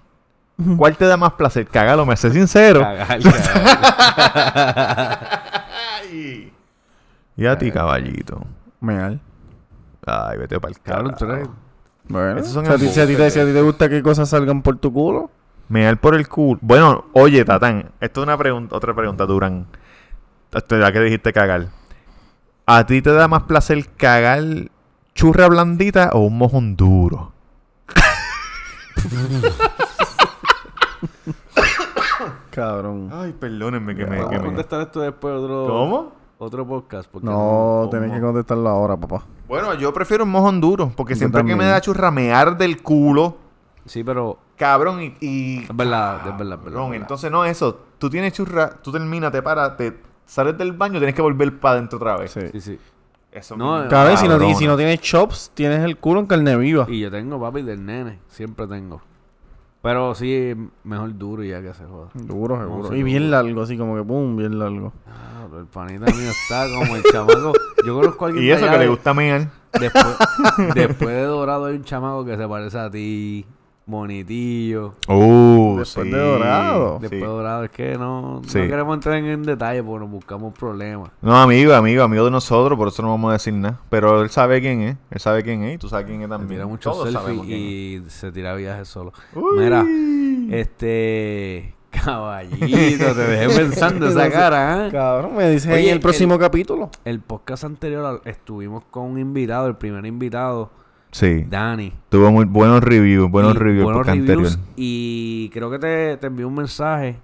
¿Cuál 0.76 0.96
te 0.96 1.04
da 1.04 1.16
más 1.16 1.32
placer? 1.32 1.66
Cagar 1.66 1.98
o 1.98 2.06
me 2.06 2.16
sé 2.16 2.30
sincero. 2.30 2.80
Cagar, 2.80 3.20
cagar. 3.22 5.18
Ay. 6.00 6.52
Y 7.36 7.46
a 7.46 7.58
ti, 7.58 7.70
caballito. 7.70 8.40
Meal. 8.80 9.20
Ay, 10.06 10.38
vete 10.38 10.58
para 10.58 10.72
el 10.72 11.10
eres... 11.30 11.48
Bueno, 12.08 12.42
si 12.44 12.58
a, 12.58 12.76
ti, 12.76 12.88
si 12.88 13.00
a 13.00 13.06
ti 13.06 13.16
te, 13.16 13.26
embustes. 13.26 13.32
si 13.32 13.40
a 13.40 13.44
ti 13.44 13.52
te 13.52 13.62
gusta 13.62 13.88
que 13.88 14.02
cosas 14.02 14.28
salgan 14.28 14.62
por 14.62 14.78
tu 14.78 14.92
culo. 14.92 15.30
Mear 15.68 15.98
por 15.98 16.14
el 16.14 16.28
culo. 16.28 16.58
Bueno, 16.62 17.06
oye, 17.12 17.44
Tatán. 17.44 17.90
Esto 18.00 18.20
es 18.20 18.26
una 18.26 18.38
pregunta, 18.38 18.76
otra 18.76 18.94
pregunta, 18.94 19.26
Durán. 19.26 19.66
Ya 20.70 20.92
que 20.92 21.00
dijiste 21.00 21.32
cagar. 21.32 21.66
¿A 22.64 22.86
ti 22.86 23.02
te 23.02 23.12
da 23.12 23.28
más 23.28 23.42
placer 23.42 23.86
cagar 23.96 24.42
churra 25.14 25.48
blandita 25.48 26.10
o 26.12 26.20
un 26.20 26.38
mojón 26.38 26.76
duro? 26.76 27.32
Cabrón. 32.50 33.10
Ay, 33.12 33.32
perdónenme 33.38 33.94
que 33.94 34.06
me... 34.06 34.16
vamos 34.16 34.30
que 34.30 34.36
a 34.36 34.40
me- 34.40 34.46
contestar 34.46 34.80
esto 34.82 35.00
después 35.00 35.34
otro... 35.34 35.66
¿Cómo? 35.66 36.12
Otro 36.38 36.66
podcast. 36.66 37.08
Porque 37.10 37.26
No, 37.26 37.88
tenés 37.90 38.12
que 38.12 38.20
contestarlo 38.20 38.68
ahora, 38.68 38.96
papá. 38.96 39.22
Bueno, 39.48 39.74
yo 39.74 39.92
prefiero 39.92 40.24
un 40.24 40.30
mojón 40.30 40.60
duro. 40.60 40.92
Porque 40.96 41.14
Yo 41.14 41.18
siempre 41.18 41.40
que 41.40 41.44
me 41.44 41.50
también. 41.52 41.70
da 41.70 41.80
churra 41.80 42.10
mear 42.10 42.56
del 42.56 42.82
culo... 42.82 43.36
Sí, 43.84 44.02
pero... 44.04 44.38
Cabrón, 44.56 45.02
y... 45.02 45.16
y 45.20 45.62
Es 45.64 45.76
verdad, 45.76 46.16
es 46.18 46.24
verdad, 46.24 46.32
es 46.32 46.38
verdad, 46.38 46.56
Cabrón, 46.64 46.84
es 46.84 46.90
verdad. 46.90 47.02
entonces 47.02 47.30
no 47.30 47.44
eso. 47.44 47.78
Tú 47.98 48.08
tienes 48.10 48.32
churra, 48.32 48.70
tú 48.82 48.90
terminas, 48.90 49.30
te 49.30 49.42
paras, 49.42 49.76
te 49.76 50.00
sales 50.24 50.56
del 50.58 50.72
baño, 50.72 50.98
tienes 50.98 51.14
que 51.14 51.22
volver 51.22 51.58
para 51.60 51.74
adentro 51.76 51.98
otra 51.98 52.16
vez. 52.16 52.32
Sí. 52.32 52.40
Sí, 52.52 52.60
sí. 52.60 52.78
Eso 53.36 53.54
No, 53.56 53.82
me 53.82 53.88
Cabrón, 53.88 54.16
si 54.16 54.28
no, 54.28 54.38
ti- 54.38 54.54
si 54.54 54.66
no 54.66 54.76
tienes 54.78 54.98
chops, 55.00 55.50
tienes 55.52 55.80
el 55.84 55.98
culo 55.98 56.20
en 56.20 56.26
carne 56.26 56.56
viva. 56.56 56.86
Y 56.88 57.00
yo 57.00 57.10
tengo 57.10 57.38
papi 57.38 57.60
del 57.60 57.84
nene. 57.84 58.18
Siempre 58.28 58.66
tengo. 58.66 59.02
Pero 59.82 60.14
sí, 60.14 60.54
mejor 60.84 61.16
duro 61.18 61.44
y 61.44 61.50
ya 61.50 61.60
que 61.60 61.74
se 61.74 61.84
joda. 61.84 62.08
Duro, 62.14 62.58
seguro. 62.58 62.88
sí, 62.88 62.94
y 62.96 63.02
bien 63.02 63.30
largo, 63.30 63.60
así 63.62 63.76
como 63.76 63.94
que 63.94 64.02
pum, 64.02 64.36
bien 64.36 64.58
largo. 64.58 64.92
Ah, 65.06 65.44
pero 65.50 65.60
el 65.60 65.66
panita 65.66 66.06
mío 66.06 66.30
está 66.30 66.66
como 66.78 66.96
el 66.96 67.02
chamaco. 67.12 67.52
Yo 67.86 67.94
conozco 67.94 68.24
a 68.24 68.28
alguien 68.28 68.44
Y 68.46 68.50
eso 68.50 68.68
que 68.70 68.78
le 68.78 68.88
gusta 68.88 69.12
mear. 69.12 69.48
Después, 69.78 70.16
después 70.74 71.08
de 71.14 71.22
Dorado 71.24 71.66
hay 71.66 71.76
un 71.76 71.84
chamaco 71.84 72.24
que 72.24 72.36
se 72.38 72.48
parece 72.48 72.78
a 72.78 72.90
ti. 72.90 73.44
Bonitillo. 73.86 74.94
Uh, 75.08 75.78
Después 75.78 76.06
sí. 76.06 76.12
de 76.12 76.18
Dorado. 76.18 76.98
Después 77.00 77.20
Sí. 77.22 77.26
dorado, 77.26 77.64
es 77.64 77.70
que 77.70 77.96
no, 77.96 78.42
Sí. 78.46 78.58
no 78.58 78.66
queremos 78.68 78.94
entrar 78.96 79.16
en, 79.16 79.26
en 79.26 79.42
detalle 79.44 79.82
porque 79.82 80.00
nos 80.00 80.10
buscamos 80.10 80.52
problemas. 80.54 81.10
No, 81.22 81.36
amigo, 81.36 81.72
amigo, 81.72 82.02
amigo 82.02 82.24
de 82.24 82.30
nosotros, 82.32 82.76
por 82.76 82.88
eso 82.88 83.02
no 83.02 83.10
vamos 83.10 83.30
a 83.30 83.32
decir 83.34 83.54
nada. 83.54 83.80
Pero 83.88 84.22
él 84.22 84.30
sabe 84.30 84.60
quién 84.60 84.80
es, 84.82 84.96
él 85.10 85.20
sabe 85.20 85.42
quién 85.44 85.62
es 85.62 85.76
y 85.76 85.78
tú 85.78 85.88
sabes 85.88 86.06
quién 86.06 86.20
es 86.22 86.28
también. 86.28 86.48
tira 86.60 86.66
muchos 86.66 86.92
Todos 86.92 87.04
selfies 87.06 87.22
sabemos 87.22 87.46
quién 87.46 87.58
es. 87.60 88.06
y 88.08 88.10
se 88.10 88.32
tira 88.32 88.54
viajes 88.54 88.88
solo. 88.88 89.12
Uy. 89.34 89.58
Mira, 89.60 89.84
este. 90.50 91.72
Caballito, 91.90 93.14
te 93.14 93.20
dejé 93.22 93.48
pensando 93.58 94.08
esa 94.08 94.30
cara, 94.30 94.86
¿eh? 94.86 94.90
Cabrón, 94.92 95.34
me 95.34 95.48
dices 95.48 95.72
Oye, 95.72 95.84
en 95.84 95.88
el 95.88 95.94
el- 95.94 96.00
próximo 96.00 96.38
capítulo. 96.38 96.90
El 97.06 97.20
podcast 97.20 97.64
anterior 97.64 98.20
estuvimos 98.26 98.84
con 98.90 99.04
un 99.04 99.18
invitado, 99.18 99.66
el 99.66 99.76
primer 99.76 100.04
invitado, 100.04 100.70
Sí, 101.12 101.46
Dani. 101.48 101.92
tuvo 102.10 102.30
muy 102.30 102.44
buenos 102.44 102.82
reviews, 102.82 103.30
buenos 103.30 103.54
Y 103.54 103.58
reviews 103.58 103.84
buenos 103.84 104.04
porque 104.04 104.20
reviews, 104.20 104.52
anterior. 104.52 104.68
Y 104.76 105.48
creo 105.52 105.70
que 105.70 105.78
te, 105.78 106.16
te 106.18 106.26
envió 106.26 106.46
un 106.48 106.54
mensaje 106.54 107.16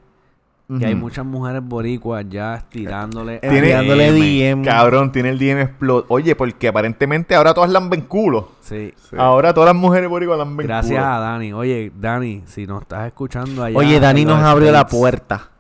que 0.79 0.87
hay 0.87 0.95
muchas 0.95 1.27
mujeres 1.27 1.61
boricuas 1.63 2.25
ya 2.31 2.65
tirándole. 2.71 3.41
Tiene- 3.41 3.59
Enviándole 3.59 4.11
DM, 4.13 4.63
DM. 4.63 4.65
Cabrón, 4.65 5.13
tiene 5.13 5.29
el 5.29 5.39
DM 5.39 5.61
explot. 5.61 6.07
Oye, 6.09 6.35
porque 6.35 6.69
aparentemente 6.69 7.35
ahora 7.35 7.53
todas 7.53 7.69
lamben 7.69 8.01
culo. 8.03 8.53
Sí. 8.63 8.95
Ahora 9.19 9.53
todas 9.53 9.75
las 9.75 9.77
mujeres 9.77 10.09
boricuas 10.09 10.39
lamben 10.39 10.67
Gracias 10.67 10.99
culo. 10.99 11.13
a 11.15 11.19
Dani. 11.19 11.53
Oye, 11.53 11.93
Dani, 11.95 12.45
si 12.47 12.67
nos 12.67 12.81
estás 12.83 13.07
escuchando 13.07 13.63
allá. 13.65 13.77
Oye, 13.77 14.01
Dani 14.01 14.25
nos 14.25 14.41
abrió 14.43 14.73
la 14.73 14.87
puerta. 14.87 15.51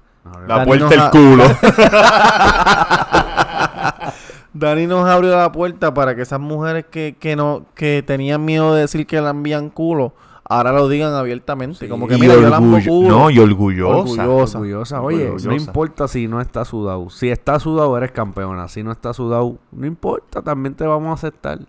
La 0.49 0.59
Dani 0.59 0.67
puerta 0.67 0.89
del 0.89 1.11
culo. 1.11 1.45
Dani 4.55 4.87
nos 4.87 5.09
abrió 5.09 5.37
la 5.37 5.51
puerta 5.53 5.95
para 5.95 6.15
que 6.15 6.23
esas 6.23 6.41
mujeres 6.41 6.85
que, 6.91 7.17
que 7.19 7.37
no 7.37 7.65
que 7.75 8.03
tenían 8.07 8.45
miedo 8.45 8.75
de 8.75 8.83
decir 8.83 9.07
que 9.07 9.21
la 9.21 9.31
envían 9.31 9.71
culo, 9.71 10.13
ahora 10.45 10.73
lo 10.73 10.89
digan 10.89 11.15
abiertamente. 11.15 11.79
Sí. 11.79 11.89
Como 11.89 12.07
que 12.07 12.17
Y 12.17 12.21
mira, 12.21 12.35
yo 12.35 12.49
orgullo- 12.51 12.87
culo. 12.89 13.09
No, 13.09 13.31
y 13.31 13.39
orgullosa. 13.39 13.97
Orgullosa. 14.29 14.59
Orgullosa. 14.59 15.01
Oye, 15.01 15.33
no 15.45 15.55
importa 15.55 16.07
si 16.09 16.29
no 16.29 16.41
está 16.41 16.65
sudado. 16.67 17.09
Si 17.11 17.31
está 17.31 17.59
sudado, 17.59 17.97
eres 17.97 18.13
campeona. 18.13 18.69
Si 18.69 18.83
no 18.83 18.93
está 18.93 19.15
sudado, 19.15 19.57
no 19.71 19.87
importa. 19.87 20.43
También 20.43 20.75
te 20.75 20.87
vamos 20.87 21.11
a 21.11 21.15
aceptar. 21.15 21.61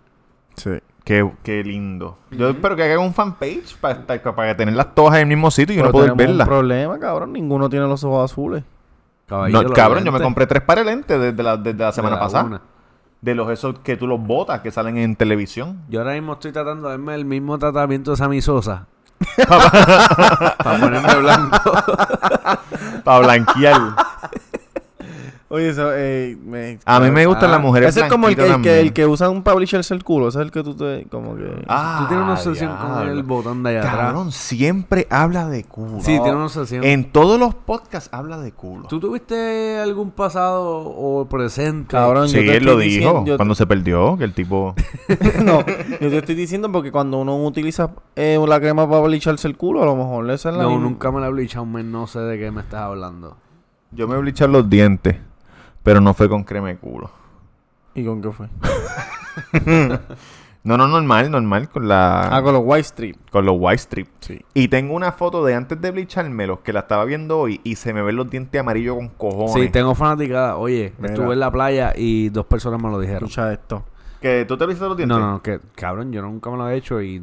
Sí. 0.56 0.70
Qué, 1.04 1.30
qué 1.42 1.62
lindo. 1.62 2.16
Yo 2.30 2.48
espero 2.48 2.76
que 2.76 2.82
hagan 2.82 2.98
un 3.00 3.12
fanpage 3.12 3.76
para, 3.78 4.06
para 4.06 4.56
tenerlas 4.56 4.94
todas 4.94 5.14
en 5.16 5.20
el 5.22 5.26
mismo 5.26 5.50
sitio 5.50 5.74
y 5.74 5.76
Pero 5.78 5.88
no 5.88 5.92
poder 5.92 6.14
verlas. 6.14 6.48
problema, 6.48 6.98
cabrón. 6.98 7.32
Ninguno 7.34 7.68
tiene 7.68 7.86
los 7.86 8.02
ojos 8.04 8.30
azules. 8.30 8.62
No, 9.28 9.70
cabrón, 9.72 10.04
yo 10.04 10.12
me 10.12 10.20
compré 10.20 10.46
tres 10.46 10.62
pares 10.62 10.84
de 10.84 10.90
lentes 10.90 11.18
desde 11.20 11.42
la, 11.42 11.56
desde 11.56 11.78
la 11.78 11.86
de 11.86 11.92
semana 11.92 12.16
la 12.16 12.20
pasada. 12.22 12.44
una. 12.44 12.60
De 13.24 13.34
los 13.34 13.48
esos 13.48 13.78
que 13.78 13.96
tú 13.96 14.06
los 14.06 14.20
botas, 14.20 14.60
que 14.60 14.70
salen 14.70 14.98
en 14.98 15.16
televisión. 15.16 15.80
Yo 15.88 16.00
ahora 16.00 16.12
mismo 16.12 16.34
estoy 16.34 16.52
tratando 16.52 16.88
de 16.88 16.90
darme 16.90 17.14
el 17.14 17.24
mismo 17.24 17.58
tratamiento 17.58 18.10
de 18.10 18.18
Sammy 18.18 18.42
Sosa. 18.42 18.86
Para 19.48 20.78
ponerme 20.78 21.14
blanco. 21.14 21.72
Para 23.02 23.18
blanquear. 23.20 23.80
Oye, 25.54 25.68
eso, 25.68 25.90
eh, 25.94 26.36
me- 26.44 26.78
A 26.84 26.98
mí 26.98 27.10
me 27.12 27.26
gustan 27.26 27.50
Ah, 27.50 27.52
las 27.52 27.60
mujeres 27.62 27.90
Ese 27.90 28.06
es 28.06 28.10
como 28.12 28.26
el 28.28 28.34
que, 28.34 28.42
el, 28.42 28.46
que, 28.48 28.52
también. 28.52 28.74
el 28.78 28.92
que 28.92 29.06
usa 29.06 29.28
un 29.30 29.42
publisher's 29.44 29.90
el 29.92 30.02
culo. 30.02 30.28
Ese 30.28 30.38
es 30.40 30.44
el 30.46 30.50
que 30.50 30.62
tú 30.64 30.74
te... 30.74 31.06
Como 31.10 31.36
que... 31.36 31.64
Ah, 31.68 31.98
Tú 32.02 32.08
tienes 32.08 32.24
una 32.24 32.32
obsesión 32.34 32.76
con 32.76 33.08
el 33.08 33.22
botón 33.22 33.62
de 33.62 33.70
allá 33.70 33.78
atrás. 33.80 33.94
Cabrón, 34.06 34.32
siempre 34.32 35.06
habla 35.10 35.46
de 35.48 35.62
culo. 35.62 35.98
Sí, 36.00 36.18
tiene 36.18 36.34
una 36.34 36.46
obsesión. 36.46 36.82
En 36.82 37.12
todos 37.12 37.38
los 37.38 37.54
podcasts 37.54 38.08
habla 38.12 38.38
de 38.38 38.50
culo. 38.52 38.88
¿Tú 38.88 38.98
tuviste 38.98 39.78
algún 39.78 40.10
pasado 40.10 40.64
o 40.86 41.26
presente? 41.28 41.88
Cabrón, 41.92 42.28
Sí, 42.28 42.36
yo 42.44 42.50
te 42.50 42.56
él 42.56 42.64
lo 42.64 42.76
dijo 42.78 42.82
diciendo- 42.96 43.24
yo- 43.24 43.36
cuando 43.36 43.54
se 43.54 43.66
perdió, 43.66 44.16
que 44.18 44.24
el 44.24 44.32
tipo... 44.34 44.74
no, 45.44 45.60
yo 46.00 46.10
te 46.10 46.16
estoy 46.18 46.34
diciendo 46.34 46.72
porque 46.72 46.90
cuando 46.90 47.18
uno 47.18 47.36
utiliza 47.44 47.90
eh, 48.16 48.42
la 48.46 48.58
crema 48.58 48.88
para 48.90 49.02
blicharse 49.02 49.46
el 49.46 49.56
culo, 49.56 49.82
a 49.82 49.86
lo 49.86 49.94
mejor 49.94 50.28
esa 50.30 50.50
es 50.50 50.56
la 50.56 50.64
No, 50.64 50.70
misma- 50.70 50.82
nunca 50.84 51.12
me 51.12 51.20
la 51.20 51.28
he 51.28 51.30
blichado 51.30 51.62
un 51.62 51.72
mes, 51.72 51.84
no 51.84 52.06
sé 52.06 52.18
de 52.18 52.38
qué 52.38 52.50
me 52.50 52.60
estás 52.62 52.80
hablando. 52.80 53.36
Yo 53.92 54.08
me 54.08 54.16
blichar 54.18 54.48
los 54.50 54.68
dientes, 54.68 55.18
pero 55.84 56.00
no 56.00 56.12
fue 56.14 56.28
con 56.28 56.42
crema 56.42 56.68
de 56.68 56.76
culo. 56.78 57.10
¿Y 57.94 58.04
con 58.04 58.20
qué 58.20 58.32
fue? 58.32 58.48
No, 60.64 60.78
no, 60.78 60.88
normal, 60.88 61.30
normal, 61.30 61.68
con 61.68 61.88
la... 61.88 62.34
Ah, 62.34 62.42
con 62.42 62.54
los 62.54 62.62
white 62.64 62.80
strip. 62.86 63.16
con 63.30 63.44
los 63.44 63.54
white 63.58 63.82
strip. 63.82 64.08
Sí. 64.20 64.40
Y 64.54 64.68
tengo 64.68 64.94
una 64.94 65.12
foto 65.12 65.44
de 65.44 65.54
antes 65.54 65.78
de 65.78 65.90
blichármelos 65.90 66.60
que 66.60 66.72
la 66.72 66.80
estaba 66.80 67.04
viendo 67.04 67.38
hoy 67.38 67.60
y 67.64 67.74
se 67.74 67.92
me 67.92 68.00
ven 68.00 68.16
los 68.16 68.30
dientes 68.30 68.58
amarillos 68.58 68.96
con 68.96 69.08
cojones. 69.10 69.52
Sí, 69.52 69.68
tengo 69.68 69.94
fanaticada. 69.94 70.56
Oye, 70.56 70.94
Mira. 70.96 71.12
estuve 71.12 71.34
en 71.34 71.40
la 71.40 71.50
playa 71.50 71.92
y 71.94 72.30
dos 72.30 72.46
personas 72.46 72.82
me 72.82 72.90
lo 72.90 72.98
dijeron. 72.98 73.24
Escucha 73.24 73.52
esto. 73.52 73.84
¿Que 74.22 74.46
tú 74.46 74.56
te 74.56 74.64
blichaste 74.64 74.88
los 74.88 74.96
dientes? 74.96 75.18
No, 75.18 75.32
no, 75.32 75.42
que 75.42 75.60
cabrón, 75.74 76.10
yo 76.12 76.22
nunca 76.22 76.48
me 76.50 76.56
lo 76.56 76.66
he 76.70 76.76
hecho 76.76 77.02
y 77.02 77.22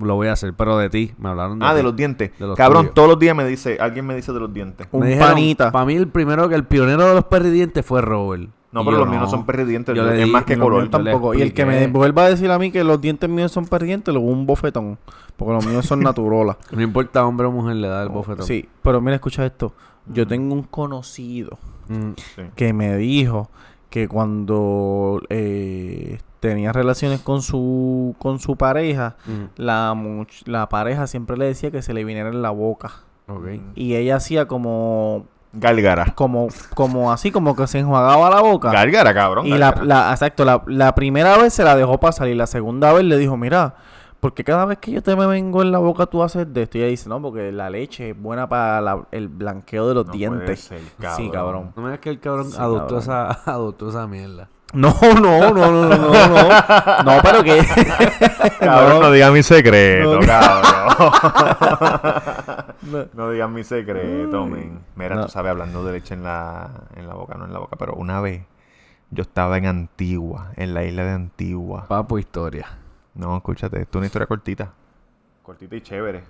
lo 0.00 0.14
voy 0.14 0.28
a 0.28 0.32
hacer, 0.32 0.54
pero 0.54 0.76
de 0.78 0.88
ti, 0.90 1.12
me 1.18 1.28
hablaron 1.30 1.58
de 1.58 1.66
Ah, 1.66 1.70
ti. 1.70 1.76
de 1.78 1.82
los 1.82 1.96
dientes. 1.96 2.30
De 2.38 2.46
los 2.46 2.56
Cabrón, 2.56 2.82
tuyos. 2.84 2.94
todos 2.94 3.08
los 3.08 3.18
días 3.18 3.34
me 3.36 3.44
dice, 3.44 3.76
alguien 3.80 4.06
me 4.06 4.14
dice 4.14 4.32
de 4.32 4.40
los 4.40 4.52
dientes. 4.52 4.86
Un 4.92 5.04
dijeron, 5.06 5.28
panita. 5.28 5.72
Para 5.72 5.84
mí 5.84 5.94
el 5.94 6.08
primero 6.08 6.48
que 6.48 6.54
el 6.54 6.64
pionero 6.64 7.08
de 7.08 7.14
los 7.14 7.24
perridientes 7.24 7.84
fue 7.84 8.00
Robert. 8.00 8.48
No, 8.72 8.82
Y 8.82 8.84
pero 8.86 8.98
los 8.98 9.08
míos 9.08 9.22
no 9.22 9.30
son 9.30 9.46
perridientes, 9.46 9.94
Yo 9.94 10.02
le 10.04 10.18
es 10.20 10.24
di- 10.26 10.30
más 10.32 10.42
que 10.44 10.56
Los 10.56 10.64
color. 10.64 10.82
míos 10.82 10.92
le 11.04 11.10
tampoco. 11.12 11.34
Y 11.34 11.42
el 11.42 11.54
que 11.54 11.64
me 11.64 11.74
expliqué. 11.74 11.96
vuelva 11.98 12.24
a 12.24 12.30
decir 12.30 12.50
a 12.50 12.58
mí 12.58 12.72
que 12.72 12.82
los 12.82 13.00
dientes 13.00 13.30
míos 13.30 13.52
son 13.52 13.66
perdientes, 13.66 14.12
luego 14.12 14.28
un 14.28 14.46
bofetón. 14.46 14.98
Porque 15.36 15.52
los 15.54 15.64
míos 15.66 15.86
son 15.86 16.00
naturolas. 16.02 16.56
No 16.72 16.82
importa 16.82 17.24
hombre 17.24 17.46
o 17.46 17.52
mujer, 17.52 17.76
le 17.76 17.86
da 17.86 18.02
el 18.02 18.08
bofetón. 18.08 18.42
Oh, 18.42 18.46
Sí, 18.46 18.68
pero 18.82 19.00
mira, 19.00 19.14
escucha 19.14 19.46
esto. 19.46 19.72
Yo 20.06 20.26
tengo 20.26 20.54
un 20.54 20.62
conocido 20.64 21.58
Mm, 21.88 22.12
Sí. 22.16 22.42
que 22.56 22.72
me 22.72 22.96
dijo 22.96 23.50
que 23.94 24.08
cuando 24.08 25.22
eh, 25.28 26.18
tenía 26.40 26.72
relaciones 26.72 27.20
con 27.20 27.42
su 27.42 28.16
con 28.18 28.40
su 28.40 28.56
pareja, 28.56 29.14
la, 29.54 29.94
much- 29.94 30.42
la 30.46 30.68
pareja 30.68 31.06
siempre 31.06 31.36
le 31.36 31.44
decía 31.46 31.70
que 31.70 31.80
se 31.80 31.94
le 31.94 32.02
viniera 32.02 32.28
en 32.30 32.42
la 32.42 32.50
boca. 32.50 32.90
Y 33.76 33.94
ella 33.94 34.16
hacía 34.16 34.48
como 34.48 35.26
Gálgara. 35.52 36.06
como 36.16 36.48
como 36.74 37.12
así 37.12 37.30
como 37.30 37.54
que 37.54 37.68
se 37.68 37.78
enjuagaba 37.78 38.30
la 38.30 38.40
boca. 38.40 38.72
Gálgara, 38.72 39.14
cabrón. 39.14 39.46
y 39.46 39.50
la, 39.50 39.80
la- 39.84 40.10
exacto, 40.10 40.44
la, 40.44 40.64
la 40.66 40.92
primera 40.96 41.38
vez 41.38 41.52
se 41.54 41.62
la 41.62 41.76
dejó 41.76 42.00
pasar 42.00 42.26
y 42.26 42.34
la 42.34 42.48
segunda 42.48 42.92
vez 42.92 43.04
le 43.04 43.16
dijo, 43.16 43.36
mira, 43.36 43.76
porque 44.24 44.42
cada 44.42 44.64
vez 44.64 44.78
que 44.78 44.90
yo 44.90 45.02
te 45.02 45.14
me 45.16 45.26
vengo 45.26 45.60
en 45.60 45.70
la 45.70 45.76
boca 45.78 46.06
tú 46.06 46.22
haces 46.22 46.50
de 46.50 46.62
esto. 46.62 46.78
Y 46.78 46.80
ella 46.80 46.88
dice, 46.88 47.10
no, 47.10 47.20
porque 47.20 47.52
la 47.52 47.68
leche 47.68 48.08
es 48.08 48.18
buena 48.18 48.48
para 48.48 48.80
la- 48.80 49.06
el 49.10 49.28
blanqueo 49.28 49.86
de 49.86 49.92
los 49.96 50.06
No 50.06 50.12
puede 50.12 50.18
dientes. 50.18 50.70
Sí, 51.14 51.28
cabrón. 51.30 51.74
No 51.76 51.82
me 51.82 51.88
digas 51.90 52.00
que 52.00 52.08
el 52.08 52.20
cabrón 52.20 52.50
Sí, 52.50 52.56
adoptó, 52.58 52.98
cabrón. 53.00 53.00
Esa, 53.00 53.30
adoptó 53.52 53.88
esa 53.90 54.06
mierda. 54.06 54.48
No, 54.72 54.94
no, 55.20 55.20
no, 55.20 55.52
no, 55.52 55.70
no, 55.72 55.88
no, 55.88 55.98
no. 55.98 57.04
No, 57.04 57.22
pero 57.22 57.44
que... 57.44 57.58
Cabrón, 58.60 58.94
no, 58.94 59.00
no, 59.02 59.10
digas 59.12 59.30
mi 59.30 59.42
secreto, 59.42 60.18
No. 60.20 60.26
cabrón. 60.26 61.12
no. 62.82 63.04
no 63.12 63.30
digas 63.30 63.50
mi 63.50 63.62
secreto, 63.62 64.46
men. 64.46 64.80
Mira, 64.96 65.16
No. 65.16 65.26
tú 65.26 65.32
sabes, 65.32 65.50
hablando 65.50 65.84
de 65.84 65.92
leche 65.92 66.14
en 66.14 66.22
la, 66.24 66.70
en 66.96 67.06
la 67.06 67.14
boca, 67.14 67.34
no 67.36 67.44
en 67.44 67.52
la 67.52 67.58
boca, 67.58 67.76
pero 67.76 67.92
una 67.94 68.20
vez 68.22 68.42
yo 69.10 69.20
estaba 69.22 69.58
en 69.58 69.66
Antigua, 69.66 70.52
en 70.56 70.72
la 70.74 70.82
isla 70.84 71.04
de 71.04 71.10
Antigua. 71.12 71.84
Papo 71.88 72.18
historia. 72.18 72.66
No, 73.14 73.36
escúchate, 73.36 73.80
esto 73.80 73.98
es 73.98 74.00
una 74.00 74.06
historia 74.06 74.26
cortita. 74.26 74.72
Cortita 75.42 75.76
y 75.76 75.80
chévere. 75.80 76.24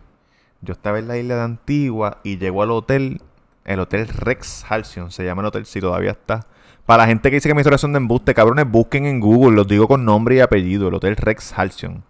Yo 0.60 0.72
estaba 0.72 0.98
en 0.98 1.08
la 1.08 1.16
isla 1.16 1.36
de 1.36 1.42
Antigua 1.42 2.18
y 2.22 2.38
llego 2.38 2.62
al 2.62 2.70
hotel, 2.70 3.20
el 3.64 3.80
Hotel 3.80 4.08
Rex 4.08 4.64
Halcyon, 4.68 5.10
se 5.10 5.24
llama 5.24 5.42
el 5.42 5.46
hotel, 5.46 5.66
si 5.66 5.80
todavía 5.80 6.10
está. 6.10 6.46
Para 6.84 7.04
la 7.04 7.06
gente 7.06 7.30
que 7.30 7.36
dice 7.36 7.48
que 7.48 7.54
mis 7.54 7.62
historias 7.62 7.80
son 7.80 7.94
de 7.94 7.98
embuste, 7.98 8.34
cabrones, 8.34 8.70
busquen 8.70 9.06
en 9.06 9.20
Google, 9.20 9.56
los 9.56 9.66
digo 9.66 9.88
con 9.88 10.04
nombre 10.04 10.36
y 10.36 10.40
apellido, 10.40 10.88
el 10.88 10.94
Hotel 10.94 11.16
Rex 11.16 11.58
Halcyon. 11.58 12.02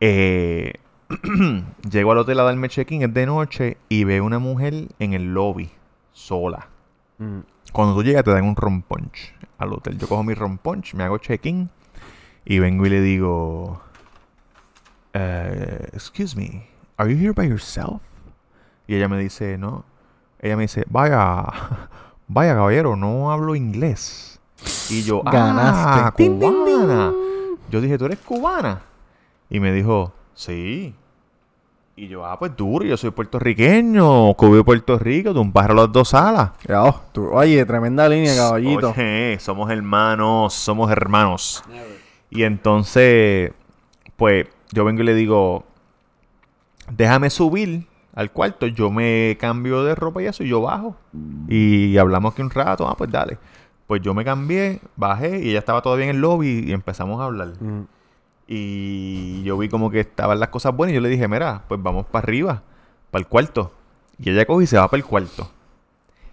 Eh, 0.00 0.72
llego 1.90 2.12
al 2.12 2.18
hotel 2.18 2.40
a 2.40 2.44
darme 2.44 2.68
check-in, 2.68 3.02
es 3.02 3.12
de 3.12 3.26
noche, 3.26 3.76
y 3.90 4.04
veo 4.04 4.24
una 4.24 4.38
mujer 4.38 4.88
en 4.98 5.12
el 5.12 5.34
lobby, 5.34 5.70
sola. 6.12 6.68
Mm, 7.18 7.40
Cuando 7.72 7.94
tú 7.94 8.02
llegas 8.02 8.24
te 8.24 8.30
dan 8.30 8.44
un 8.44 8.56
ron 8.56 8.80
punch 8.80 9.34
al 9.58 9.72
hotel. 9.74 9.98
Yo 9.98 10.08
cojo 10.08 10.22
mi 10.22 10.32
ron 10.32 10.56
punch, 10.56 10.94
me 10.94 11.04
hago 11.04 11.18
check-in 11.18 11.68
y 12.48 12.58
vengo 12.60 12.86
y 12.86 12.90
le 12.90 13.00
digo, 13.02 13.80
eh, 15.12 15.88
excuse 15.92 16.34
me, 16.36 16.66
are 16.96 17.10
you 17.12 17.18
here 17.18 17.32
by 17.32 17.46
yourself? 17.48 18.00
Y 18.86 18.94
ella 18.96 19.08
me 19.08 19.18
dice, 19.18 19.58
no. 19.58 19.84
Ella 20.40 20.56
me 20.56 20.62
dice, 20.62 20.84
vaya, 20.88 21.44
vaya 22.28 22.54
caballero, 22.54 22.96
no 22.96 23.30
hablo 23.30 23.54
inglés. 23.54 24.40
Y 24.88 25.02
yo, 25.02 25.22
ah, 25.26 25.30
Ganaste. 25.30 26.16
Tin. 26.24 26.38
cubana. 26.40 27.12
Yo 27.70 27.80
dije, 27.80 27.98
¿tú 27.98 28.06
eres 28.06 28.18
cubana? 28.20 28.80
Y 29.50 29.60
me 29.60 29.72
dijo, 29.72 30.12
sí. 30.34 30.94
Y 31.96 32.06
yo, 32.08 32.24
ah, 32.24 32.38
pues 32.38 32.56
duro, 32.56 32.84
yo 32.84 32.96
soy 32.96 33.10
puertorriqueño, 33.10 34.32
cubio 34.34 34.64
Puerto 34.64 34.98
Rico, 34.98 35.34
de 35.34 35.40
un 35.40 35.52
pájaro 35.52 35.74
a 35.74 35.76
las 35.82 35.92
dos 35.92 36.14
alas. 36.14 36.52
Oh, 36.72 37.00
tú- 37.12 37.28
oye, 37.32 37.64
tremenda 37.66 38.08
línea, 38.08 38.34
caballito. 38.36 38.90
Oye, 38.96 39.36
somos 39.40 39.68
hermanos, 39.70 40.54
somos 40.54 40.90
hermanos. 40.92 41.62
Y 42.30 42.42
entonces, 42.42 43.52
pues, 44.16 44.46
yo 44.72 44.84
vengo 44.84 45.02
y 45.02 45.06
le 45.06 45.14
digo, 45.14 45.64
déjame 46.90 47.30
subir 47.30 47.86
al 48.14 48.32
cuarto, 48.32 48.66
yo 48.66 48.90
me 48.90 49.36
cambio 49.40 49.84
de 49.84 49.94
ropa 49.94 50.22
y 50.22 50.26
eso, 50.26 50.42
y 50.42 50.48
yo 50.48 50.60
bajo. 50.62 50.96
Y 51.48 51.96
hablamos 51.98 52.32
aquí 52.32 52.42
un 52.42 52.50
rato, 52.50 52.88
ah, 52.88 52.96
pues 52.96 53.10
dale. 53.10 53.38
Pues 53.86 54.02
yo 54.02 54.12
me 54.12 54.24
cambié, 54.24 54.80
bajé, 54.96 55.40
y 55.40 55.50
ella 55.50 55.60
estaba 55.60 55.80
todavía 55.82 56.04
en 56.06 56.16
el 56.16 56.20
lobby 56.20 56.64
y 56.66 56.72
empezamos 56.72 57.20
a 57.20 57.24
hablar. 57.24 57.52
mm. 57.60 57.86
Y 58.50 59.42
yo 59.42 59.58
vi 59.58 59.68
como 59.68 59.90
que 59.90 60.00
estaban 60.00 60.40
las 60.40 60.48
cosas 60.48 60.74
buenas 60.74 60.92
y 60.92 60.94
yo 60.94 61.00
le 61.02 61.10
dije, 61.10 61.28
mira, 61.28 61.64
pues 61.68 61.82
vamos 61.82 62.06
para 62.06 62.24
arriba, 62.24 62.62
para 63.10 63.20
el 63.20 63.28
cuarto. 63.28 63.72
Y 64.18 64.30
ella 64.30 64.46
coge 64.46 64.64
y 64.64 64.66
se 64.66 64.78
va 64.78 64.88
para 64.88 64.98
el 64.98 65.04
cuarto. 65.04 65.50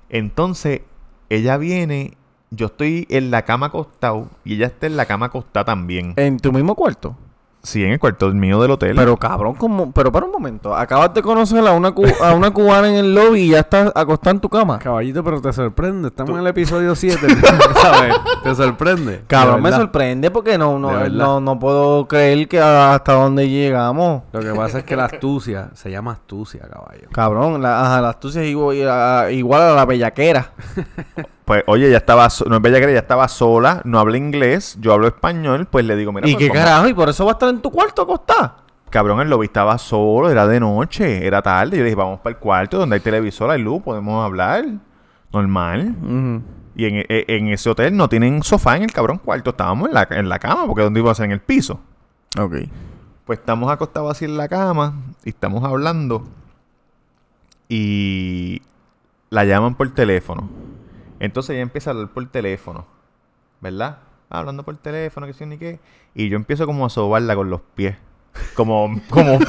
Entonces, 0.10 0.82
ella 1.30 1.58
viene, 1.58 2.18
yo 2.56 2.68
estoy 2.68 3.06
en 3.10 3.32
la 3.32 3.44
cama 3.44 3.68
acostado 3.68 4.28
y 4.44 4.56
ella 4.56 4.68
está 4.68 4.88
en 4.88 4.98
la 4.98 5.06
cama 5.06 5.28
acostada 5.28 5.66
también. 5.66 6.14
¿En 6.16 6.40
tu 6.40 6.52
mismo 6.52 6.76
cuarto? 6.76 7.16
Sí, 7.64 7.84
en 7.84 7.94
el 7.94 8.00
cuarto 8.00 8.30
mío 8.30 8.62
del 8.62 8.70
hotel. 8.70 8.96
Pero 8.96 9.18
cabrón, 9.18 9.56
como, 9.56 9.92
pero 9.92 10.12
para 10.12 10.28
un 10.28 10.32
momento, 10.32 10.76
acabas 10.76 11.12
de 11.16 11.24
conocer 11.24 11.66
a 11.68 11.72
una, 11.72 11.92
cu- 11.94 12.06
a 12.24 12.36
una 12.36 12.52
cubana 12.52 12.90
en 12.90 12.94
el 12.98 13.16
lobby 13.16 13.40
y 13.40 13.50
ya 13.50 13.62
estás 13.62 13.92
acostada 13.96 14.36
en 14.36 14.40
tu 14.40 14.50
cama. 14.50 14.78
Caballito, 14.78 15.24
pero 15.24 15.42
te 15.42 15.52
sorprende. 15.52 16.10
Estamos 16.10 16.34
en 16.36 16.42
el 16.42 16.46
episodio 16.48 16.94
7. 16.96 17.18
¿Sabes? 17.82 18.16
Te 18.44 18.54
sorprende. 18.54 19.24
Cabrón, 19.26 19.64
me 19.64 19.72
sorprende 19.72 20.30
porque 20.30 20.60
no, 20.60 20.78
no, 20.78 21.10
no, 21.10 21.40
no 21.40 21.58
puedo 21.58 22.08
creer 22.08 22.48
que 22.48 22.60
hasta 22.62 23.14
dónde 23.14 23.50
llegamos. 23.50 24.22
Lo 24.32 24.42
que 24.42 24.54
pasa 24.54 24.78
es 24.78 24.84
que 24.84 24.96
la 24.96 25.06
astucia 25.06 25.72
se 25.74 25.90
llama 25.90 26.12
astucia, 26.12 26.62
caballo. 26.72 27.10
Cabrón, 27.12 27.64
la, 27.64 27.82
ajá, 27.84 28.00
la 28.00 28.10
astucia 28.10 28.44
es 28.44 28.50
igual, 28.52 28.88
a- 28.88 29.32
igual 29.32 29.64
a 29.64 29.74
la 29.74 29.86
bellaquera. 29.86 30.52
Pues, 31.46 31.64
oye, 31.68 31.88
ella 31.90 31.98
estaba, 31.98 32.30
so- 32.30 32.46
no 32.46 32.56
es 32.56 32.62
bella 32.62 32.80
que 32.80 32.90
ella 32.90 33.00
estaba 33.00 33.28
sola, 33.28 33.82
no 33.86 34.00
habla 34.00 34.18
inglés, 34.18 34.78
yo 34.82 34.94
hablo 34.94 35.08
español, 35.08 35.68
pues 35.70 35.86
le 35.86 35.96
digo, 35.96 36.12
mira, 36.12 36.28
¿Y 36.28 36.34
pues, 36.34 36.46
qué 36.48 36.52
carajo? 36.52 36.88
¿Y 36.88 36.94
por 36.96 37.08
eso 37.10 37.24
va 37.26 37.32
a 37.32 37.34
estar 37.34 37.50
en 37.50 37.62
tu 37.62 37.70
cuarto 37.72 38.02
acostada? 38.02 38.58
Cabrón, 38.90 39.20
el 39.22 39.30
lobby 39.30 39.46
estaba 39.46 39.78
solo, 39.78 40.30
era 40.30 40.48
de 40.48 40.60
noche, 40.60 41.26
era 41.28 41.42
tarde. 41.42 41.72
Yo 41.78 41.84
le 41.84 41.90
dije, 41.90 41.96
vamos 41.96 42.20
para 42.22 42.36
el 42.36 42.40
cuarto 42.40 42.78
donde 42.80 42.96
hay 42.96 43.00
televisor, 43.02 43.50
hay 43.52 43.62
luz, 43.62 43.84
podemos 43.84 44.24
hablar. 44.26 44.66
Normal. 45.34 45.96
Y 46.76 46.86
en, 46.86 46.96
e- 47.10 47.26
en 47.28 47.48
ese 47.50 47.70
hotel 47.70 47.96
no 47.96 48.08
tienen 48.10 48.42
sofá 48.42 48.78
en 48.78 48.84
el 48.84 48.92
cabrón 48.94 49.18
cuarto, 49.20 49.50
estábamos 49.52 49.90
en 49.90 49.94
la, 49.96 50.08
en 50.12 50.30
la 50.30 50.40
cama, 50.40 50.66
porque 50.66 50.82
¿dónde 50.84 51.00
iba 51.02 51.12
a 51.12 51.16
ser? 51.16 51.26
En 51.26 51.32
el 51.32 51.42
piso. 51.42 51.80
Ok. 52.40 52.56
Pues 53.26 53.40
estamos 53.40 53.70
acostados 53.72 54.12
así 54.12 54.26
en 54.26 54.38
la 54.38 54.48
cama 54.48 54.94
y 55.26 55.30
estamos 55.30 55.64
hablando. 55.64 56.24
Y 57.68 58.62
la 59.30 59.44
llaman 59.46 59.76
por 59.76 59.90
teléfono. 59.94 60.50
Entonces 61.20 61.52
ella 61.54 61.62
empieza 61.62 61.90
a 61.90 61.94
hablar 61.94 62.10
por 62.10 62.26
teléfono. 62.30 62.86
¿Verdad? 63.62 64.00
Hablando 64.30 64.64
por 64.64 64.76
teléfono, 64.78 65.28
que 65.28 65.34
sí 65.34 65.46
ni 65.46 65.58
qué. 65.58 65.80
Y 66.14 66.30
yo 66.30 66.36
empiezo 66.36 66.66
como 66.66 66.86
a 66.86 66.90
sobarla 66.90 67.36
con 67.36 67.50
los 67.50 67.62
pies. 67.76 67.96
Como, 68.56 69.00
como, 69.10 69.40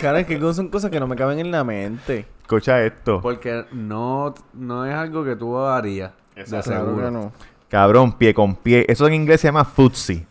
Cara, 0.00 0.20
es 0.20 0.26
que 0.26 0.38
son 0.52 0.68
cosas 0.68 0.90
que 0.90 1.00
no 1.00 1.06
me 1.06 1.16
caben 1.16 1.38
en 1.38 1.50
la 1.50 1.64
mente. 1.64 2.26
escucha 2.42 2.82
esto. 2.82 3.20
Porque 3.20 3.64
no, 3.72 4.34
no 4.54 4.86
es 4.86 4.94
algo 4.94 5.24
que 5.24 5.36
tú 5.36 5.56
harías. 5.58 6.12
De 6.34 6.42
Exacto. 6.42 6.70
Claro 6.70 6.86
seguro. 6.86 7.06
que 7.06 7.10
no. 7.12 7.32
Cabrón, 7.68 8.12
pie 8.12 8.32
con 8.34 8.54
pie. 8.54 8.84
Eso 8.88 9.06
en 9.06 9.14
inglés 9.14 9.40
se 9.40 9.48
llama 9.48 9.64
footsie. 9.64 10.26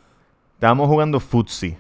Estábamos 0.54 0.88
jugando 0.88 1.20
footsie. 1.20 1.78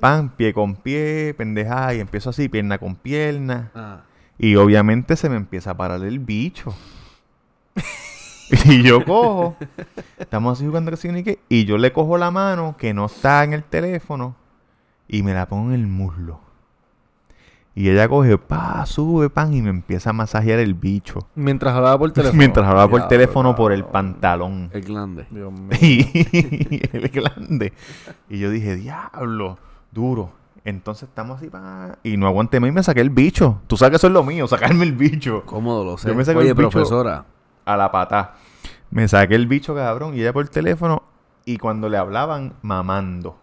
Pan, 0.00 0.30
pie 0.30 0.52
con 0.52 0.76
pie, 0.76 1.34
pendejada. 1.36 1.94
Y 1.94 2.00
empiezo 2.00 2.30
así, 2.30 2.48
pierna 2.48 2.78
con 2.78 2.94
pierna. 2.96 3.70
Ah. 3.74 4.00
Y 4.38 4.56
obviamente 4.56 5.16
se 5.16 5.28
me 5.28 5.36
empieza 5.36 5.70
a 5.72 5.76
parar 5.76 6.02
el 6.02 6.18
bicho. 6.18 6.74
y 8.66 8.82
yo 8.82 9.04
cojo. 9.04 9.56
Estamos 10.18 10.58
así 10.58 10.66
jugando 10.66 10.92
que 10.92 11.24
qué, 11.24 11.38
Y 11.48 11.64
yo 11.64 11.78
le 11.78 11.92
cojo 11.92 12.18
la 12.18 12.30
mano 12.30 12.76
que 12.78 12.92
no 12.92 13.06
está 13.06 13.44
en 13.44 13.52
el 13.52 13.64
teléfono. 13.64 14.36
Y 15.08 15.22
me 15.22 15.32
la 15.32 15.46
pongo 15.46 15.68
en 15.70 15.74
el 15.80 15.86
muslo. 15.86 16.40
Y 17.74 17.90
ella 17.90 18.08
coge, 18.08 18.38
pa, 18.38 18.84
sube, 18.86 19.28
pan. 19.28 19.52
Y 19.54 19.62
me 19.62 19.70
empieza 19.70 20.10
a 20.10 20.12
masajear 20.12 20.58
el 20.58 20.74
bicho. 20.74 21.28
Mientras 21.34 21.74
hablaba 21.74 21.98
por 21.98 22.10
teléfono. 22.12 22.38
Mientras 22.38 22.66
hablaba 22.66 22.88
por 22.88 23.00
Diablo, 23.00 23.08
teléfono 23.08 23.54
por 23.54 23.72
el 23.72 23.84
pantalón. 23.84 24.70
El 24.72 24.82
glande. 24.82 25.26
Dios 25.30 25.52
mío. 25.60 25.78
Y 25.80 26.80
el 26.92 27.08
grande. 27.08 27.72
Y 28.28 28.38
yo 28.38 28.50
dije, 28.50 28.76
diablo, 28.76 29.58
duro. 29.92 30.32
Entonces 30.66 31.08
estamos 31.08 31.38
así, 31.38 31.48
pa, 31.48 31.96
y 32.02 32.16
no 32.16 32.26
aguanté 32.26 32.58
más 32.58 32.68
y 32.68 32.72
me 32.72 32.82
saqué 32.82 33.00
el 33.00 33.10
bicho. 33.10 33.60
Tú 33.68 33.76
sabes 33.76 33.90
que 33.92 33.96
eso 33.96 34.08
es 34.08 34.12
lo 34.12 34.24
mío, 34.24 34.46
sacarme 34.48 34.84
el 34.84 34.92
bicho. 34.94 35.44
Cómodo 35.46 35.84
lo 35.84 35.96
sé. 35.96 36.08
Yo 36.08 36.14
me 36.16 36.22
Oye, 36.24 36.48
el 36.50 36.54
bicho- 36.56 36.70
profesora. 36.70 37.24
A 37.64 37.76
la 37.76 37.90
pata. 37.92 38.34
Me 38.90 39.06
saqué 39.08 39.36
el 39.36 39.46
bicho, 39.46 39.74
cabrón, 39.74 40.14
y 40.16 40.20
ella 40.20 40.32
por 40.32 40.48
teléfono. 40.48 41.02
Y 41.44 41.58
cuando 41.58 41.88
le 41.88 41.96
hablaban, 41.96 42.54
mamando. 42.62 43.38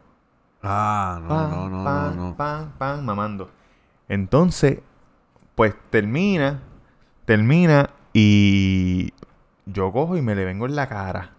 Ah, 0.61 1.19
no, 1.21 1.27
Pan, 1.29 1.49
no, 1.49 1.69
no, 1.69 1.83
pan, 1.83 2.15
no, 2.17 2.23
no. 2.29 2.35
pan, 2.37 2.73
pan, 2.77 3.05
mamando. 3.05 3.49
Entonces, 4.09 4.79
pues 5.55 5.73
termina, 5.89 6.61
termina 7.25 7.89
y 8.13 9.13
yo 9.65 9.91
cojo 9.91 10.17
y 10.17 10.21
me 10.21 10.35
le 10.35 10.45
vengo 10.45 10.65
en 10.65 10.75
la 10.75 10.87
cara. 10.87 11.31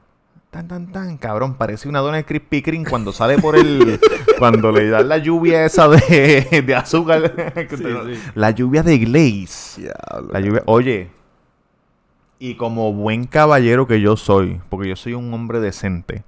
Tan, 0.54 0.68
tan, 0.68 0.86
tan, 0.92 1.18
cabrón. 1.18 1.54
Parece 1.54 1.88
una 1.88 1.98
dona 1.98 2.18
de 2.18 2.24
Krispy 2.24 2.62
Kreme 2.62 2.88
cuando 2.88 3.10
sale 3.10 3.38
por 3.40 3.56
el... 3.56 3.98
cuando 4.38 4.70
le 4.70 4.88
dan 4.88 5.08
la 5.08 5.18
lluvia 5.18 5.64
esa 5.64 5.88
de, 5.88 6.62
de 6.64 6.74
azúcar. 6.76 7.34
La 8.36 8.52
lluvia 8.52 8.84
de 8.84 8.98
glaze. 8.98 9.82
Diablo. 9.82 10.32
La 10.32 10.38
lluvia... 10.38 10.62
Oye. 10.66 11.10
Y 12.38 12.54
como 12.54 12.92
buen 12.92 13.26
caballero 13.26 13.88
que 13.88 14.00
yo 14.00 14.16
soy, 14.16 14.60
porque 14.68 14.88
yo 14.88 14.94
soy 14.94 15.14
un 15.14 15.34
hombre 15.34 15.58
decente, 15.58 16.22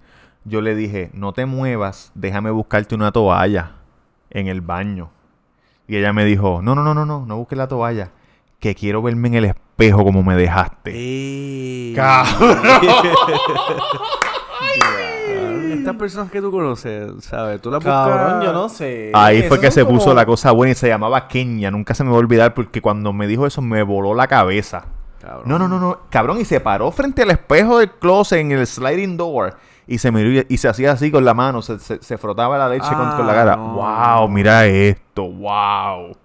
yo 0.45 0.61
le 0.61 0.75
dije, 0.75 1.11
no 1.13 1.33
te 1.33 1.47
muevas, 1.47 2.11
déjame 2.17 2.51
buscarte 2.51 2.97
una 2.97 3.13
toalla 3.13 3.77
en 4.31 4.49
el 4.49 4.61
baño. 4.61 5.13
Y 5.87 5.99
ella 5.99 6.13
me 6.13 6.25
dijo, 6.25 6.63
no, 6.63 6.75
no, 6.75 6.83
no, 6.83 6.95
no, 6.95 7.07
no, 7.07 7.25
no 7.27 7.37
busques 7.37 7.57
la 7.57 7.69
toalla, 7.69 8.11
que 8.59 8.75
quiero 8.75 9.03
verme 9.03 9.29
en 9.29 9.35
el 9.35 9.45
espejo 9.47 10.05
como 10.05 10.23
me 10.23 10.35
dejaste. 10.37 10.91
Ey. 10.95 11.93
Cabrón. 11.95 12.59
Cabrón, 14.37 15.73
Estas 15.73 15.97
personas 15.97 16.31
que 16.33 16.41
tú 16.41 16.51
conoces, 16.51 17.13
¿sabes? 17.25 17.61
Tú 17.61 17.71
las 17.71 17.83
Cabrón, 17.85 18.19
buscas- 18.41 18.45
yo 18.45 18.53
no 18.53 18.69
sé. 18.69 19.11
Ahí 19.15 19.43
fue 19.45 19.61
que 19.61 19.71
se 19.71 19.85
puso 19.85 20.15
la 20.15 20.27
cosa 20.27 20.51
buena 20.53 20.73
y 20.73 20.75
se 20.75 20.89
llamaba 20.89 21.29
Kenia. 21.29 21.71
Nunca 21.71 21.95
se 21.95 22.03
me 22.05 22.11
va 22.11 22.17
a 22.17 22.19
olvidar 22.19 22.55
porque 22.55 22.81
cuando 22.83 23.13
me 23.13 23.27
dijo 23.27 23.47
eso 23.47 23.63
me 23.63 23.83
voló 23.83 24.15
la 24.15 24.27
cabeza. 24.27 24.87
Cabrón. 25.21 25.43
No, 25.47 25.59
no, 25.59 25.69
no, 25.69 25.79
no. 25.79 25.99
Cabrón, 26.11 26.41
y 26.41 26.45
se 26.45 26.61
paró 26.61 26.91
frente 26.91 27.23
al 27.23 27.31
espejo 27.31 27.79
del 27.79 27.91
closet 27.91 28.39
en 28.41 28.53
el 28.53 28.67
sliding 28.67 29.17
door. 29.17 29.57
Y 29.89 29.99
se 29.99 30.11
miró 30.11 30.31
y, 30.31 30.47
y 30.49 30.57
se 30.57 30.69
hacía 30.69 30.93
así 30.93 31.11
con 31.13 31.25
la 31.25 31.35
mano. 31.35 31.63
Se, 31.63 31.79
se- 31.79 32.03
se 32.03 32.19
frotaba 32.19 32.59
la 32.59 32.69
leche 32.69 32.89
con, 32.89 33.11
con 33.17 33.27
la 33.27 33.33
Ah, 33.33 33.37
cara. 33.37 33.57
no. 33.57 33.75
¡Wow! 33.75 34.29
Mira 34.29 34.67
esto. 34.67 35.25
¡Wow! 35.29 36.17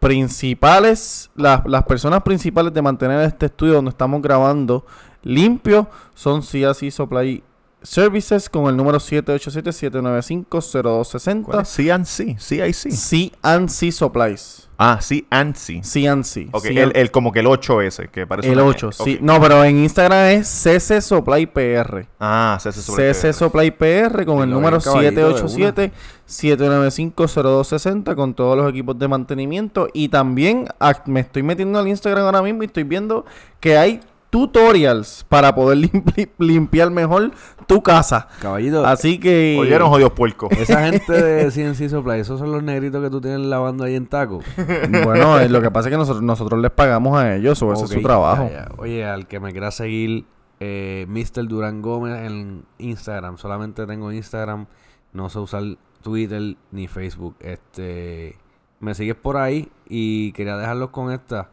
principales, 0.00 1.30
las, 1.36 1.64
las 1.66 1.84
personas 1.84 2.22
principales 2.22 2.72
de 2.72 2.82
mantener 2.82 3.20
este 3.20 3.46
estudio 3.46 3.74
donde 3.74 3.90
estamos 3.90 4.20
grabando 4.20 4.84
limpio 5.22 5.88
son 6.14 6.40
CSI 6.40 6.90
Supply 6.90 7.42
Services 7.82 8.50
con 8.50 8.66
el 8.68 8.76
número 8.76 8.98
787-795-0260. 8.98 11.42
¿Cuál 11.44 11.62
es? 11.62 11.68
CNC, 11.68 12.38
CIC. 12.38 12.90
CNC 12.92 13.90
Supplies. 13.92 14.66
Ah, 14.82 14.98
CNC. 15.00 15.82
CNC. 15.82 16.48
Ok, 16.52 16.66
Sí, 16.68 16.78
el, 16.78 16.92
el- 16.96 17.10
como 17.10 17.32
que 17.32 17.40
el 17.40 17.46
8S, 17.46 18.08
que 18.10 18.26
parece 18.26 18.48
el 18.50 18.54
una- 18.58 18.64
8, 18.70 18.92
sí. 18.92 19.14
ok. 19.16 19.20
No, 19.22 19.38
pero 19.40 19.62
en 19.64 19.76
Instagram 19.78 20.26
es 20.28 20.48
CC 20.48 21.00
Supply 21.02 21.44
PR. 21.46 22.06
Ah, 22.18 22.58
CC 22.62 22.80
sobre 22.80 23.12
CC 23.14 23.32
Supply 23.34 23.70
PR 23.72 24.24
con 24.24 24.42
el 24.42 24.48
Lo 24.50 24.56
número 24.56 24.78
vi, 24.78 24.84
caballito, 24.84 25.34
de 25.34 25.90
787-795-0260 26.26 28.14
con 28.14 28.34
todos 28.34 28.56
los 28.56 28.68
equipos 28.70 28.98
de 28.98 29.08
mantenimiento. 29.08 29.88
Y 29.92 30.08
también 30.08 30.66
ac- 30.78 31.02
me 31.06 31.20
estoy 31.20 31.42
metiendo 31.42 31.78
al 31.78 31.88
Instagram 31.88 32.24
ahora 32.24 32.42
mismo 32.42 32.62
y 32.62 32.66
estoy 32.66 32.84
viendo 32.84 33.24
que 33.60 33.76
hay 33.76 34.00
tutorials 34.30 35.24
para 35.28 35.54
poder 35.54 35.78
limpi- 35.92 36.30
limpiar 36.38 36.90
mejor 36.90 37.32
tu 37.66 37.82
casa. 37.82 38.28
Caballito, 38.40 38.84
Así 38.86 39.18
que... 39.18 39.56
Oyeron, 39.60 39.88
jodidos 39.90 40.12
puercos. 40.12 40.50
esa 40.58 40.86
gente 40.90 41.12
de 41.12 41.50
CNC 41.50 41.88
Supply, 41.90 42.20
esos 42.20 42.38
son 42.38 42.50
los 42.52 42.62
negritos 42.62 43.02
que 43.02 43.10
tú 43.10 43.20
tienes 43.20 43.40
lavando 43.40 43.84
ahí 43.84 43.94
en 43.96 44.06
taco. 44.06 44.40
Bueno, 45.04 45.38
eh, 45.38 45.48
lo 45.48 45.60
que 45.60 45.70
pasa 45.70 45.88
es 45.88 45.92
que 45.92 45.98
nosotros, 45.98 46.22
nosotros 46.22 46.60
les 46.60 46.70
pagamos 46.70 47.18
a 47.18 47.34
ellos, 47.36 47.60
o 47.62 47.72
ese 47.72 47.84
es 47.84 47.90
su 47.90 48.02
trabajo. 48.02 48.48
ya, 48.50 48.68
ya. 48.68 48.68
Oye, 48.78 49.04
al 49.04 49.26
que 49.26 49.40
me 49.40 49.52
quiera 49.52 49.70
seguir, 49.70 50.24
eh, 50.60 51.06
Mr. 51.08 51.46
Durán 51.48 51.82
Gómez 51.82 52.26
en 52.26 52.64
Instagram. 52.78 53.36
Solamente 53.38 53.86
tengo 53.86 54.12
Instagram. 54.12 54.66
No 55.12 55.28
sé 55.28 55.38
usar 55.38 55.62
Twitter 56.02 56.56
ni 56.70 56.86
Facebook. 56.88 57.36
Este, 57.40 58.36
me 58.78 58.94
sigues 58.94 59.16
por 59.16 59.36
ahí 59.36 59.70
y 59.88 60.32
quería 60.32 60.56
dejarlos 60.56 60.90
con 60.90 61.10
esta. 61.12 61.50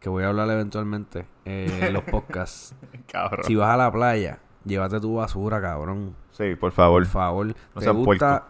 Que 0.00 0.08
voy 0.08 0.24
a 0.24 0.28
hablar 0.28 0.48
eventualmente 0.50 1.26
eh, 1.44 1.86
en 1.88 1.92
los 1.92 2.04
podcasts. 2.04 2.74
Cabrón. 3.10 3.44
si 3.46 3.54
vas 3.54 3.70
a 3.70 3.76
la 3.76 3.90
playa, 3.90 4.38
llévate 4.64 5.00
tu 5.00 5.16
basura, 5.16 5.60
cabrón. 5.60 6.14
Sí, 6.30 6.54
por 6.54 6.72
favor. 6.72 7.02
Por 7.02 7.10
favor. 7.10 7.46
No 7.46 7.54
¿Te 7.74 7.80
seas 7.80 7.96
gusta 7.96 8.44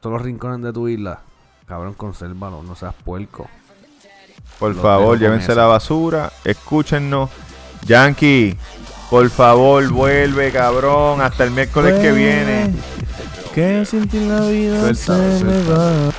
todos 0.00 0.14
los 0.14 0.22
rincones 0.22 0.62
de 0.62 0.72
tu 0.72 0.88
isla? 0.88 1.20
Cabrón, 1.66 1.94
consérvalo. 1.94 2.62
No 2.62 2.74
seas 2.74 2.94
puerco. 2.94 3.48
Por 4.58 4.74
Los 4.74 4.82
favor, 4.82 5.18
llévense 5.18 5.54
la 5.54 5.66
basura. 5.66 6.32
Escúchennos. 6.44 7.30
Yankee, 7.86 8.56
por 9.10 9.28
favor, 9.30 9.88
vuelve, 9.90 10.50
cabrón. 10.52 11.20
Hasta 11.20 11.44
el 11.44 11.50
miércoles 11.50 12.00
que 12.00 12.12
viene. 12.12 12.74
Que 13.54 13.84
sin 13.84 14.08
ti 14.08 14.20
la 14.20 14.40
vida 14.46 14.80
Suelta, 14.80 15.38
se 15.38 15.44
me 15.44 15.62
va. 15.64 16.12